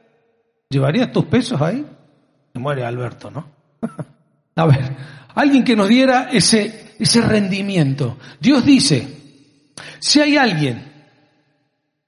¿Llevarías 0.70 1.12
tus 1.12 1.24
pesos 1.24 1.61
ahí? 1.61 1.87
Se 2.52 2.59
muere 2.59 2.85
Alberto, 2.85 3.31
¿no? 3.31 3.46
A 4.57 4.66
ver, 4.66 4.96
alguien 5.35 5.64
que 5.64 5.76
nos 5.76 5.88
diera 5.88 6.28
ese, 6.31 6.94
ese 6.98 7.22
rendimiento. 7.22 8.18
Dios 8.40 8.64
dice, 8.64 9.18
si 10.00 10.20
hay 10.20 10.37
alguien 10.37 10.92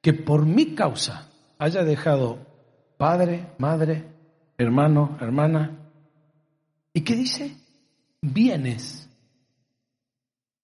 que 0.02 0.12
por 0.12 0.44
mi 0.44 0.74
causa 0.74 1.28
haya 1.58 1.84
dejado 1.84 2.38
padre, 2.96 3.46
madre, 3.58 4.04
hermano, 4.58 5.16
hermana, 5.20 5.70
¿y 6.92 7.02
qué 7.02 7.14
dice? 7.14 7.56
Bienes. 8.20 9.08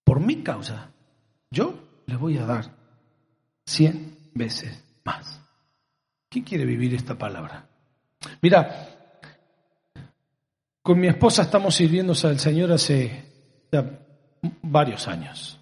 Por 0.04 0.20
mi 0.20 0.42
causa, 0.42 0.90
yo 1.50 2.02
le 2.06 2.16
voy 2.16 2.36
a 2.38 2.46
dar 2.46 2.76
cien 3.64 4.18
veces 4.34 4.84
más. 5.04 5.40
¿Quién 6.28 6.44
quiere 6.44 6.64
vivir 6.64 6.94
esta 6.94 7.16
palabra? 7.16 7.68
Mira, 8.42 8.88
con 10.82 11.00
mi 11.00 11.08
esposa 11.08 11.42
estamos 11.42 11.74
sirviéndose 11.74 12.26
al 12.26 12.38
Señor 12.38 12.72
hace 12.72 13.24
varios 14.62 15.08
años. 15.08 15.60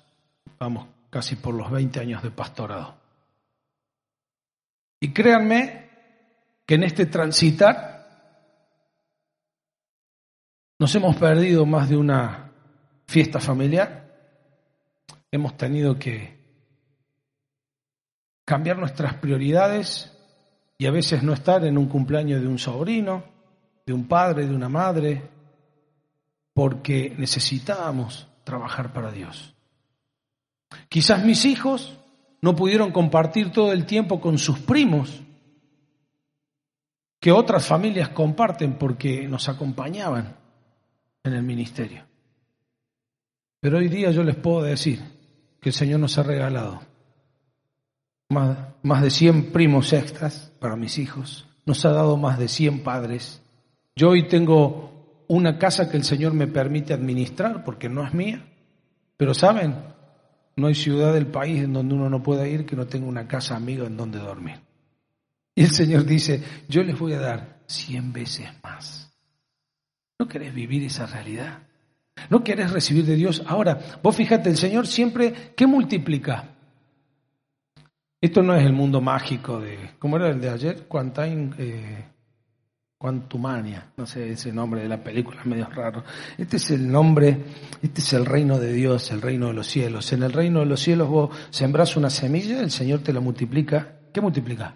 Vamos 0.59 0.87
casi 1.11 1.37
por 1.37 1.55
los 1.55 1.71
20 1.71 2.01
años 2.01 2.23
de 2.23 2.31
pastorado. 2.31 2.97
Y 5.01 5.13
créanme 5.13 5.91
que 6.67 6.75
en 6.75 6.85
este 6.85 7.07
transitar 7.07 7.95
nos 10.79 10.95
hemos 10.95 11.17
perdido 11.17 11.67
más 11.67 11.89
de 11.89 11.97
una 11.97 12.53
fiesta 13.07 13.41
familiar. 13.41 14.13
Hemos 15.31 15.57
tenido 15.57 15.99
que 15.99 16.39
cambiar 18.45 18.79
nuestras 18.79 19.15
prioridades 19.15 20.14
y 20.77 20.87
a 20.87 20.91
veces 20.91 21.23
no 21.23 21.33
estar 21.33 21.65
en 21.65 21.79
un 21.79 21.87
cumpleaños 21.87 22.41
de 22.41 22.49
un 22.49 22.59
sobrino, 22.59 23.25
de 23.87 23.93
un 23.93 24.07
padre, 24.07 24.47
de 24.47 24.55
una 24.55 24.69
madre, 24.69 25.23
porque 26.53 27.15
necesitábamos 27.17 28.29
trabajar 28.45 28.93
para 28.93 29.11
Dios. 29.11 29.55
Quizás 30.89 31.25
mis 31.25 31.45
hijos 31.45 31.99
no 32.41 32.55
pudieron 32.55 32.93
compartir 32.93 33.53
todo 33.53 33.73
el 33.73 33.87
tiempo 33.87 34.21
con 34.21 34.39
sus 34.39 34.59
primos, 34.61 35.23
que 37.21 37.33
otras 37.33 37.67
familias 37.67 38.11
comparten 38.11 38.77
porque 38.77 39.27
nos 39.27 39.49
acompañaban 39.49 40.37
en 41.23 41.33
el 41.33 41.43
ministerio. 41.43 42.05
Pero 43.61 43.79
hoy 43.79 43.89
día 43.89 44.11
yo 44.11 44.23
les 44.23 44.37
puedo 44.37 44.63
decir 44.63 45.01
que 45.59 45.71
el 45.71 45.75
Señor 45.75 46.01
nos 46.01 46.19
ha 46.19 46.23
regalado 46.23 46.83
más, 48.35 49.03
de 49.03 49.11
100 49.11 49.53
primos 49.53 49.93
extras 49.93 50.53
para 50.59 50.77
mis 50.77 50.99
hijos, 50.99 51.47
nos 51.65 51.85
ha 51.85 51.91
dado 51.91 52.17
más 52.17 52.39
de 52.39 52.49
100 52.49 52.83
padres. 52.83 53.43
Yo 53.97 54.11
hoy 54.11 54.29
tengo 54.29 55.25
una 55.29 55.59
casa 55.59 55.91
que 55.91 55.97
el 55.97 56.05
Señor 56.05 56.35
me 56.35 56.47
permite 56.47 56.93
administrar 56.93 57.65
porque 57.65 57.89
no 57.89 58.07
es 58.07 58.13
mía, 58.13 58.45
pero 59.17 59.33
saben, 59.33 59.77
no 60.57 60.67
hay 60.67 60.75
ciudad 60.75 61.15
del 61.15 61.29
país 61.29 61.63
en 61.63 61.73
donde 61.73 61.95
uno 61.95 62.11
no 62.11 62.23
pueda 62.23 62.47
ir 62.47 62.67
que 62.67 62.77
no 62.77 62.87
tenga 62.87 63.07
una 63.07 63.27
casa 63.27 63.57
amiga 63.57 63.87
en 63.87 63.97
donde 63.97 64.19
dormir. 64.19 64.61
Y 65.55 65.63
el 65.63 65.71
Señor 65.71 66.05
dice, 66.05 66.43
yo 66.69 66.83
les 66.83 66.99
voy 66.99 67.13
a 67.13 67.21
dar 67.21 67.63
100 67.67 68.13
veces 68.13 68.49
más. 68.63 69.13
¿No 70.19 70.29
querés 70.29 70.53
vivir 70.53 70.85
esa 70.85 71.07
realidad? 71.07 71.63
¿No 72.31 72.43
querés 72.43 72.71
recibir 72.71 73.05
de 73.05 73.17
Dios? 73.17 73.43
Ahora, 73.47 73.79
vos 74.03 74.17
fíjate, 74.17 74.51
el 74.51 74.57
Señor 74.57 74.87
siempre, 74.87 75.53
¿qué 75.57 75.67
multiplica? 75.67 76.54
Esto 78.25 78.43
no 78.43 78.55
es 78.55 78.65
el 78.65 78.73
mundo 78.73 79.03
mágico 79.03 79.61
de, 79.61 79.91
¿cómo 79.99 80.17
era 80.17 80.31
el 80.31 80.41
de 80.41 80.49
ayer? 80.49 80.89
Quantine, 80.89 81.51
eh, 81.59 82.05
Quantumania, 82.97 83.93
no 83.99 84.07
sé 84.07 84.31
ese 84.31 84.51
nombre 84.51 84.81
de 84.81 84.89
la 84.89 85.05
película, 85.05 85.41
es 85.41 85.47
medio 85.47 85.67
raro. 85.67 86.05
Este 86.39 86.57
es 86.57 86.71
el 86.71 86.91
nombre, 86.91 87.37
este 87.83 88.01
es 88.01 88.15
el 88.15 88.25
reino 88.25 88.59
de 88.59 88.73
Dios, 88.73 89.11
el 89.11 89.21
reino 89.21 89.49
de 89.49 89.53
los 89.53 89.67
cielos. 89.67 90.11
En 90.15 90.23
el 90.23 90.33
reino 90.33 90.61
de 90.61 90.65
los 90.65 90.81
cielos 90.81 91.07
vos 91.07 91.37
sembrás 91.51 91.99
una 91.99 92.09
semilla, 92.09 92.61
el 92.61 92.71
Señor 92.71 93.01
te 93.01 93.13
la 93.13 93.21
multiplica. 93.21 93.95
¿Qué 94.11 94.23
multiplica? 94.23 94.75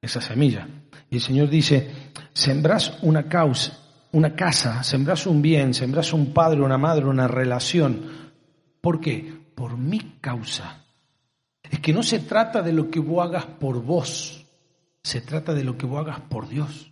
Esa 0.00 0.20
semilla. 0.20 0.68
Y 1.10 1.16
el 1.16 1.20
Señor 1.20 1.50
dice, 1.50 1.90
sembrás 2.32 2.98
una 3.02 3.24
causa, 3.24 3.76
una 4.12 4.36
casa, 4.36 4.84
sembrás 4.84 5.26
un 5.26 5.42
bien, 5.42 5.74
sembrás 5.74 6.12
un 6.12 6.32
padre, 6.32 6.60
una 6.60 6.78
madre, 6.78 7.04
una 7.06 7.26
relación. 7.26 8.30
¿Por 8.80 9.00
qué? 9.00 9.40
Por 9.56 9.76
mi 9.76 10.18
causa 10.20 10.79
es 11.70 11.80
que 11.80 11.92
no 11.92 12.02
se 12.02 12.18
trata 12.20 12.62
de 12.62 12.72
lo 12.72 12.90
que 12.90 13.00
vos 13.00 13.24
hagas 13.24 13.46
por 13.46 13.82
vos, 13.82 14.44
se 15.02 15.20
trata 15.20 15.54
de 15.54 15.64
lo 15.64 15.78
que 15.78 15.86
vos 15.86 16.00
hagas 16.00 16.20
por 16.20 16.48
Dios. 16.48 16.90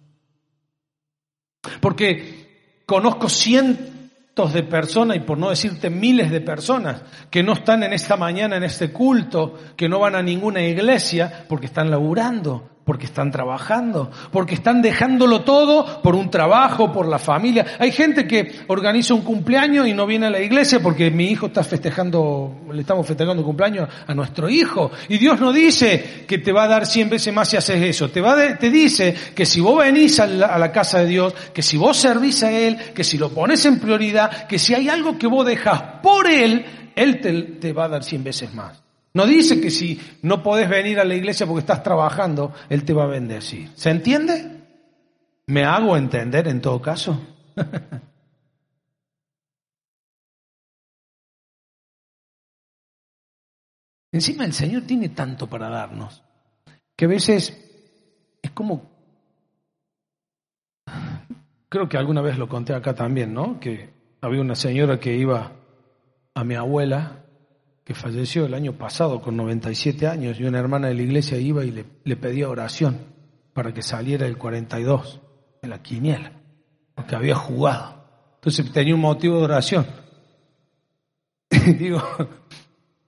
Porque 1.81 2.83
conozco 2.87 3.29
cientos 3.29 4.53
de 4.53 4.62
personas, 4.62 5.17
y 5.17 5.21
por 5.21 5.37
no 5.37 5.51
decirte 5.51 5.91
miles 5.91 6.31
de 6.31 6.41
personas, 6.41 7.03
que 7.29 7.43
no 7.43 7.55
están 7.55 7.83
en 7.83 7.93
esta 7.93 8.17
mañana 8.17 8.57
en 8.57 8.62
este 8.62 8.93
culto, 8.93 9.59
que 9.77 9.88
no 9.88 9.99
van 9.99 10.14
a 10.14 10.23
ninguna 10.23 10.62
iglesia 10.62 11.45
porque 11.49 11.67
están 11.67 11.91
laburando, 11.91 12.78
porque 12.88 13.05
están 13.05 13.31
trabajando, 13.31 14.11
porque 14.33 14.55
están 14.55 14.81
dejándolo 14.81 15.42
todo 15.42 16.01
por 16.01 16.14
un 16.14 16.31
trabajo, 16.31 16.90
por 16.90 17.07
la 17.07 17.18
familia. 17.18 17.77
Hay 17.79 17.92
gente 17.92 18.27
que 18.27 18.51
organiza 18.66 19.12
un 19.12 19.20
cumpleaños 19.20 19.87
y 19.87 19.92
no 19.92 20.07
viene 20.07 20.29
a 20.29 20.31
la 20.31 20.40
iglesia 20.40 20.81
porque 20.81 21.11
mi 21.11 21.27
hijo 21.27 21.48
está 21.48 21.62
festejando, 21.62 22.62
le 22.72 22.81
estamos 22.81 23.07
festejando 23.07 23.44
cumpleaños 23.44 23.90
a 24.07 24.14
nuestro 24.14 24.48
hijo. 24.48 24.90
Y 25.11 25.18
Dios 25.18 25.38
no 25.38 25.53
dice 25.53 26.24
que 26.27 26.38
te 26.38 26.51
va 26.51 26.62
a 26.62 26.68
dar 26.68 26.87
cien 26.87 27.11
veces 27.11 27.35
más 27.35 27.51
si 27.51 27.59
haces 27.59 27.83
eso. 27.83 28.09
Te, 28.09 28.22
va 28.22 28.57
te 28.57 28.70
dice 28.70 29.14
que 29.35 29.44
si 29.44 29.61
vos 29.61 29.85
venís 29.85 30.18
a 30.18 30.27
la, 30.27 30.72
casa 30.72 31.01
de 31.01 31.09
Dios, 31.09 31.35
que 31.53 31.61
si 31.61 31.77
vos 31.77 31.94
servís 31.94 32.42
a 32.42 32.51
Él, 32.51 32.79
que 32.94 33.05
si 33.05 33.18
lo 33.18 33.29
pones 33.29 33.66
en 33.66 33.81
prioridad, 33.81 34.46
que 34.46 34.59
si 34.59 34.72
hay 34.72 34.88
algo 34.88 35.18
que 35.18 35.27
vos 35.27 35.44
dejas 35.44 36.01
por 36.03 36.27
Él, 36.27 36.64
Él 36.96 37.20
te, 37.20 37.42
te 37.42 37.74
va 37.74 37.85
a 37.85 37.88
dar 37.88 38.03
cien 38.03 38.24
veces 38.24 38.55
más. 38.55 38.88
No 39.19 39.27
dice 39.27 39.61
que 39.61 39.71
si 39.73 40.01
no 40.23 40.45
podés 40.45 40.69
venir 40.69 41.01
a 41.01 41.05
la 41.05 41.17
iglesia 41.17 41.45
porque 41.45 41.63
estás 41.63 41.83
trabajando, 41.83 42.55
Él 42.69 42.85
te 42.85 42.93
va 42.93 43.03
a 43.03 43.09
bendecir. 43.09 43.69
¿Se 43.75 43.91
entiende? 43.91 44.63
¿Me 45.49 45.65
hago 45.65 45.97
entender 45.97 46.47
en 46.47 46.61
todo 46.61 46.81
caso? 46.81 47.21
Encima 54.13 54.45
el 54.45 54.53
Señor 54.53 54.83
tiene 54.83 55.09
tanto 55.09 55.49
para 55.49 55.69
darnos, 55.69 56.23
que 56.95 57.07
a 57.07 57.09
veces 57.09 57.59
es 58.41 58.53
como, 58.53 58.89
creo 61.69 61.89
que 61.89 61.97
alguna 61.97 62.23
vez 62.23 62.39
lo 62.39 62.49
conté 62.49 62.73
acá 62.73 62.95
también, 62.95 63.35
¿no? 63.35 63.59
Que 63.59 63.91
había 64.21 64.43
una 64.43 64.55
señora 64.55 65.01
que 65.01 65.17
iba 65.17 65.51
a 66.35 66.45
mi 66.45 66.55
abuela 66.55 67.25
que 67.88 67.94
falleció 67.94 68.44
el 68.44 68.53
año 68.53 68.74
pasado 68.74 69.22
con 69.22 69.35
97 69.35 70.07
años 70.07 70.38
y 70.38 70.44
una 70.44 70.59
hermana 70.59 70.88
de 70.88 70.94
la 70.94 71.01
iglesia 71.01 71.38
iba 71.38 71.64
y 71.64 71.70
le, 71.70 72.16
pedía 72.16 72.51
oración 72.51 72.98
para 73.55 73.72
que 73.72 73.81
saliera 73.81 74.27
el 74.27 74.37
42 74.37 75.22
en 75.62 75.70
la 75.70 75.83
quiniela, 75.83 76.33
porque 76.94 77.16
había 77.16 77.35
jugado. 77.35 78.05
Entonces 78.35 78.70
tenía 78.72 78.94
un 78.94 79.01
motivo 79.01 79.38
de 79.38 79.44
oración. 79.44 79.87
Digo, 81.79 82.03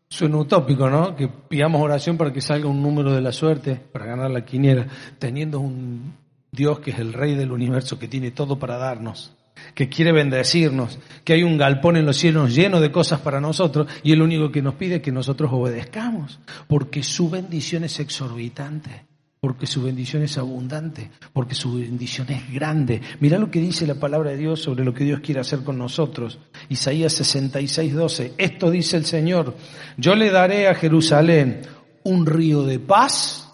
suena 0.09 0.39
utópico, 0.39 0.89
¿no? 0.89 1.15
Que 1.15 1.29
pidamos 1.29 1.83
oración 1.83 2.17
para 2.17 2.33
que 2.33 2.41
salga 2.41 2.67
un 2.67 2.83
número 2.83 3.13
de 3.13 3.21
la 3.21 3.33
suerte 3.33 3.75
para 3.75 4.07
ganar 4.07 4.31
la 4.31 4.47
quiniela, 4.47 4.87
teniendo 5.19 5.61
un 5.61 6.15
Dios 6.51 6.81
que 6.81 6.93
es 6.93 6.99
el 6.99 7.13
rey 7.13 7.35
del 7.35 7.53
universo, 7.53 7.99
que 7.99 8.09
tiene 8.09 8.31
todo 8.31 8.59
para 8.59 8.79
darnos 8.79 9.37
que 9.75 9.89
quiere 9.89 10.13
bendecirnos, 10.13 10.99
que 11.25 11.35
hay 11.35 11.43
un 11.43 11.59
galpón 11.59 11.97
en 11.97 12.07
los 12.07 12.17
cielos 12.17 12.55
lleno 12.55 12.81
de 12.81 12.93
cosas 12.93 13.21
para 13.21 13.41
nosotros 13.41 13.89
y 14.03 14.13
el 14.13 14.23
único 14.23 14.51
que 14.51 14.63
nos 14.63 14.75
pide 14.75 14.97
es 14.97 15.03
que 15.03 15.13
nosotros 15.13 15.51
obedezcamos, 15.53 16.41
porque 16.67 17.03
su 17.03 17.31
bendición 17.31 17.85
es 17.85 18.01
exorbitante, 18.01 19.07
porque 19.41 19.67
su 19.67 19.83
bendición 19.83 20.23
es 20.23 20.37
abundante, 20.37 21.11
porque 21.33 21.55
su 21.55 21.75
bendición 21.75 22.31
es 22.31 22.53
grande. 22.53 23.01
Mira 23.21 23.39
lo 23.39 23.51
que 23.51 23.61
dice 23.61 23.87
la 23.87 23.95
palabra 23.95 24.31
de 24.31 24.37
Dios 24.37 24.61
sobre 24.61 24.85
lo 24.85 24.93
que 24.93 25.05
Dios 25.05 25.21
quiere 25.21 25.41
hacer 25.41 25.65
con 25.65 25.79
nosotros. 25.79 26.39
Isaías 26.69 27.15
66, 27.15 27.95
12. 27.95 28.35
Esto 28.37 28.71
dice 28.71 28.99
el 28.99 29.07
Señor, 29.07 29.57
yo 29.97 30.15
le 30.15 30.31
daré 30.31 30.69
a 30.69 30.75
Jerusalén 30.75 31.63
un 32.05 32.27
río 32.27 32.65
de 32.65 32.79
paz 32.79 33.51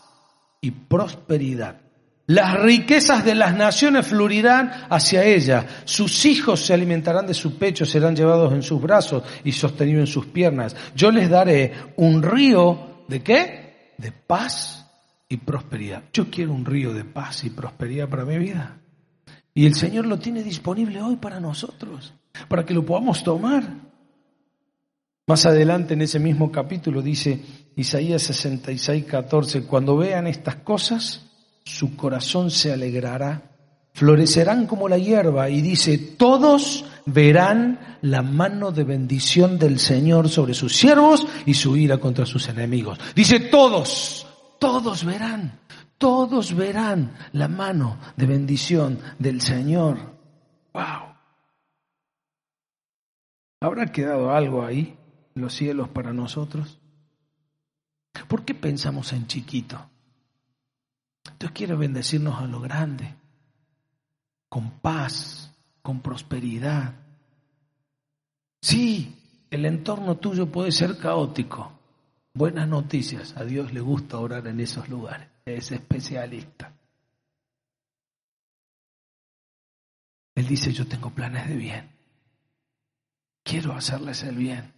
y 0.61 0.73
prosperidad 0.73 1.86
las 2.27 2.61
riquezas 2.61 3.25
de 3.25 3.37
las 3.37 3.55
naciones 3.55 4.09
fluirán 4.09 4.73
hacia 4.91 5.25
ella. 5.25 5.67
Sus 5.85 6.25
hijos 6.25 6.61
se 6.61 6.75
alimentarán 6.75 7.27
de 7.27 7.35
su 7.35 7.57
pecho, 7.57 7.87
serán 7.87 8.17
llevados 8.17 8.53
en 8.53 8.63
sus 8.63 8.83
brazos 8.83 9.23
y 9.45 9.53
sostenidos 9.53 10.09
en 10.09 10.13
sus 10.13 10.27
piernas. 10.27 10.75
Yo 10.95 11.13
les 11.13 11.31
daré 11.31 11.73
un 11.97 12.23
río 12.23 13.05
de 13.07 13.23
qué? 13.23 13.95
De 13.97 14.11
paz 14.11 14.87
y 15.29 15.37
prosperidad. 15.37 16.03
Yo 16.13 16.29
quiero 16.29 16.53
un 16.53 16.65
río 16.65 16.93
de 16.93 17.05
paz 17.05 17.45
y 17.45 17.51
prosperidad 17.51 18.09
para 18.09 18.25
mi 18.25 18.39
vida. 18.39 18.79
Y 19.55 19.67
el 19.67 19.75
Señor 19.75 20.07
lo 20.07 20.19
tiene 20.19 20.43
disponible 20.43 21.01
hoy 21.01 21.17
para 21.17 21.39
nosotros, 21.39 22.13
para 22.49 22.65
que 22.65 22.75
lo 22.75 22.85
podamos 22.85 23.23
tomar. 23.23 23.63
Más 25.29 25.47
adelante 25.47 25.95
en 25.95 26.03
ese 26.03 26.19
mismo 26.19 26.51
capítulo 26.53 27.03
dice 27.03 27.41
Isaías 27.77 28.23
66, 28.23 29.05
14, 29.05 29.63
cuando 29.63 29.97
vean 29.97 30.27
estas 30.27 30.57
cosas, 30.57 31.26
su 31.67 31.97
corazón 31.97 32.53
se 32.53 32.73
alegrará, 32.73 33.51
florecerán 33.93 34.67
como 34.67 34.89
la 34.89 34.99
hierba 34.99 35.51
y 35.51 35.61
dice, 35.61 35.99
todos 35.99 36.85
verán 37.07 37.99
la 38.03 38.23
mano 38.23 38.71
de 38.71 38.85
bendición 38.85 39.59
del 39.59 39.81
Señor 39.81 40.29
sobre 40.29 40.55
sus 40.55 40.77
siervos 40.77 41.27
y 41.45 41.55
su 41.55 41.77
ira 41.77 41.99
contra 41.99 42.25
sus 42.25 42.49
enemigos. 42.49 43.01
Dice, 43.17 43.41
todos, 43.41 44.29
todos 44.61 45.05
verán, 45.05 45.59
todos 45.99 46.55
verán 46.55 47.17
la 47.33 47.49
mano 47.49 47.99
de 48.17 48.27
bendición 48.27 49.01
del 49.19 49.41
Señor. 49.41 49.99
¡Wow! 50.73 51.17
¿Habrá 53.61 53.91
quedado 53.91 54.31
algo 54.31 54.65
ahí 54.65 54.97
en 55.35 55.43
los 55.43 55.53
cielos 55.53 55.89
para 55.89 56.13
nosotros? 56.13 56.79
¿Por 58.29 58.45
qué 58.45 58.55
pensamos 58.55 59.13
en 59.13 59.27
chiquito? 59.27 59.91
Dios 61.39 61.53
quiere 61.53 61.75
bendecirnos 61.75 62.41
a 62.41 62.47
lo 62.47 62.61
grande, 62.61 63.15
con 64.49 64.71
paz, 64.81 65.53
con 65.83 66.01
prosperidad. 66.01 66.95
Sí, 68.61 69.17
el 69.51 69.65
entorno 69.67 70.17
tuyo 70.17 70.47
puede 70.51 70.73
ser 70.73 70.99
caótico. 70.99 71.73
Buenas 72.35 72.69
noticias, 72.69 73.37
a 73.37 73.45
Dios 73.45 73.73
le 73.73 73.81
gusta 73.81 74.19
orar 74.19 74.47
en 74.47 74.61
esos 74.61 74.89
lugares, 74.89 75.29
es 75.45 75.73
especialista. 75.73 76.73
Él 80.35 80.47
dice, 80.47 80.71
yo 80.73 80.87
tengo 80.87 81.11
planes 81.11 81.49
de 81.49 81.57
bien, 81.57 81.91
quiero 83.43 83.73
hacerles 83.73 84.23
el 84.23 84.37
bien. 84.37 84.75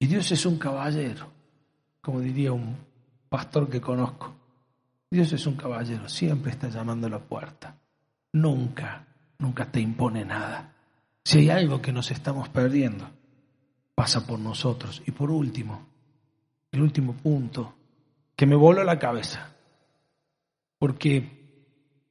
Y 0.00 0.06
Dios 0.06 0.32
es 0.32 0.44
un 0.46 0.58
caballero, 0.58 1.30
como 2.00 2.20
diría 2.20 2.52
un 2.52 2.76
pastor 3.28 3.68
que 3.70 3.80
conozco. 3.80 4.39
Dios 5.10 5.32
es 5.32 5.44
un 5.46 5.56
caballero, 5.56 6.08
siempre 6.08 6.52
está 6.52 6.68
llamando 6.68 7.08
a 7.08 7.10
la 7.10 7.18
puerta. 7.18 7.76
Nunca, 8.32 9.06
nunca 9.38 9.66
te 9.66 9.80
impone 9.80 10.24
nada. 10.24 10.72
Si 11.24 11.38
hay 11.38 11.50
algo 11.50 11.82
que 11.82 11.92
nos 11.92 12.10
estamos 12.12 12.48
perdiendo, 12.48 13.10
pasa 13.94 14.24
por 14.24 14.38
nosotros. 14.38 15.02
Y 15.06 15.10
por 15.10 15.32
último, 15.32 15.84
el 16.70 16.80
último 16.80 17.14
punto, 17.14 17.74
que 18.36 18.46
me 18.46 18.54
voló 18.54 18.84
la 18.84 19.00
cabeza. 19.00 19.52
Porque 20.78 21.40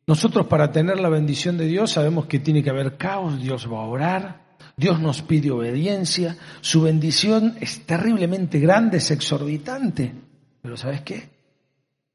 nosotros 0.05 0.47
para 0.47 0.71
tener 0.71 0.99
la 0.99 1.09
bendición 1.09 1.57
de 1.57 1.67
Dios 1.67 1.91
sabemos 1.91 2.25
que 2.25 2.39
tiene 2.39 2.61
que 2.61 2.69
haber 2.69 2.97
caos, 2.97 3.41
Dios 3.41 3.71
va 3.71 3.79
a 3.79 3.87
orar, 3.87 4.57
Dios 4.75 4.99
nos 4.99 5.21
pide 5.21 5.51
obediencia, 5.51 6.37
su 6.59 6.81
bendición 6.81 7.55
es 7.61 7.85
terriblemente 7.85 8.59
grande, 8.59 8.97
es 8.97 9.09
exorbitante. 9.11 10.13
Pero 10.61 10.75
¿sabes 10.75 11.01
qué? 11.01 11.38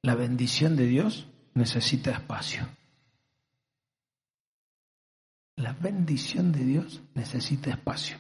La 0.05 0.15
bendición 0.15 0.77
de 0.77 0.87
Dios 0.87 1.27
necesita 1.55 2.11
espacio. 2.11 2.69
La 5.57 5.73
bendición 5.73 6.53
de 6.53 6.63
Dios 6.63 7.01
necesita 7.15 7.71
espacio. 7.71 8.19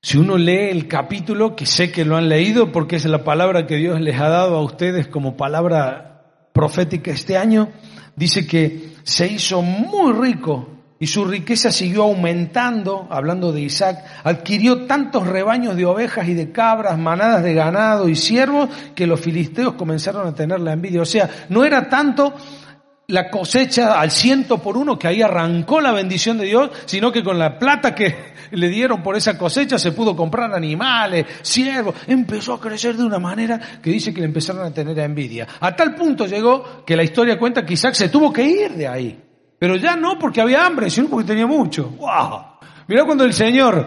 Si 0.00 0.16
uno 0.16 0.38
lee 0.38 0.70
el 0.70 0.88
capítulo, 0.88 1.54
que 1.54 1.66
sé 1.66 1.92
que 1.92 2.06
lo 2.06 2.16
han 2.16 2.30
leído 2.30 2.72
porque 2.72 2.96
es 2.96 3.04
la 3.04 3.24
palabra 3.24 3.66
que 3.66 3.76
Dios 3.76 4.00
les 4.00 4.18
ha 4.18 4.30
dado 4.30 4.56
a 4.56 4.64
ustedes 4.64 5.06
como 5.06 5.36
palabra 5.36 6.48
profética 6.54 7.10
este 7.10 7.36
año, 7.36 7.68
dice 8.16 8.46
que 8.46 8.94
se 9.02 9.26
hizo 9.26 9.60
muy 9.60 10.14
rico 10.14 10.73
y 10.98 11.06
su 11.06 11.24
riqueza 11.24 11.72
siguió 11.72 12.04
aumentando, 12.04 13.08
hablando 13.10 13.52
de 13.52 13.62
Isaac, 13.62 14.04
adquirió 14.22 14.86
tantos 14.86 15.26
rebaños 15.26 15.76
de 15.76 15.84
ovejas 15.84 16.28
y 16.28 16.34
de 16.34 16.52
cabras, 16.52 16.98
manadas 16.98 17.42
de 17.42 17.52
ganado 17.52 18.08
y 18.08 18.16
siervos, 18.16 18.70
que 18.94 19.06
los 19.06 19.20
filisteos 19.20 19.74
comenzaron 19.74 20.26
a 20.26 20.34
tener 20.34 20.60
la 20.60 20.72
envidia. 20.72 21.02
O 21.02 21.06
sea, 21.06 21.28
no 21.48 21.64
era 21.64 21.88
tanto 21.88 22.32
la 23.08 23.28
cosecha 23.28 24.00
al 24.00 24.10
ciento 24.10 24.58
por 24.58 24.76
uno, 24.76 24.98
que 24.98 25.08
ahí 25.08 25.20
arrancó 25.20 25.80
la 25.80 25.92
bendición 25.92 26.38
de 26.38 26.46
Dios, 26.46 26.70
sino 26.86 27.12
que 27.12 27.22
con 27.22 27.38
la 27.38 27.58
plata 27.58 27.94
que 27.94 28.14
le 28.52 28.68
dieron 28.68 29.02
por 29.02 29.16
esa 29.16 29.36
cosecha 29.36 29.78
se 29.78 29.92
pudo 29.92 30.14
comprar 30.14 30.54
animales, 30.54 31.26
siervos, 31.42 31.96
empezó 32.06 32.54
a 32.54 32.60
crecer 32.60 32.96
de 32.96 33.04
una 33.04 33.18
manera 33.18 33.60
que 33.82 33.90
dice 33.90 34.14
que 34.14 34.20
le 34.20 34.26
empezaron 34.26 34.64
a 34.64 34.72
tener 34.72 34.98
envidia. 35.00 35.46
A 35.60 35.74
tal 35.74 35.94
punto 35.94 36.26
llegó 36.26 36.84
que 36.86 36.96
la 36.96 37.02
historia 37.02 37.38
cuenta 37.38 37.66
que 37.66 37.74
Isaac 37.74 37.94
se 37.94 38.08
tuvo 38.08 38.32
que 38.32 38.44
ir 38.44 38.70
de 38.72 38.88
ahí. 38.88 39.23
Pero 39.58 39.76
ya 39.76 39.96
no 39.96 40.18
porque 40.18 40.40
había 40.40 40.66
hambre, 40.66 40.90
sino 40.90 41.08
porque 41.08 41.28
tenía 41.28 41.46
mucho. 41.46 41.90
¡Wow! 41.98 42.40
Mirá 42.86 43.04
cuando 43.04 43.24
el 43.24 43.32
Señor 43.32 43.86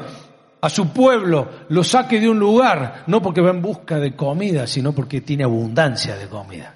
a 0.61 0.69
su 0.69 0.89
pueblo 0.89 1.49
lo 1.69 1.83
saque 1.83 2.19
de 2.19 2.29
un 2.29 2.39
lugar, 2.39 3.03
no 3.07 3.21
porque 3.21 3.41
va 3.41 3.51
en 3.51 3.61
busca 3.61 3.99
de 3.99 4.15
comida, 4.15 4.65
sino 4.67 4.93
porque 4.93 5.21
tiene 5.21 5.43
abundancia 5.43 6.15
de 6.15 6.27
comida. 6.27 6.73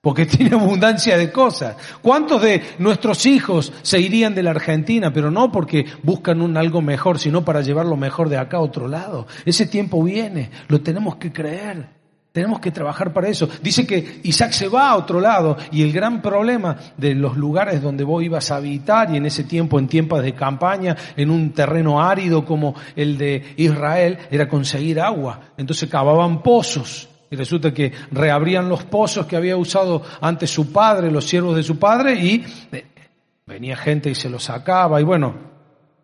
porque 0.00 0.26
tiene 0.26 0.54
abundancia 0.54 1.18
de 1.18 1.30
cosas. 1.30 1.76
¿Cuántos 2.00 2.40
de 2.40 2.62
nuestros 2.78 3.26
hijos 3.26 3.72
se 3.82 4.00
irían 4.00 4.34
de 4.34 4.42
la 4.42 4.50
Argentina, 4.50 5.12
pero 5.12 5.30
no 5.30 5.52
porque 5.52 5.84
buscan 6.02 6.40
un 6.40 6.56
algo 6.56 6.80
mejor, 6.80 7.18
sino 7.18 7.44
para 7.44 7.60
llevar 7.60 7.84
lo 7.86 7.96
mejor 7.96 8.28
de 8.28 8.38
acá 8.38 8.58
a 8.58 8.60
otro 8.60 8.88
lado? 8.88 9.26
Ese 9.44 9.66
tiempo 9.66 10.02
viene, 10.02 10.50
lo 10.68 10.80
tenemos 10.80 11.16
que 11.16 11.32
creer. 11.32 11.97
Tenemos 12.38 12.60
que 12.60 12.70
trabajar 12.70 13.12
para 13.12 13.28
eso. 13.28 13.48
Dice 13.60 13.84
que 13.84 14.20
Isaac 14.22 14.52
se 14.52 14.68
va 14.68 14.90
a 14.90 14.96
otro 14.96 15.20
lado 15.20 15.56
y 15.72 15.82
el 15.82 15.92
gran 15.92 16.22
problema 16.22 16.76
de 16.96 17.12
los 17.16 17.36
lugares 17.36 17.82
donde 17.82 18.04
vos 18.04 18.22
ibas 18.22 18.52
a 18.52 18.58
habitar 18.58 19.12
y 19.12 19.16
en 19.16 19.26
ese 19.26 19.42
tiempo, 19.42 19.76
en 19.76 19.88
tiempos 19.88 20.22
de 20.22 20.34
campaña, 20.34 20.96
en 21.16 21.30
un 21.30 21.50
terreno 21.50 22.00
árido 22.00 22.44
como 22.44 22.76
el 22.94 23.18
de 23.18 23.42
Israel, 23.56 24.18
era 24.30 24.48
conseguir 24.48 25.00
agua. 25.00 25.50
Entonces 25.56 25.90
cavaban 25.90 26.40
pozos 26.40 27.08
y 27.28 27.34
resulta 27.34 27.74
que 27.74 27.90
reabrían 28.12 28.68
los 28.68 28.84
pozos 28.84 29.26
que 29.26 29.34
había 29.34 29.56
usado 29.56 30.00
antes 30.20 30.48
su 30.48 30.70
padre, 30.70 31.10
los 31.10 31.26
siervos 31.26 31.56
de 31.56 31.64
su 31.64 31.76
padre, 31.76 32.14
y 32.14 32.46
eh, 32.70 32.86
venía 33.46 33.76
gente 33.76 34.10
y 34.10 34.14
se 34.14 34.30
los 34.30 34.44
sacaba. 34.44 35.00
Y 35.00 35.04
bueno, 35.04 35.34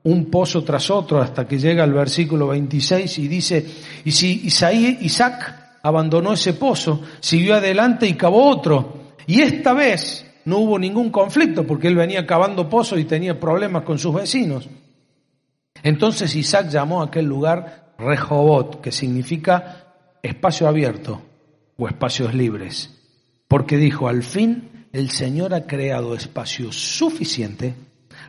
un 0.02 0.28
pozo 0.32 0.64
tras 0.64 0.90
otro 0.90 1.20
hasta 1.20 1.46
que 1.46 1.58
llega 1.58 1.84
el 1.84 1.92
versículo 1.92 2.48
26 2.48 3.18
y 3.20 3.28
dice, 3.28 3.64
y 4.04 4.10
si 4.10 4.48
Isaac 5.00 5.63
abandonó 5.84 6.32
ese 6.32 6.54
pozo, 6.54 7.02
siguió 7.20 7.56
adelante 7.56 8.08
y 8.08 8.14
cavó 8.14 8.48
otro. 8.48 9.12
Y 9.26 9.42
esta 9.42 9.74
vez 9.74 10.26
no 10.46 10.58
hubo 10.58 10.78
ningún 10.78 11.10
conflicto 11.10 11.66
porque 11.66 11.88
él 11.88 11.94
venía 11.94 12.26
cavando 12.26 12.70
pozos 12.70 12.98
y 12.98 13.04
tenía 13.04 13.38
problemas 13.38 13.84
con 13.84 13.98
sus 13.98 14.14
vecinos. 14.14 14.66
Entonces 15.82 16.34
Isaac 16.36 16.70
llamó 16.70 17.02
a 17.02 17.06
aquel 17.06 17.26
lugar 17.26 17.92
Rehobot, 17.98 18.80
que 18.80 18.90
significa 18.90 19.92
espacio 20.22 20.66
abierto 20.66 21.20
o 21.76 21.86
espacios 21.86 22.32
libres, 22.32 22.90
porque 23.46 23.76
dijo, 23.76 24.08
al 24.08 24.22
fin 24.22 24.86
el 24.90 25.10
Señor 25.10 25.52
ha 25.52 25.66
creado 25.66 26.14
espacio 26.14 26.72
suficiente 26.72 27.74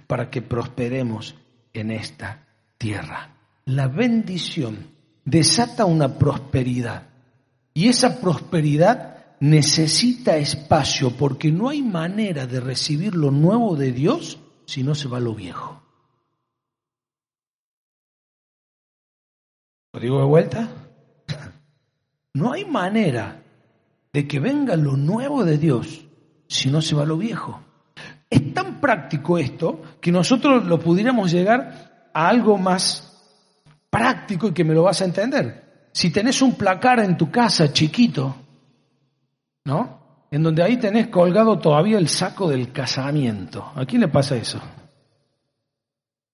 para 0.08 0.30
que 0.30 0.41
prosperemos 0.41 1.36
en 1.72 1.91
esta 1.91 2.47
tierra. 2.78 3.30
La 3.64 3.88
bendición 3.88 4.88
desata 5.24 5.86
una 5.86 6.18
prosperidad 6.18 7.14
y 7.78 7.89
esa 7.89 8.21
prosperidad 8.21 9.36
necesita 9.41 10.38
espacio 10.38 11.11
porque 11.11 11.51
no 11.51 11.69
hay 11.69 11.82
manera 11.82 12.47
de 12.47 12.61
recibir 12.61 13.13
lo 13.15 13.32
nuevo 13.32 13.76
de 13.76 13.91
Dios 13.91 14.39
si 14.65 14.82
no 14.82 14.95
se 14.95 15.09
va 15.09 15.19
lo 15.19 15.36
viejo. 15.36 15.84
¿Lo 19.93 19.99
digo 19.99 20.19
de 20.19 20.26
vuelta? 20.26 20.69
No 22.34 22.51
hay 22.51 22.65
manera 22.65 23.41
de 24.11 24.28
que 24.28 24.41
venga 24.41 24.76
lo 24.76 24.97
nuevo 24.97 25.45
de 25.45 25.57
Dios 25.57 26.05
si 26.49 26.69
no 26.69 26.82
se 26.82 26.93
va 26.93 27.05
lo 27.05 27.15
viejo. 27.15 27.61
Es 28.30 28.53
tan 28.53 28.82
práctico 28.82 29.38
esto 29.38 29.82
que 30.01 30.11
nosotros 30.11 30.65
lo 30.65 30.78
pudiéramos 30.78 31.32
llegar 31.32 32.09
a 32.13 32.28
algo 32.28 32.57
más 32.57 33.23
práctico 33.89 34.49
y 34.49 34.51
que 34.53 34.65
me 34.65 34.73
lo 34.73 34.84
vas 34.84 35.01
a 35.01 35.05
entender. 35.05 35.64
Si 35.96 36.10
tenés 36.10 36.41
un 36.41 36.56
placar 36.56 37.00
en 37.00 37.16
tu 37.16 37.32
casa 37.32 37.72
chiquito, 37.72 38.36
¿no? 39.64 40.26
En 40.30 40.43
donde 40.43 40.62
ahí 40.62 40.76
tenés 40.76 41.08
colgado 41.08 41.58
todavía 41.58 41.98
el 41.98 42.10
saco 42.10 42.50
del 42.50 42.74
casamiento. 42.74 43.72
¿A 43.74 43.86
quién 43.86 44.02
le 44.02 44.10
pasa 44.10 44.36
eso? 44.36 44.60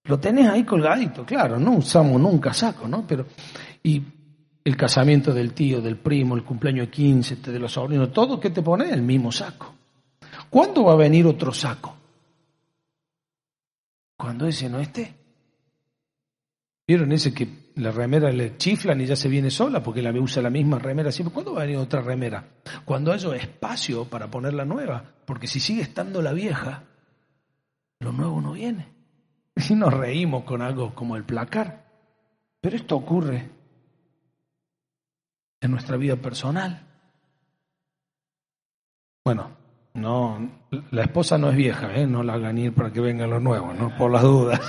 Lo 0.05 0.19
tenés 0.19 0.49
ahí 0.49 0.63
colgadito, 0.63 1.23
claro, 1.23 1.59
no 1.59 1.73
usamos 1.73 2.19
nunca 2.19 2.55
saco, 2.55 2.87
¿no? 2.87 3.05
Pero, 3.05 3.27
y 3.83 4.01
el 4.63 4.75
casamiento 4.75 5.31
del 5.31 5.53
tío, 5.53 5.79
del 5.79 5.97
primo, 5.97 6.35
el 6.35 6.43
cumpleaños 6.43 6.87
de 6.87 6.91
15, 6.91 7.35
de 7.35 7.59
los 7.59 7.73
sobrinos, 7.73 8.11
todo 8.11 8.39
que 8.39 8.49
te 8.49 8.63
pone 8.63 8.89
el 8.89 9.03
mismo 9.03 9.31
saco. 9.31 9.75
¿Cuándo 10.49 10.85
va 10.85 10.93
a 10.93 10.95
venir 10.95 11.27
otro 11.27 11.53
saco? 11.53 11.95
Cuando 14.17 14.47
ese 14.47 14.67
no 14.71 14.79
esté. 14.79 15.13
¿Vieron 16.87 17.11
ese 17.11 17.31
que 17.31 17.60
la 17.75 17.91
remera 17.91 18.31
le 18.31 18.57
chiflan 18.57 18.99
y 19.01 19.05
ya 19.05 19.15
se 19.15 19.29
viene 19.29 19.49
sola 19.49 19.81
porque 19.81 20.01
la 20.01 20.11
usa 20.11 20.41
la 20.41 20.49
misma 20.49 20.79
remera 20.79 21.11
siempre? 21.11 21.33
¿Cuándo 21.33 21.53
va 21.53 21.61
a 21.61 21.65
venir 21.65 21.77
otra 21.77 22.01
remera? 22.01 22.45
Cuando 22.85 23.11
haya 23.11 23.35
espacio 23.35 24.05
para 24.05 24.29
poner 24.29 24.53
la 24.53 24.65
nueva, 24.65 25.03
porque 25.25 25.47
si 25.47 25.59
sigue 25.59 25.81
estando 25.81 26.21
la 26.21 26.33
vieja, 26.33 26.83
lo 27.99 28.11
nuevo 28.11 28.41
no 28.41 28.53
viene. 28.53 28.87
Y 29.69 29.75
nos 29.75 29.93
reímos 29.93 30.43
con 30.43 30.61
algo 30.61 30.95
como 30.95 31.15
el 31.15 31.23
placar. 31.23 31.85
Pero 32.61 32.75
esto 32.75 32.95
ocurre 32.95 33.49
en 35.59 35.71
nuestra 35.71 35.97
vida 35.97 36.15
personal. 36.15 36.87
Bueno, 39.23 39.60
no, 39.93 40.49
la 40.91 41.01
esposa 41.01 41.37
no 41.37 41.49
es 41.49 41.55
vieja, 41.57 41.93
¿eh? 41.93 42.07
no 42.07 42.23
la 42.23 42.35
hagan 42.35 42.57
ir 42.57 42.73
para 42.73 42.93
que 42.93 43.01
venga 43.01 43.27
lo 43.27 43.41
nuevo, 43.41 43.73
¿no? 43.73 43.95
Por 43.97 44.09
las 44.09 44.21
dudas. 44.21 44.61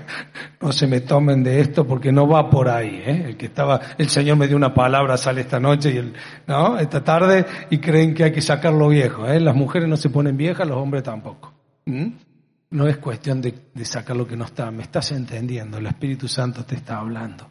no 0.60 0.70
se 0.70 0.86
me 0.86 1.00
tomen 1.00 1.42
de 1.42 1.60
esto 1.60 1.84
porque 1.84 2.12
no 2.12 2.28
va 2.28 2.48
por 2.48 2.68
ahí, 2.68 3.02
¿eh? 3.04 3.24
El 3.26 3.36
que 3.36 3.46
estaba, 3.46 3.80
el 3.98 4.08
Señor 4.08 4.36
me 4.36 4.46
dio 4.46 4.56
una 4.56 4.72
palabra, 4.72 5.16
sale 5.16 5.40
esta 5.40 5.58
noche 5.58 5.92
y 5.92 5.96
el, 5.96 6.14
¿no? 6.46 6.78
Esta 6.78 7.02
tarde 7.02 7.44
y 7.68 7.78
creen 7.78 8.14
que 8.14 8.24
hay 8.24 8.32
que 8.32 8.40
sacar 8.40 8.72
lo 8.72 8.88
viejo, 8.88 9.26
¿eh? 9.26 9.40
Las 9.40 9.56
mujeres 9.56 9.88
no 9.88 9.96
se 9.96 10.08
ponen 10.08 10.36
viejas, 10.36 10.68
los 10.68 10.76
hombres 10.76 11.02
tampoco. 11.02 11.52
No 11.84 12.86
es 12.86 12.98
cuestión 12.98 13.42
de, 13.42 13.52
de 13.74 13.84
sacar 13.84 14.16
lo 14.16 14.28
que 14.28 14.36
no 14.36 14.44
está, 14.44 14.70
me 14.70 14.84
estás 14.84 15.10
entendiendo, 15.10 15.78
el 15.78 15.86
Espíritu 15.86 16.28
Santo 16.28 16.64
te 16.64 16.76
está 16.76 16.98
hablando. 16.98 17.50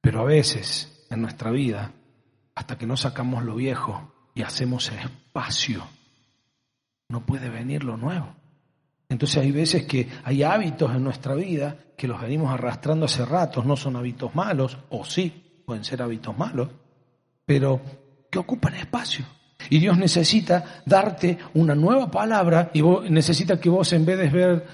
Pero 0.00 0.20
a 0.20 0.24
veces 0.24 1.06
en 1.10 1.22
nuestra 1.22 1.50
vida 1.50 1.90
hasta 2.54 2.78
que 2.78 2.86
no 2.86 2.96
sacamos 2.96 3.42
lo 3.42 3.56
viejo 3.56 4.12
y 4.34 4.42
hacemos 4.42 4.92
espacio. 5.38 5.86
No 7.08 7.24
puede 7.24 7.48
venir 7.48 7.84
lo 7.84 7.96
nuevo. 7.96 8.34
Entonces 9.08 9.38
hay 9.38 9.52
veces 9.52 9.84
que 9.84 10.08
hay 10.24 10.42
hábitos 10.42 10.94
en 10.94 11.02
nuestra 11.02 11.34
vida 11.34 11.76
que 11.96 12.08
los 12.08 12.20
venimos 12.20 12.52
arrastrando 12.52 13.06
hace 13.06 13.24
ratos, 13.24 13.64
no 13.64 13.76
son 13.76 13.96
hábitos 13.96 14.34
malos, 14.34 14.76
o 14.90 15.04
sí, 15.04 15.62
pueden 15.64 15.84
ser 15.84 16.02
hábitos 16.02 16.36
malos, 16.36 16.68
pero 17.46 17.80
que 18.30 18.38
ocupan 18.38 18.74
espacio. 18.74 19.24
Y 19.70 19.78
Dios 19.78 19.96
necesita 19.96 20.82
darte 20.84 21.38
una 21.54 21.74
nueva 21.74 22.10
palabra 22.10 22.70
y 22.74 22.82
necesita 22.82 23.58
que 23.58 23.70
vos 23.70 23.92
en 23.92 24.04
vez 24.04 24.18
de 24.18 24.28
ver 24.28 24.66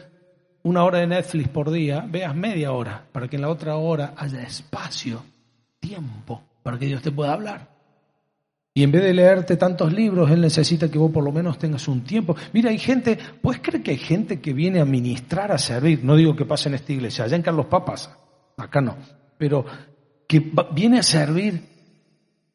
una 0.65 0.83
hora 0.83 0.99
de 0.99 1.07
Netflix 1.07 1.49
por 1.49 1.71
día, 1.71 2.05
veas 2.09 2.35
media 2.35 2.73
hora, 2.73 3.07
para 3.13 3.29
que 3.29 3.37
en 3.37 3.43
la 3.43 3.51
otra 3.51 3.77
hora 3.77 4.15
haya 4.17 4.43
espacio 4.43 5.23
tiempo 5.79 6.43
para 6.63 6.79
que 6.79 6.87
Dios 6.87 7.03
te 7.03 7.13
pueda 7.13 7.35
hablar. 7.35 7.74
Y 8.77 8.83
en 8.83 8.91
vez 8.91 9.05
de 9.05 9.15
leerte 9.15 9.57
tantos 9.57 9.93
libros, 9.93 10.29
Él 10.33 10.41
necesita 10.41 10.91
que 10.91 10.99
vos 10.99 11.13
por 11.13 11.23
lo 11.23 11.31
menos 11.31 11.59
tengas 11.59 11.87
un 11.87 12.03
tiempo. 12.03 12.35
Mira, 12.53 12.71
hay 12.71 12.79
gente, 12.79 13.17
¿puedes 13.41 13.63
creer 13.63 13.85
que 13.85 13.93
hay 13.93 13.99
gente 13.99 14.41
que 14.41 14.53
viene 14.53 14.81
a 14.81 14.85
ministrar, 14.85 15.53
a 15.53 15.59
servir? 15.59 16.05
No 16.05 16.17
digo 16.17 16.35
que 16.35 16.45
pase 16.45 16.69
en 16.69 16.75
esta 16.75 16.93
iglesia, 16.93 17.25
allá 17.25 17.37
en 17.37 17.43
Carlos 17.43 17.67
Papas, 17.67 18.11
acá 18.57 18.81
no, 18.81 18.97
pero 19.39 19.65
que 20.27 20.53
viene 20.75 20.99
a 20.99 21.05
servir 21.05 21.63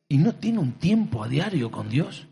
y 0.09 0.17
no 0.17 0.36
tiene 0.36 0.59
un 0.59 0.74
tiempo 0.74 1.24
a 1.24 1.30
diario 1.30 1.72
con 1.72 1.88
Dios. 1.88 2.28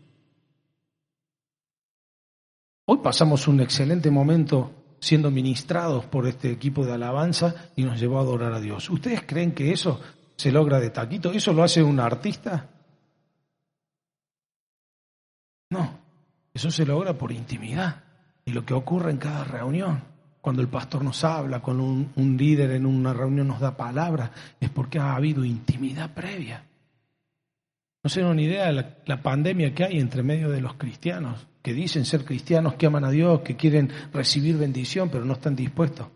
Hoy 2.84 2.98
pasamos 3.02 3.48
un 3.48 3.60
excelente 3.60 4.10
momento 4.10 4.96
siendo 5.00 5.30
ministrados 5.30 6.04
por 6.04 6.26
este 6.26 6.50
equipo 6.50 6.84
de 6.84 6.92
alabanza 6.92 7.70
y 7.74 7.84
nos 7.84 7.98
llevó 7.98 8.18
a 8.18 8.22
adorar 8.22 8.52
a 8.52 8.60
Dios. 8.60 8.90
¿Ustedes 8.90 9.22
creen 9.26 9.52
que 9.52 9.72
eso 9.72 9.98
se 10.36 10.52
logra 10.52 10.78
de 10.78 10.90
taquito. 10.90 11.32
¿Eso 11.32 11.52
lo 11.52 11.62
hace 11.62 11.82
un 11.82 11.98
artista? 12.00 12.68
No, 15.70 15.98
eso 16.54 16.70
se 16.70 16.86
logra 16.86 17.16
por 17.16 17.32
intimidad. 17.32 18.02
Y 18.44 18.52
lo 18.52 18.64
que 18.64 18.74
ocurre 18.74 19.10
en 19.10 19.18
cada 19.18 19.44
reunión, 19.44 20.02
cuando 20.40 20.62
el 20.62 20.68
pastor 20.68 21.04
nos 21.04 21.22
habla, 21.24 21.60
cuando 21.60 21.84
un, 21.84 22.36
líder 22.38 22.70
en 22.72 22.86
una 22.86 23.12
reunión 23.12 23.48
nos 23.48 23.60
da 23.60 23.76
palabra, 23.76 24.30
es 24.58 24.70
porque 24.70 24.98
ha 24.98 25.14
habido 25.14 25.44
intimidad 25.44 26.14
previa. 26.14 26.64
No 28.02 28.08
se 28.08 28.22
dan 28.22 28.30
una 28.30 28.42
idea 28.42 28.66
de 28.66 28.72
la, 28.72 28.96
la 29.04 29.22
pandemia 29.22 29.74
que 29.74 29.84
hay 29.84 29.98
entre 29.98 30.22
medio 30.22 30.50
de 30.50 30.60
los 30.60 30.74
cristianos, 30.74 31.46
que 31.62 31.74
dicen 31.74 32.04
ser 32.04 32.24
cristianos, 32.24 32.74
que 32.74 32.86
aman 32.86 33.04
a 33.04 33.10
Dios, 33.10 33.40
que 33.40 33.56
quieren 33.56 33.90
recibir 34.12 34.56
bendición, 34.56 35.10
pero 35.10 35.24
no 35.24 35.34
están 35.34 35.54
dispuestos 35.54 36.06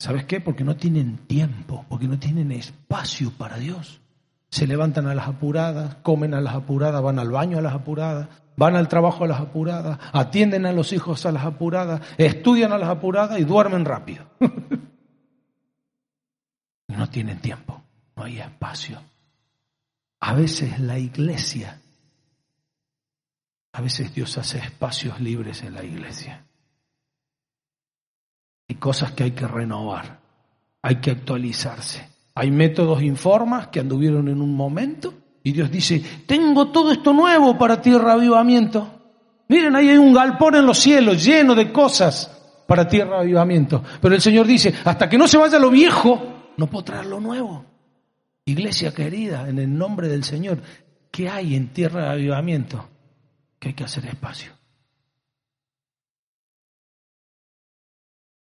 ¿Sabes 0.00 0.24
qué? 0.24 0.40
Porque 0.40 0.64
no 0.64 0.76
tienen 0.76 1.18
tiempo, 1.26 1.84
porque 1.86 2.08
no 2.08 2.18
tienen 2.18 2.52
espacio 2.52 3.30
para 3.32 3.58
Dios. 3.58 4.00
Se 4.50 4.66
levantan 4.66 5.06
a 5.06 5.14
las 5.14 5.28
apuradas, 5.28 5.96
comen 6.02 6.34
a 6.34 6.40
las 6.40 6.54
apuradas, 6.54 7.02
van 7.02 7.18
al 7.18 7.30
baño 7.30 7.58
a 7.58 7.62
las 7.62 7.74
apuradas, 7.74 8.28
van 8.56 8.76
al 8.76 8.88
trabajo 8.88 9.24
a 9.24 9.28
las 9.28 9.40
apuradas, 9.40 9.98
atienden 10.12 10.66
a 10.66 10.72
los 10.72 10.92
hijos 10.92 11.24
a 11.24 11.32
las 11.32 11.44
apuradas, 11.44 12.02
estudian 12.18 12.72
a 12.72 12.78
las 12.78 12.90
apuradas 12.90 13.38
y 13.40 13.44
duermen 13.44 13.84
rápido. 13.84 14.26
no 16.88 17.08
tienen 17.08 17.40
tiempo, 17.40 17.82
no 18.16 18.24
hay 18.24 18.40
espacio. 18.40 19.00
A 20.20 20.34
veces 20.34 20.78
la 20.78 20.98
iglesia, 20.98 21.80
a 23.72 23.80
veces 23.80 24.14
Dios 24.14 24.36
hace 24.36 24.58
espacios 24.58 25.20
libres 25.20 25.62
en 25.62 25.74
la 25.74 25.82
iglesia. 25.82 26.44
Hay 28.68 28.76
cosas 28.76 29.12
que 29.12 29.24
hay 29.24 29.30
que 29.30 29.48
renovar, 29.48 30.20
hay 30.82 30.96
que 30.96 31.12
actualizarse. 31.12 32.06
Hay 32.40 32.50
métodos 32.50 33.02
informas 33.02 33.66
que 33.66 33.80
anduvieron 33.80 34.26
en 34.28 34.40
un 34.40 34.56
momento 34.56 35.12
Y 35.42 35.52
Dios 35.52 35.70
dice, 35.70 36.02
tengo 36.24 36.68
todo 36.68 36.90
esto 36.90 37.12
nuevo 37.12 37.58
para 37.58 37.82
tierra 37.82 38.14
avivamiento. 38.14 38.88
Miren, 39.48 39.76
ahí 39.76 39.90
hay 39.90 39.98
un 39.98 40.14
galpón 40.14 40.54
en 40.54 40.64
los 40.64 40.78
cielos 40.78 41.22
lleno 41.22 41.54
de 41.54 41.70
cosas 41.70 42.64
para 42.66 42.88
tierra 42.88 43.20
avivamiento. 43.20 43.84
Pero 44.00 44.14
el 44.14 44.22
Señor 44.22 44.46
dice, 44.46 44.72
hasta 44.86 45.06
que 45.06 45.18
no 45.18 45.28
se 45.28 45.36
vaya 45.36 45.58
lo 45.58 45.68
viejo, 45.68 46.52
no 46.56 46.66
puedo 46.66 46.82
traer 46.82 47.04
lo 47.04 47.20
nuevo. 47.20 47.62
Iglesia 48.46 48.94
querida, 48.94 49.46
en 49.46 49.58
el 49.58 49.76
nombre 49.76 50.08
del 50.08 50.24
Señor, 50.24 50.62
¿qué 51.10 51.28
hay 51.28 51.54
en 51.54 51.74
tierra 51.74 52.04
de 52.04 52.08
avivamiento? 52.08 52.88
Que 53.58 53.68
hay 53.68 53.74
que 53.74 53.84
hacer 53.84 54.06
espacio. 54.06 54.52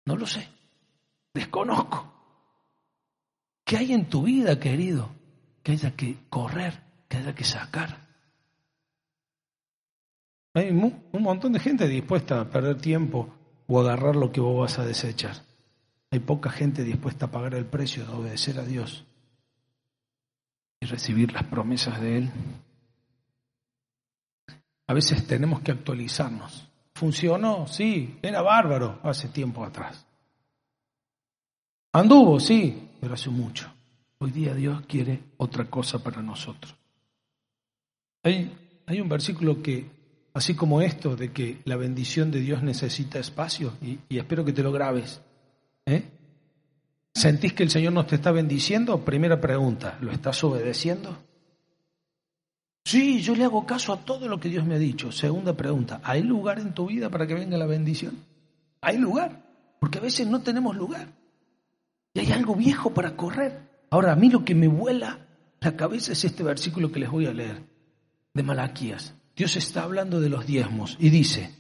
No 0.05 0.17
lo 0.17 0.25
sé. 0.25 0.49
Desconozco. 1.35 2.18
¿Qué 3.69 3.77
hay 3.77 3.93
en 3.93 4.07
tu 4.09 4.23
vida, 4.23 4.59
querido? 4.59 5.11
Que 5.63 5.73
haya 5.73 5.95
que 5.95 6.17
correr, 6.31 6.81
que 7.07 7.19
haya 7.19 7.35
que 7.35 7.45
sacar. 7.45 7.99
Hay 10.55 10.71
un 10.71 11.23
montón 11.23 11.53
de 11.53 11.61
gente 11.61 11.87
dispuesta 11.87 12.41
a 12.41 12.49
perder 12.49 12.81
tiempo 12.81 13.29
o 13.67 13.79
agarrar 13.79 14.17
lo 14.17 14.33
que 14.33 14.41
vos 14.41 14.59
vas 14.59 14.79
a 14.79 14.87
desechar. 14.87 15.35
Hay 16.11 16.21
poca 16.21 16.49
gente 16.49 16.83
dispuesta 16.83 17.27
a 17.27 17.31
pagar 17.31 17.55
el 17.57 17.67
precio 17.67 18.07
de 18.07 18.13
obedecer 18.15 18.59
a 18.59 18.65
Dios 18.65 19.05
y 20.81 20.87
recibir 20.87 21.35
las 21.35 21.45
promesas 21.45 22.01
de 22.01 22.17
Él. 22.17 22.31
A 24.87 24.95
veces 24.95 25.27
tenemos 25.27 25.61
que 25.61 25.73
actualizarnos. 25.73 26.67
¿Funcionó? 26.95 27.67
Sí, 27.67 28.19
era 28.23 28.41
bárbaro 28.41 28.99
hace 29.03 29.29
tiempo 29.29 29.63
atrás. 29.63 30.07
Anduvo, 31.93 32.41
sí, 32.41 32.88
pero 33.01 33.15
hace 33.15 33.31
mucho. 33.31 33.73
Hoy 34.19 34.31
día 34.31 34.55
Dios 34.55 34.83
quiere 34.87 35.23
otra 35.37 35.67
cosa 35.67 36.03
para 36.03 36.23
nosotros. 36.23 36.75
Hay, 38.23 38.53
hay 38.87 39.01
un 39.01 39.09
versículo 39.09 39.63
que, 39.63 39.87
así 40.35 40.55
como 40.55 40.83
esto, 40.83 41.15
de 41.15 41.33
que 41.33 41.61
la 41.65 41.77
bendición 41.77 42.31
de 42.31 42.41
Dios 42.41 42.63
necesita 42.63 43.19
espacio, 43.19 43.75
y, 43.81 43.99
espero 44.17 44.45
que 44.45 44.53
te 44.53 44.63
lo 44.63 44.73
grabes. 44.73 45.21
¿eh? 45.87 46.05
¿Sentís 47.15 47.53
que 47.53 47.63
el 47.63 47.71
Señor 47.71 47.93
nos 47.93 48.07
te 48.07 48.17
está 48.17 48.33
bendiciendo? 48.33 49.05
Primera 49.05 49.41
pregunta, 49.41 49.99
¿lo 50.01 50.11
estás 50.11 50.43
obedeciendo? 50.45 51.17
Sí, 52.85 53.21
yo 53.21 53.35
le 53.35 53.45
hago 53.45 53.67
caso 53.67 53.93
a 53.93 53.99
todo 54.05 54.29
lo 54.29 54.41
que 54.41 54.49
Dios 54.49 54.65
me 54.65 54.75
ha 54.75 54.79
dicho. 54.79 55.13
Segunda 55.13 55.55
pregunta, 55.55 56.01
¿hay 56.03 56.23
lugar 56.23 56.59
en 56.59 56.73
tu 56.73 56.87
vida 56.87 57.11
para 57.11 57.27
que 57.27 57.35
venga 57.35 57.59
la 57.59 57.67
bendición? 57.67 58.25
¿Hay 58.81 58.97
lugar? 58.97 59.45
Porque 59.79 59.99
a 59.99 60.01
veces 60.01 60.27
no 60.27 60.41
tenemos 60.41 60.75
lugar. 60.75 61.09
Hay 62.21 62.33
algo 62.33 62.55
viejo 62.55 62.93
para 62.93 63.17
correr. 63.17 63.61
Ahora, 63.91 64.13
a 64.13 64.17
mí 64.17 64.31
lo 64.31 64.45
que 64.45 64.55
me 64.55 64.69
vuela 64.69 65.27
la 65.61 65.77
cabeza 65.77 66.13
es 66.13 66.25
este 66.25 66.43
versículo 66.43 66.93
que 66.93 67.01
les 67.01 67.11
voy 67.11 67.27
a 67.27 67.33
leer, 67.33 67.63
de 68.35 68.43
Malaquías. 68.43 69.15
Dios 69.35 69.57
está 69.57 69.83
hablando 69.83 70.21
de 70.21 70.29
los 70.29 70.47
diezmos 70.47 70.97
y 71.01 71.11
dice, 71.11 71.55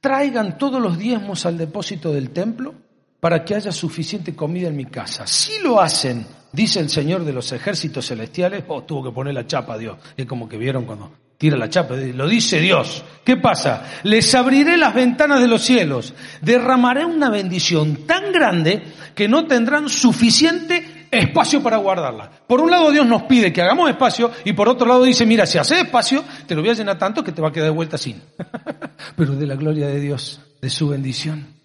traigan 0.00 0.58
todos 0.58 0.80
los 0.80 0.98
diezmos 0.98 1.46
al 1.46 1.58
depósito 1.58 2.12
del 2.12 2.30
templo 2.30 2.74
para 3.20 3.44
que 3.44 3.54
haya 3.54 3.72
suficiente 3.72 4.34
comida 4.34 4.68
en 4.68 4.76
mi 4.76 4.86
casa. 4.86 5.26
Si 5.26 5.60
lo 5.62 5.80
hacen, 5.80 6.26
dice 6.52 6.80
el 6.80 6.90
Señor 6.90 7.24
de 7.24 7.32
los 7.32 7.50
ejércitos 7.52 8.06
celestiales, 8.06 8.64
oh, 8.68 8.82
tuvo 8.82 9.04
que 9.04 9.14
poner 9.14 9.34
la 9.34 9.46
chapa 9.46 9.78
Dios. 9.78 9.98
Es 10.16 10.26
como 10.26 10.48
que 10.48 10.58
vieron 10.58 10.84
cuando 10.84 11.12
tira 11.38 11.56
la 11.56 11.68
chapa, 11.68 11.94
lo 11.94 12.28
dice 12.28 12.60
Dios. 12.60 13.04
¿Qué 13.24 13.36
pasa? 13.36 13.84
Les 14.04 14.34
abriré 14.34 14.76
las 14.76 14.94
ventanas 14.94 15.40
de 15.40 15.48
los 15.48 15.62
cielos, 15.62 16.14
derramaré 16.40 17.04
una 17.04 17.28
bendición 17.28 18.06
tan 18.06 18.32
grande 18.32 18.82
que 19.14 19.28
no 19.28 19.46
tendrán 19.46 19.88
suficiente 19.88 21.06
espacio 21.10 21.62
para 21.62 21.78
guardarla. 21.78 22.30
Por 22.46 22.60
un 22.60 22.70
lado 22.70 22.90
Dios 22.90 23.06
nos 23.06 23.22
pide 23.24 23.52
que 23.52 23.62
hagamos 23.62 23.90
espacio 23.90 24.30
y 24.44 24.52
por 24.52 24.68
otro 24.68 24.86
lado 24.86 25.04
dice, 25.04 25.26
mira, 25.26 25.46
si 25.46 25.58
haces 25.58 25.78
espacio, 25.78 26.24
te 26.46 26.54
lo 26.54 26.60
voy 26.60 26.70
a 26.70 26.74
llenar 26.74 26.98
tanto 26.98 27.24
que 27.24 27.32
te 27.32 27.42
va 27.42 27.48
a 27.48 27.52
quedar 27.52 27.68
de 27.68 27.74
vuelta 27.74 27.98
sin. 27.98 28.22
Pero 29.16 29.34
de 29.34 29.46
la 29.46 29.56
gloria 29.56 29.88
de 29.88 30.00
Dios, 30.00 30.40
de 30.60 30.70
su 30.70 30.88
bendición. 30.88 31.55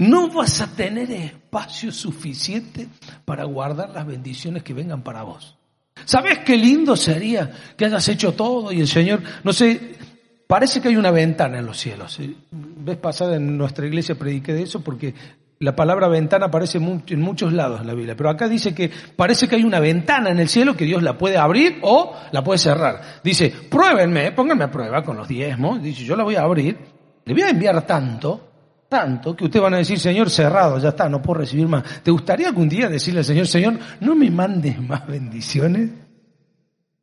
No 0.00 0.28
vas 0.28 0.62
a 0.62 0.66
tener 0.66 1.10
espacio 1.10 1.92
suficiente 1.92 2.88
para 3.26 3.44
guardar 3.44 3.90
las 3.90 4.06
bendiciones 4.06 4.62
que 4.62 4.72
vengan 4.72 5.02
para 5.02 5.24
vos. 5.24 5.58
¿Sabes 6.06 6.38
qué 6.38 6.56
lindo 6.56 6.96
sería 6.96 7.50
que 7.76 7.84
hayas 7.84 8.08
hecho 8.08 8.32
todo 8.32 8.72
y 8.72 8.80
el 8.80 8.88
Señor, 8.88 9.20
no 9.44 9.52
sé, 9.52 9.94
parece 10.46 10.80
que 10.80 10.88
hay 10.88 10.96
una 10.96 11.10
ventana 11.10 11.58
en 11.58 11.66
los 11.66 11.78
cielos. 11.78 12.18
Ves 12.50 12.96
pasada 12.96 13.36
en 13.36 13.58
nuestra 13.58 13.86
iglesia 13.86 14.14
prediqué 14.14 14.54
de 14.54 14.62
eso 14.62 14.80
porque 14.80 15.14
la 15.58 15.76
palabra 15.76 16.08
ventana 16.08 16.46
aparece 16.46 16.78
en 16.78 17.20
muchos 17.20 17.52
lados 17.52 17.82
en 17.82 17.86
la 17.86 17.92
Biblia, 17.92 18.16
pero 18.16 18.30
acá 18.30 18.48
dice 18.48 18.74
que 18.74 18.90
parece 19.14 19.48
que 19.48 19.56
hay 19.56 19.64
una 19.64 19.80
ventana 19.80 20.30
en 20.30 20.38
el 20.38 20.48
cielo 20.48 20.74
que 20.74 20.86
Dios 20.86 21.02
la 21.02 21.18
puede 21.18 21.36
abrir 21.36 21.78
o 21.82 22.16
la 22.32 22.42
puede 22.42 22.58
cerrar. 22.58 23.20
Dice, 23.22 23.52
pruébenme, 23.68 24.32
pónganme 24.32 24.64
a 24.64 24.70
prueba 24.70 25.04
con 25.04 25.18
los 25.18 25.28
diezmos, 25.28 25.82
dice, 25.82 26.04
yo 26.04 26.16
la 26.16 26.24
voy 26.24 26.36
a 26.36 26.40
abrir, 26.40 26.78
le 27.26 27.34
voy 27.34 27.42
a 27.42 27.50
enviar 27.50 27.86
tanto 27.86 28.49
tanto 28.90 29.36
que 29.36 29.44
ustedes 29.44 29.62
van 29.62 29.74
a 29.74 29.78
decir, 29.78 30.00
Señor, 30.00 30.28
cerrado, 30.28 30.76
ya 30.80 30.88
está, 30.88 31.08
no 31.08 31.22
puedo 31.22 31.38
recibir 31.40 31.68
más. 31.68 32.02
¿Te 32.02 32.10
gustaría 32.10 32.48
algún 32.48 32.68
día 32.68 32.88
decirle 32.88 33.20
al 33.20 33.24
Señor, 33.24 33.46
Señor, 33.46 33.78
no 34.00 34.16
me 34.16 34.28
mandes 34.32 34.82
más 34.82 35.06
bendiciones? 35.06 35.90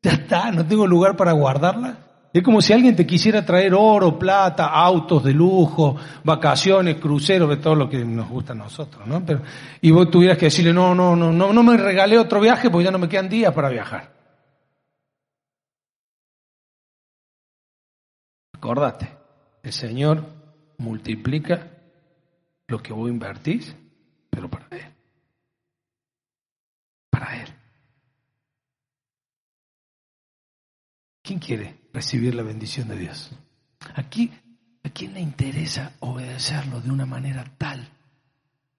Ya 0.01 0.11
está, 0.11 0.51
no 0.51 0.65
tengo 0.67 0.85
lugar 0.85 1.15
para 1.15 1.31
guardarla. 1.31 1.97
Es 2.33 2.43
como 2.43 2.61
si 2.61 2.73
alguien 2.73 2.93
te 2.93 3.07
quisiera 3.07 3.45
traer 3.45 3.73
oro, 3.73 4.19
plata, 4.19 4.65
autos 4.67 5.23
de 5.23 5.31
lujo, 5.31 5.95
vacaciones, 6.25 6.97
cruceros, 6.97 7.49
de 7.49 7.55
todo 7.55 7.73
lo 7.73 7.89
que 7.89 8.03
nos 8.03 8.27
gusta 8.27 8.51
a 8.51 8.57
nosotros, 8.57 9.07
¿no? 9.07 9.25
Pero, 9.25 9.41
y 9.79 9.89
vos 9.89 10.11
tuvieras 10.11 10.37
que 10.37 10.47
decirle, 10.47 10.73
no, 10.73 10.93
no, 10.93 11.15
no, 11.15 11.31
no, 11.31 11.53
no 11.53 11.63
me 11.63 11.77
regalé 11.77 12.19
otro 12.19 12.41
viaje 12.41 12.69
porque 12.69 12.83
ya 12.83 12.91
no 12.91 12.99
me 12.99 13.07
quedan 13.07 13.29
días 13.29 13.53
para 13.53 13.69
viajar. 13.69 14.11
Acordate, 18.53 19.09
el 19.63 19.71
Señor 19.71 20.25
multiplica 20.79 21.76
lo 22.67 22.81
que 22.81 22.93
vos 22.93 23.09
invertís, 23.09 23.75
pero 24.29 24.49
para 24.49 24.67
Él. 24.71 24.93
Para 27.09 27.41
Él. 27.41 27.47
¿Quién 31.21 31.39
quiere 31.39 31.75
recibir 31.93 32.35
la 32.35 32.43
bendición 32.43 32.87
de 32.87 32.97
Dios? 32.97 33.31
Aquí, 33.95 34.31
¿a 34.83 34.89
quién 34.89 35.13
le 35.13 35.21
interesa 35.21 35.93
obedecerlo 35.99 36.81
de 36.81 36.91
una 36.91 37.05
manera 37.05 37.45
tal 37.57 37.87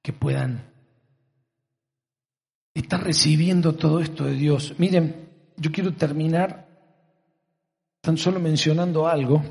que 0.03 0.13
puedan 0.13 0.63
estar 2.75 3.03
recibiendo 3.03 3.75
todo 3.75 4.01
esto 4.01 4.25
de 4.25 4.35
Dios? 4.35 4.75
Miren, 4.79 5.29
yo 5.57 5.73
quiero 5.73 5.95
terminar 5.95 6.69
tan 8.01 8.17
solo 8.17 8.41
mencionando 8.41 9.09
algo. 9.09 9.43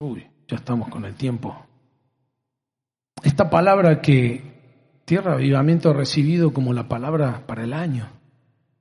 Uy, 0.00 0.26
ya 0.48 0.56
estamos 0.56 0.88
con 0.88 1.04
el 1.04 1.14
tiempo. 1.14 1.71
Esta 3.22 3.48
palabra 3.48 4.00
que 4.00 4.42
Tierra 5.04 5.34
Avivamiento 5.34 5.90
ha 5.90 5.94
recibido 5.94 6.52
como 6.52 6.72
la 6.72 6.88
palabra 6.88 7.44
para 7.46 7.62
el 7.62 7.72
año. 7.72 8.08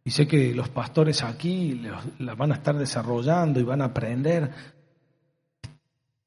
Y 0.04 0.12
sé 0.12 0.28
que 0.28 0.56
los 0.56 0.70
pastores 0.70 1.24
aquí 1.24 1.80
la 2.18 2.34
van 2.34 2.52
a 2.52 2.56
estar 2.56 2.76
desarrollando 2.76 3.60
y 3.60 3.64
van 3.64 3.82
a 3.82 3.86
aprender 3.86 4.50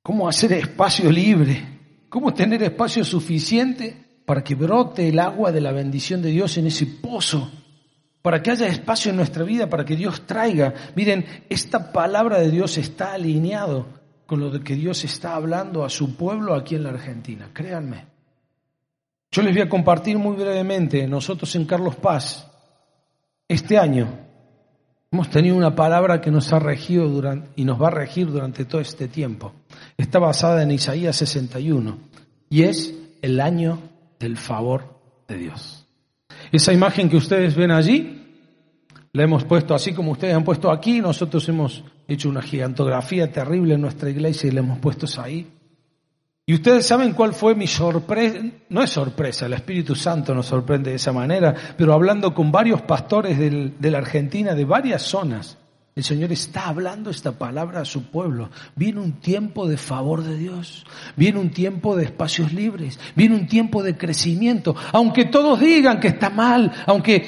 cómo 0.01 0.29
hacer 0.29 0.53
espacio 0.53 1.11
libre, 1.11 1.61
cómo 2.09 2.33
tener 2.33 2.63
espacio 2.63 3.05
suficiente 3.05 3.97
para 4.25 4.45
que 4.45 4.55
brote 4.55 5.09
el 5.09 5.19
agua 5.19 5.51
de 5.51 5.61
la 5.61 5.73
bendición 5.73 6.23
de 6.23 6.31
Dios 6.31 6.57
en 6.57 6.69
ese 6.69 6.87
pozo, 6.87 7.51
para 8.23 8.43
que 8.43 8.53
haya 8.53 8.69
espacio 8.69 9.11
en 9.11 9.17
nuestra 9.17 9.43
vida, 9.43 9.69
para 9.69 9.85
que 9.85 9.97
Dios 9.97 10.25
traiga. 10.25 10.73
Miren, 10.95 11.25
esta 11.49 11.91
palabra 11.93 12.39
de 12.39 12.51
Dios 12.51 12.79
está 12.79 13.13
alineado 13.15 14.04
con 14.27 14.41
lo 14.41 14.51
que 14.63 14.75
Dios 14.75 15.05
está 15.05 15.35
hablando 15.35 15.85
a 15.85 15.91
su 15.91 16.17
pueblo 16.17 16.55
aquí 16.55 16.75
en 16.75 16.85
la 16.85 16.91
Argentina, 16.91 17.51
créanme. 17.53 18.07
Yo 19.31 19.43
les 19.43 19.53
voy 19.53 19.63
a 19.63 19.69
compartir 19.69 20.19
muy 20.19 20.37
brevemente, 20.37 21.07
nosotros 21.09 21.55
en 21.57 21.65
Carlos 21.65 21.97
Paz, 21.97 22.49
este 23.49 23.77
año, 23.77 24.09
hemos 25.11 25.29
tenido 25.29 25.57
una 25.57 25.75
palabra 25.75 26.21
que 26.21 26.31
nos 26.31 26.53
ha 26.53 26.59
regido 26.59 27.09
durante, 27.09 27.51
y 27.57 27.65
nos 27.65 27.81
va 27.81 27.89
a 27.89 27.91
regir 27.91 28.31
durante 28.31 28.65
todo 28.65 28.81
este 28.81 29.09
tiempo. 29.09 29.53
Está 29.97 30.19
basada 30.19 30.63
en 30.63 30.71
Isaías 30.71 31.17
61 31.17 31.99
y 32.49 32.63
es 32.63 32.95
el 33.23 33.41
año 33.41 33.79
del 34.19 34.37
favor 34.37 35.01
de 35.29 35.37
Dios. 35.37 35.87
Esa 36.53 36.73
imagen 36.73 37.09
que 37.09 37.17
ustedes 37.17 37.55
ven 37.55 37.71
allí, 37.71 38.24
la 39.15 39.23
hemos 39.23 39.45
puesto 39.45 39.75
así 39.77 39.95
como 39.95 40.11
ustedes 40.11 40.35
han 40.35 40.43
puesto 40.43 40.71
aquí, 40.71 41.01
nosotros 41.01 41.49
hemos 41.49 41.85
hecho 42.09 42.29
una 42.29 42.43
gigantografía 42.43 43.31
terrible 43.31 43.75
en 43.75 43.81
nuestra 43.81 44.11
iglesia 44.11 44.49
y 44.49 44.51
la 44.51 44.61
hemos 44.61 44.81
puesto 44.81 45.07
ahí. 45.23 45.47
Y 46.45 46.55
ustedes 46.55 46.85
saben 46.85 47.13
cuál 47.13 47.33
fue 47.33 47.55
mi 47.55 47.69
sorpresa, 47.69 48.41
no 48.69 48.83
es 48.83 48.91
sorpresa, 48.91 49.47
el 49.47 49.53
Espíritu 49.53 49.95
Santo 49.95 50.35
nos 50.35 50.47
sorprende 50.47 50.91
de 50.91 50.97
esa 50.97 51.13
manera, 51.13 51.55
pero 51.79 51.95
hablando 51.95 52.35
con 52.35 52.51
varios 52.51 52.83
pastores 52.83 53.39
de 53.39 53.91
la 53.91 53.99
Argentina, 53.99 54.53
de 54.53 54.65
varias 54.65 55.03
zonas, 55.03 55.59
El 55.97 56.03
Señor 56.03 56.33
está 56.33 56.67
hablando 56.67 57.11
esta 57.11 57.39
palabra 57.39 57.83
a 57.83 57.85
su 57.85 58.11
pueblo. 58.11 58.51
Viene 58.75 58.99
un 59.01 59.21
tiempo 59.21 59.69
de 59.69 59.77
favor 59.77 60.25
de 60.25 60.37
Dios. 60.37 60.85
Viene 61.17 61.39
un 61.39 61.51
tiempo 61.51 61.95
de 61.95 62.05
espacios 62.05 62.53
libres. 62.53 62.99
Viene 63.15 63.37
un 63.37 63.47
tiempo 63.47 63.81
de 63.81 63.97
crecimiento. 63.97 64.75
Aunque 64.93 65.27
todos 65.27 65.61
digan 65.61 66.01
que 66.01 66.09
está 66.09 66.31
mal, 66.31 66.73
aunque 66.87 67.25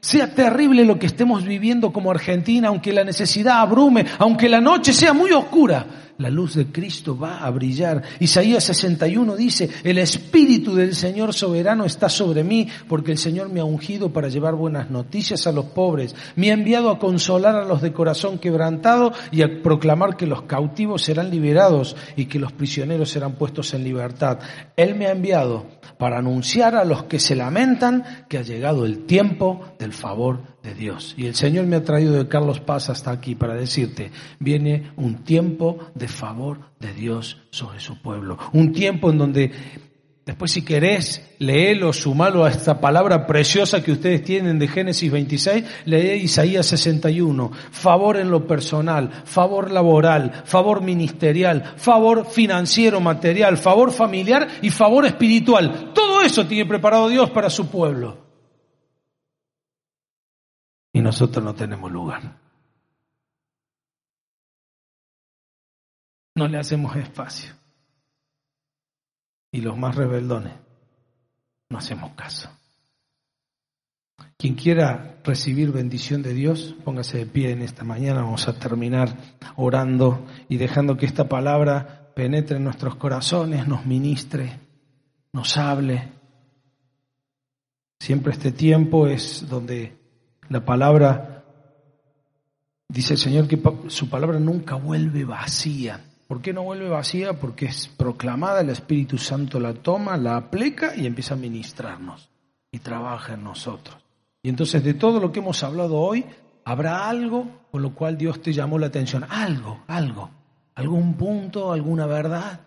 sea 0.00 0.34
terrible 0.34 0.84
lo 0.84 0.98
que 0.98 1.06
estemos 1.06 1.44
viviendo 1.44 1.92
como 1.92 2.10
Argentina, 2.10 2.68
aunque 2.68 2.92
la 2.92 3.04
necesidad 3.04 3.60
abrume, 3.60 4.06
aunque 4.18 4.48
la 4.48 4.60
noche 4.60 4.92
sea 4.92 5.12
muy 5.12 5.30
oscura, 5.32 5.86
la 6.20 6.28
luz 6.30 6.54
de 6.54 6.66
Cristo 6.66 7.16
va 7.16 7.38
a 7.38 7.50
brillar. 7.50 8.02
Isaías 8.20 8.64
61 8.64 9.36
dice, 9.36 9.70
el 9.82 9.98
Espíritu 9.98 10.74
del 10.74 10.94
Señor 10.94 11.32
soberano 11.32 11.86
está 11.86 12.08
sobre 12.08 12.44
mí, 12.44 12.68
porque 12.88 13.12
el 13.12 13.18
Señor 13.18 13.48
me 13.48 13.60
ha 13.60 13.64
ungido 13.64 14.12
para 14.12 14.28
llevar 14.28 14.54
buenas 14.54 14.90
noticias 14.90 15.46
a 15.46 15.52
los 15.52 15.66
pobres, 15.66 16.14
me 16.36 16.50
ha 16.50 16.54
enviado 16.54 16.90
a 16.90 16.98
consolar 16.98 17.56
a 17.56 17.64
los 17.64 17.80
de 17.80 17.92
corazón 17.92 18.38
quebrantado 18.38 19.12
y 19.32 19.42
a 19.42 19.62
proclamar 19.62 20.16
que 20.16 20.26
los 20.26 20.42
cautivos 20.42 21.02
serán 21.02 21.30
liberados 21.30 21.96
y 22.16 22.26
que 22.26 22.38
los 22.38 22.52
prisioneros 22.52 23.10
serán 23.10 23.32
puestos 23.32 23.72
en 23.72 23.84
libertad. 23.84 24.38
Él 24.76 24.94
me 24.96 25.06
ha 25.06 25.12
enviado 25.12 25.66
para 25.96 26.18
anunciar 26.18 26.76
a 26.76 26.84
los 26.84 27.04
que 27.04 27.18
se 27.18 27.34
lamentan 27.34 28.26
que 28.28 28.38
ha 28.38 28.42
llegado 28.42 28.84
el 28.84 29.06
tiempo 29.06 29.74
del 29.78 29.94
favor 29.94 30.59
de 30.62 30.74
Dios. 30.74 31.14
Y 31.16 31.26
el 31.26 31.34
Señor 31.34 31.66
me 31.66 31.76
ha 31.76 31.84
traído 31.84 32.14
de 32.14 32.28
Carlos 32.28 32.60
Paz 32.60 32.90
hasta 32.90 33.10
aquí 33.10 33.34
para 33.34 33.54
decirte, 33.54 34.10
viene 34.38 34.92
un 34.96 35.24
tiempo 35.24 35.78
de 35.94 36.08
favor 36.08 36.60
de 36.78 36.92
Dios 36.92 37.38
sobre 37.50 37.80
su 37.80 38.00
pueblo. 38.00 38.38
Un 38.52 38.72
tiempo 38.72 39.10
en 39.10 39.18
donde, 39.18 39.52
después 40.26 40.52
si 40.52 40.62
querés, 40.62 41.34
leelo, 41.38 41.92
sumalo 41.92 42.44
a 42.44 42.50
esta 42.50 42.78
palabra 42.78 43.26
preciosa 43.26 43.82
que 43.82 43.92
ustedes 43.92 44.22
tienen 44.22 44.58
de 44.58 44.68
Génesis 44.68 45.10
26, 45.10 45.64
lee 45.86 46.22
Isaías 46.22 46.66
61. 46.66 47.50
Favor 47.70 48.18
en 48.18 48.30
lo 48.30 48.46
personal, 48.46 49.10
favor 49.24 49.70
laboral, 49.70 50.42
favor 50.44 50.82
ministerial, 50.82 51.74
favor 51.76 52.26
financiero, 52.26 53.00
material, 53.00 53.56
favor 53.56 53.92
familiar 53.92 54.46
y 54.60 54.70
favor 54.70 55.06
espiritual. 55.06 55.92
Todo 55.94 56.20
eso 56.20 56.46
tiene 56.46 56.66
preparado 56.66 57.08
Dios 57.08 57.30
para 57.30 57.48
su 57.48 57.68
pueblo 57.68 58.29
nosotros 61.10 61.44
no 61.44 61.56
tenemos 61.56 61.90
lugar. 61.90 62.36
No 66.36 66.46
le 66.46 66.56
hacemos 66.56 66.94
espacio. 66.94 67.52
Y 69.50 69.60
los 69.60 69.76
más 69.76 69.96
rebeldones 69.96 70.52
no 71.68 71.78
hacemos 71.78 72.12
caso. 72.12 72.48
Quien 74.38 74.54
quiera 74.54 75.20
recibir 75.24 75.72
bendición 75.72 76.22
de 76.22 76.32
Dios, 76.32 76.76
póngase 76.84 77.18
de 77.18 77.26
pie 77.26 77.50
en 77.50 77.62
esta 77.62 77.82
mañana. 77.82 78.22
Vamos 78.22 78.46
a 78.46 78.56
terminar 78.56 79.16
orando 79.56 80.24
y 80.48 80.58
dejando 80.58 80.96
que 80.96 81.06
esta 81.06 81.28
palabra 81.28 82.12
penetre 82.14 82.58
en 82.58 82.64
nuestros 82.64 82.94
corazones, 82.94 83.66
nos 83.66 83.84
ministre, 83.84 84.60
nos 85.32 85.56
hable. 85.56 86.12
Siempre 87.98 88.32
este 88.32 88.52
tiempo 88.52 89.08
es 89.08 89.48
donde 89.48 89.99
la 90.50 90.64
palabra, 90.64 91.44
dice 92.88 93.14
el 93.14 93.18
Señor 93.18 93.46
que 93.46 93.58
su 93.86 94.10
palabra 94.10 94.38
nunca 94.40 94.74
vuelve 94.74 95.24
vacía. 95.24 96.04
¿Por 96.26 96.42
qué 96.42 96.52
no 96.52 96.64
vuelve 96.64 96.88
vacía? 96.88 97.38
Porque 97.38 97.66
es 97.66 97.88
proclamada, 97.88 98.60
el 98.60 98.70
Espíritu 98.70 99.16
Santo 99.16 99.60
la 99.60 99.74
toma, 99.74 100.16
la 100.16 100.36
aplica 100.36 100.94
y 100.96 101.06
empieza 101.06 101.34
a 101.34 101.38
ministrarnos 101.38 102.30
y 102.72 102.80
trabaja 102.80 103.34
en 103.34 103.44
nosotros. 103.44 103.96
Y 104.42 104.48
entonces 104.48 104.82
de 104.82 104.94
todo 104.94 105.20
lo 105.20 105.30
que 105.30 105.38
hemos 105.38 105.62
hablado 105.62 105.98
hoy, 105.98 106.26
habrá 106.64 107.08
algo 107.08 107.46
con 107.70 107.82
lo 107.82 107.94
cual 107.94 108.18
Dios 108.18 108.42
te 108.42 108.52
llamó 108.52 108.76
la 108.78 108.86
atención. 108.86 109.24
Algo, 109.28 109.84
algo, 109.86 110.30
algún 110.74 111.14
punto, 111.14 111.72
alguna 111.72 112.06
verdad, 112.06 112.60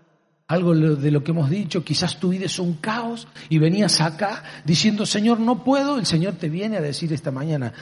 algo 0.54 0.76
de 0.76 1.12
lo 1.12 1.24
que 1.24 1.32
hemos 1.32 1.50
dicho, 1.50 1.84
quizás 1.84 2.20
tu 2.20 2.30
vida 2.30 2.46
es 2.46 2.60
un 2.60 2.76
caos 2.76 3.28
y 3.50 3.58
venías 3.58 4.00
acá 4.02 4.44
diciendo, 4.64 5.06
Señor, 5.06 5.40
no 5.40 5.64
puedo, 5.64 5.98
el 5.98 6.06
Señor 6.06 6.36
te 6.36 6.50
viene 6.50 6.78
a 6.78 6.82
decir 6.82 7.12
esta 7.12 7.32
mañana, 7.32 7.74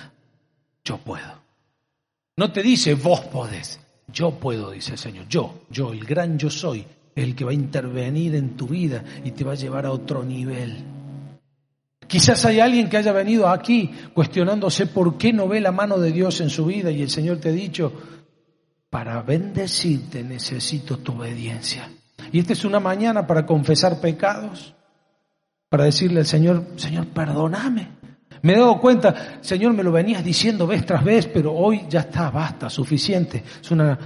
yo 0.84 0.98
puedo. 0.98 1.42
No 2.38 2.52
te 2.52 2.64
dice, 2.64 2.96
vos 2.96 3.22
podés, 3.22 3.80
yo 4.08 4.32
puedo, 4.32 4.72
dice 4.72 4.94
el 4.94 4.98
Señor, 4.98 5.28
yo, 5.28 5.62
yo, 5.70 5.94
el 5.94 6.04
gran 6.06 6.40
yo 6.40 6.50
soy, 6.50 6.86
el 7.16 7.36
que 7.36 7.46
va 7.46 7.52
a 7.52 7.56
intervenir 7.56 8.36
en 8.36 8.56
tu 8.56 8.68
vida 8.68 9.04
y 9.24 9.32
te 9.32 9.44
va 9.44 9.52
a 9.52 9.56
llevar 9.56 9.86
a 9.86 9.92
otro 9.92 10.24
nivel. 10.24 10.78
Quizás 12.08 12.44
hay 12.46 12.60
alguien 12.60 12.90
que 12.90 12.98
haya 12.98 13.14
venido 13.14 13.48
aquí 13.48 13.90
cuestionándose 14.14 14.88
por 14.88 15.18
qué 15.18 15.32
no 15.32 15.48
ve 15.48 15.62
la 15.62 15.72
mano 15.72 15.98
de 15.98 16.12
Dios 16.12 16.42
en 16.42 16.50
su 16.50 16.66
vida 16.66 16.92
y 16.92 17.02
el 17.02 17.10
Señor 17.10 17.38
te 17.38 17.50
ha 17.50 17.54
dicho, 17.54 17.94
para 18.90 19.22
bendecirte 19.22 20.24
necesito 20.24 20.98
tu 20.98 21.14
obediencia. 21.14 21.90
Y 22.32 22.40
esta 22.40 22.54
es 22.54 22.64
una 22.64 22.80
mañana 22.80 23.28
para 23.28 23.46
confesar 23.46 24.00
pecados, 24.00 24.74
para 25.70 25.86
decirle 25.86 26.22
al 26.22 26.26
Señor, 26.26 26.66
Señor, 26.78 27.08
perdóname. 27.08 27.90
Me 28.44 28.54
he 28.54 28.58
dado 28.58 28.80
cuenta, 28.80 29.40
Señor, 29.42 29.74
me 29.74 29.84
lo 29.84 29.92
venías 29.92 30.24
diciendo 30.24 30.66
vez 30.66 30.86
tras 30.86 31.04
vez, 31.04 31.28
pero 31.28 31.54
hoy 31.54 31.84
ya 31.90 32.02
está, 32.02 32.32
basta, 32.32 32.70
suficiente. 32.70 33.44
Es 33.62 33.70
una, 33.70 33.98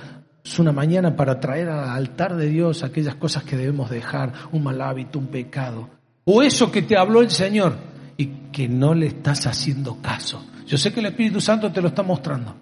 es 0.44 0.60
una 0.60 0.72
mañana 0.72 1.16
para 1.16 1.40
traer 1.40 1.70
al 1.70 1.90
altar 1.90 2.36
de 2.36 2.48
Dios 2.50 2.84
aquellas 2.84 3.16
cosas 3.16 3.44
que 3.44 3.56
debemos 3.56 3.90
dejar, 3.90 4.34
un 4.52 4.64
mal 4.64 4.82
hábito, 4.82 5.20
un 5.20 5.28
pecado. 5.28 5.90
O 6.26 6.42
eso 6.42 6.72
que 6.72 6.82
te 6.82 6.98
habló 6.98 7.22
el 7.22 7.30
Señor 7.30 7.78
y 8.18 8.26
que 8.52 8.68
no 8.68 8.94
le 8.94 9.08
estás 9.08 9.46
haciendo 9.46 10.02
caso. 10.02 10.44
Yo 10.66 10.78
sé 10.78 10.92
que 10.92 11.00
el 11.00 11.06
Espíritu 11.06 11.40
Santo 11.40 11.72
te 11.72 11.82
lo 11.82 11.90
está 11.90 12.02
mostrando. 12.02 12.56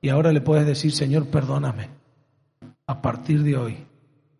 Y 0.00 0.08
ahora 0.08 0.32
le 0.32 0.40
puedes 0.40 0.64
decir, 0.64 0.92
Señor, 0.92 1.26
perdóname. 1.26 1.90
A 2.86 3.02
partir 3.02 3.42
de 3.42 3.56
hoy 3.56 3.87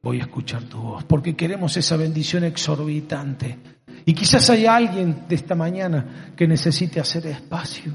voy 0.03 0.19
a 0.21 0.23
escuchar 0.23 0.65
tu 0.65 0.79
voz, 0.79 1.05
porque 1.05 1.37
queremos 1.37 1.77
esa 1.77 1.97
bendición 1.97 2.45
exorbitante. 2.45 3.59
Y 4.05 4.15
quizás 4.15 4.49
hay 4.51 4.67
alguien 4.67 5.25
de 5.29 5.35
esta 5.35 5.55
mañana 5.55 6.33
que 6.37 6.47
necesite 6.47 7.01
hacer 7.01 7.27
espacio. 7.27 7.95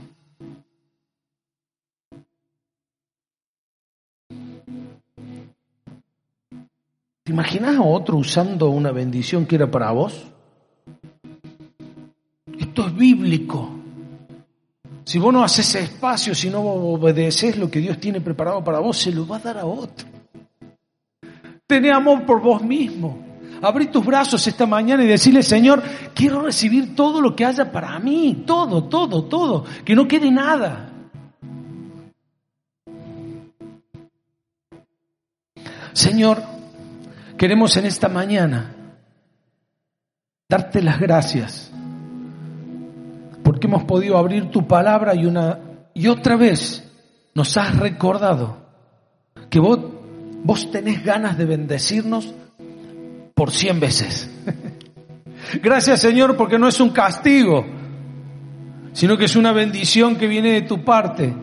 ¿Te 7.24 7.32
imaginas 7.32 7.78
a 7.78 7.82
otro 7.82 8.18
usando 8.18 8.70
una 8.70 8.91
bendición 8.91 9.45
que 9.45 9.56
era 9.56 9.72
para 9.72 9.91
vos? 9.91 10.28
Esto 12.60 12.88
es 12.88 12.95
bíblico. 12.95 13.72
Si 15.06 15.20
vos 15.20 15.34
no 15.34 15.43
haces 15.43 15.74
espacio, 15.76 16.36
si 16.36 16.49
no 16.49 16.60
obedeces 16.62 17.58
lo 17.58 17.72
que 17.72 17.80
Dios 17.80 17.97
tiene 17.99 18.20
preparado 18.22 18.64
para 18.64 18.80
vos, 18.80 18.97
se 18.97 19.12
lo 19.12 19.26
va 19.26 19.38
a 19.38 19.39
dar 19.39 19.58
a 19.58 19.66
otro. 19.66 20.22
Tené 21.68 21.91
amor 21.91 22.26
por 22.26 22.41
vos 22.41 22.61
mismo. 22.64 23.24
Abrí 23.61 23.88
tus 23.88 24.05
brazos 24.05 24.45
esta 24.45 24.66
mañana 24.66 25.03
y 25.03 25.07
decirle, 25.07 25.41
Señor, 25.41 25.82
quiero 26.14 26.41
recibir 26.41 26.95
todo 26.95 27.22
lo 27.22 27.34
que 27.36 27.45
haya 27.45 27.72
para 27.72 27.97
mí, 27.99 28.43
todo, 28.45 28.84
todo, 28.86 29.24
todo, 29.24 29.64
que 29.86 29.95
no 29.95 30.07
quede 30.07 30.30
nada. 30.30 30.89
Señor, 35.93 36.43
queremos 37.38 37.78
en 37.78 37.86
esta 37.86 38.09
mañana 38.09 38.76
darte 40.49 40.82
las 40.82 40.99
gracias 40.99 41.72
porque 43.43 43.68
hemos 43.68 43.84
podido 43.84 44.18
abrir 44.18 44.49
tu 44.49 44.68
palabra 44.68 45.16
y 45.16 45.26
una 45.26 45.59
y 45.93 46.07
otra 46.07 46.36
vez 46.36 46.91
nos 47.36 47.55
has 47.57 47.78
recordado 47.78 48.57
que 49.49 49.59
vos 49.59 49.80
Vos 50.44 50.70
tenés 50.72 51.04
ganas 51.04 51.38
de 51.38 51.46
bendecirnos 51.46 52.34
por 53.34 53.52
cien 53.52 53.80
veces. 53.80 54.30
Gracias 55.62 56.02
Señor 56.02 56.36
porque 56.36 56.60
no 56.60 56.68
es 56.68 56.80
un 56.80 56.89
castigo, 56.89 57.66
sino 58.94 59.18
que 59.18 59.26
es 59.26 59.36
una 59.36 59.52
bendición 59.52 60.16
que 60.16 60.28
viene 60.28 60.52
de 60.52 60.62
tu 60.62 60.84
parte. 60.84 61.34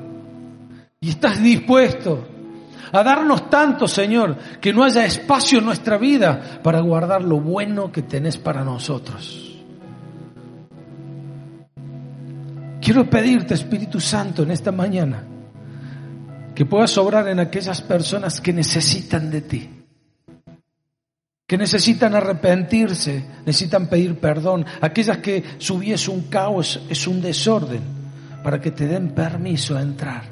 Y 1.01 1.11
estás 1.11 1.43
dispuesto 1.43 2.29
a 2.93 3.03
darnos 3.03 3.49
tanto, 3.49 3.87
Señor, 3.87 4.37
que 4.61 4.73
no 4.73 4.85
haya 4.85 5.05
espacio 5.05 5.59
en 5.59 5.65
nuestra 5.65 5.97
vida 5.97 6.61
para 6.63 6.81
guardar 6.81 7.23
lo 7.23 7.41
bueno 7.41 7.91
que 7.93 8.03
tenés 8.03 8.37
para 8.37 8.65
nosotros. 8.65 9.47
Quiero 12.81 13.09
pedirte, 13.09 13.55
Espíritu 13.55 14.01
Santo, 14.01 14.43
en 14.43 14.51
esta 14.51 14.73
mañana, 14.73 15.25
que 16.61 16.67
puedas 16.67 16.99
obrar 16.99 17.27
en 17.29 17.41
aquellas 17.41 17.81
personas 17.81 18.39
que 18.39 18.53
necesitan 18.53 19.31
de 19.31 19.41
ti, 19.41 19.71
que 21.47 21.57
necesitan 21.57 22.15
arrepentirse, 22.15 23.25
necesitan 23.47 23.87
pedir 23.87 24.17
perdón, 24.17 24.67
aquellas 24.83 25.17
que 25.21 25.43
su 25.57 25.79
vida 25.79 25.95
es 25.95 26.07
un 26.07 26.25
caos, 26.25 26.83
es 26.91 27.07
un 27.07 27.23
desorden, 27.23 27.81
para 28.45 28.61
que 28.61 28.73
te 28.73 28.87
den 28.87 29.15
permiso 29.15 29.75
a 29.75 29.81
entrar, 29.81 30.25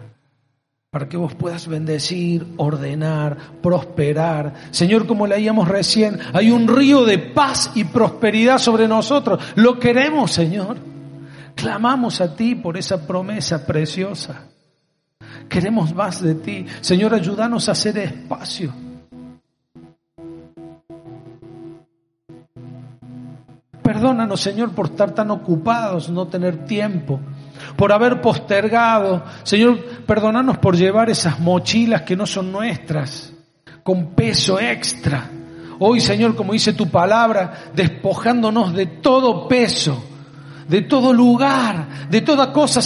para 0.91 1.09
que 1.09 1.16
vos 1.16 1.35
puedas 1.35 1.66
bendecir, 1.66 2.47
ordenar, 2.59 3.62
prosperar. 3.62 4.53
Señor, 4.70 5.07
como 5.07 5.26
leíamos 5.26 5.66
recién, 5.66 6.18
hay 6.35 6.51
un 6.51 6.68
río 6.68 7.07
de 7.07 7.16
paz 7.16 7.70
y 7.74 7.85
prosperidad 7.85 8.59
sobre 8.59 8.87
nosotros. 8.87 9.43
Lo 9.55 9.79
queremos, 9.79 10.31
Señor. 10.31 10.76
Clamamos 11.55 12.20
a 12.20 12.37
ti 12.37 12.55
por 12.55 12.76
esa 12.76 13.07
promesa 13.07 13.64
preciosa. 13.64 14.43
Queremos 15.49 15.94
más 15.94 16.22
de 16.22 16.34
ti. 16.34 16.66
Señor, 16.80 17.14
ayúdanos 17.14 17.68
a 17.68 17.72
hacer 17.72 17.96
espacio. 17.99 18.72
Perdónanos, 23.82 24.40
Señor, 24.40 24.72
por 24.72 24.86
estar 24.86 25.12
tan 25.12 25.30
ocupados, 25.30 26.11
no 26.11 26.28
tener 26.28 26.66
tiempo, 26.66 27.20
por 27.74 27.90
haber 27.90 28.20
postergado. 28.20 29.24
Señor, 29.42 29.82
perdónanos 30.07 30.59
por 30.59 30.76
llevar 30.76 31.09
esas 31.09 31.40
mochilas 31.40 32.03
que 32.03 32.14
no 32.14 32.26
son 32.26 32.53
nuestras, 32.53 33.32
con 33.82 34.09
peso 34.14 34.61
extra. 34.61 35.30
Hoy, 35.78 36.01
Señor, 36.01 36.36
como 36.36 36.53
dice 36.53 36.74
tu 36.74 36.88
palabra, 36.90 37.70
despojándonos 37.74 38.74
de 38.74 38.86
todo 38.86 39.49
peso, 39.49 40.05
de 40.68 40.82
todo 40.82 41.14
lugar, 41.14 41.88
de 42.11 42.20
toda 42.20 42.53
cosa 42.53 42.76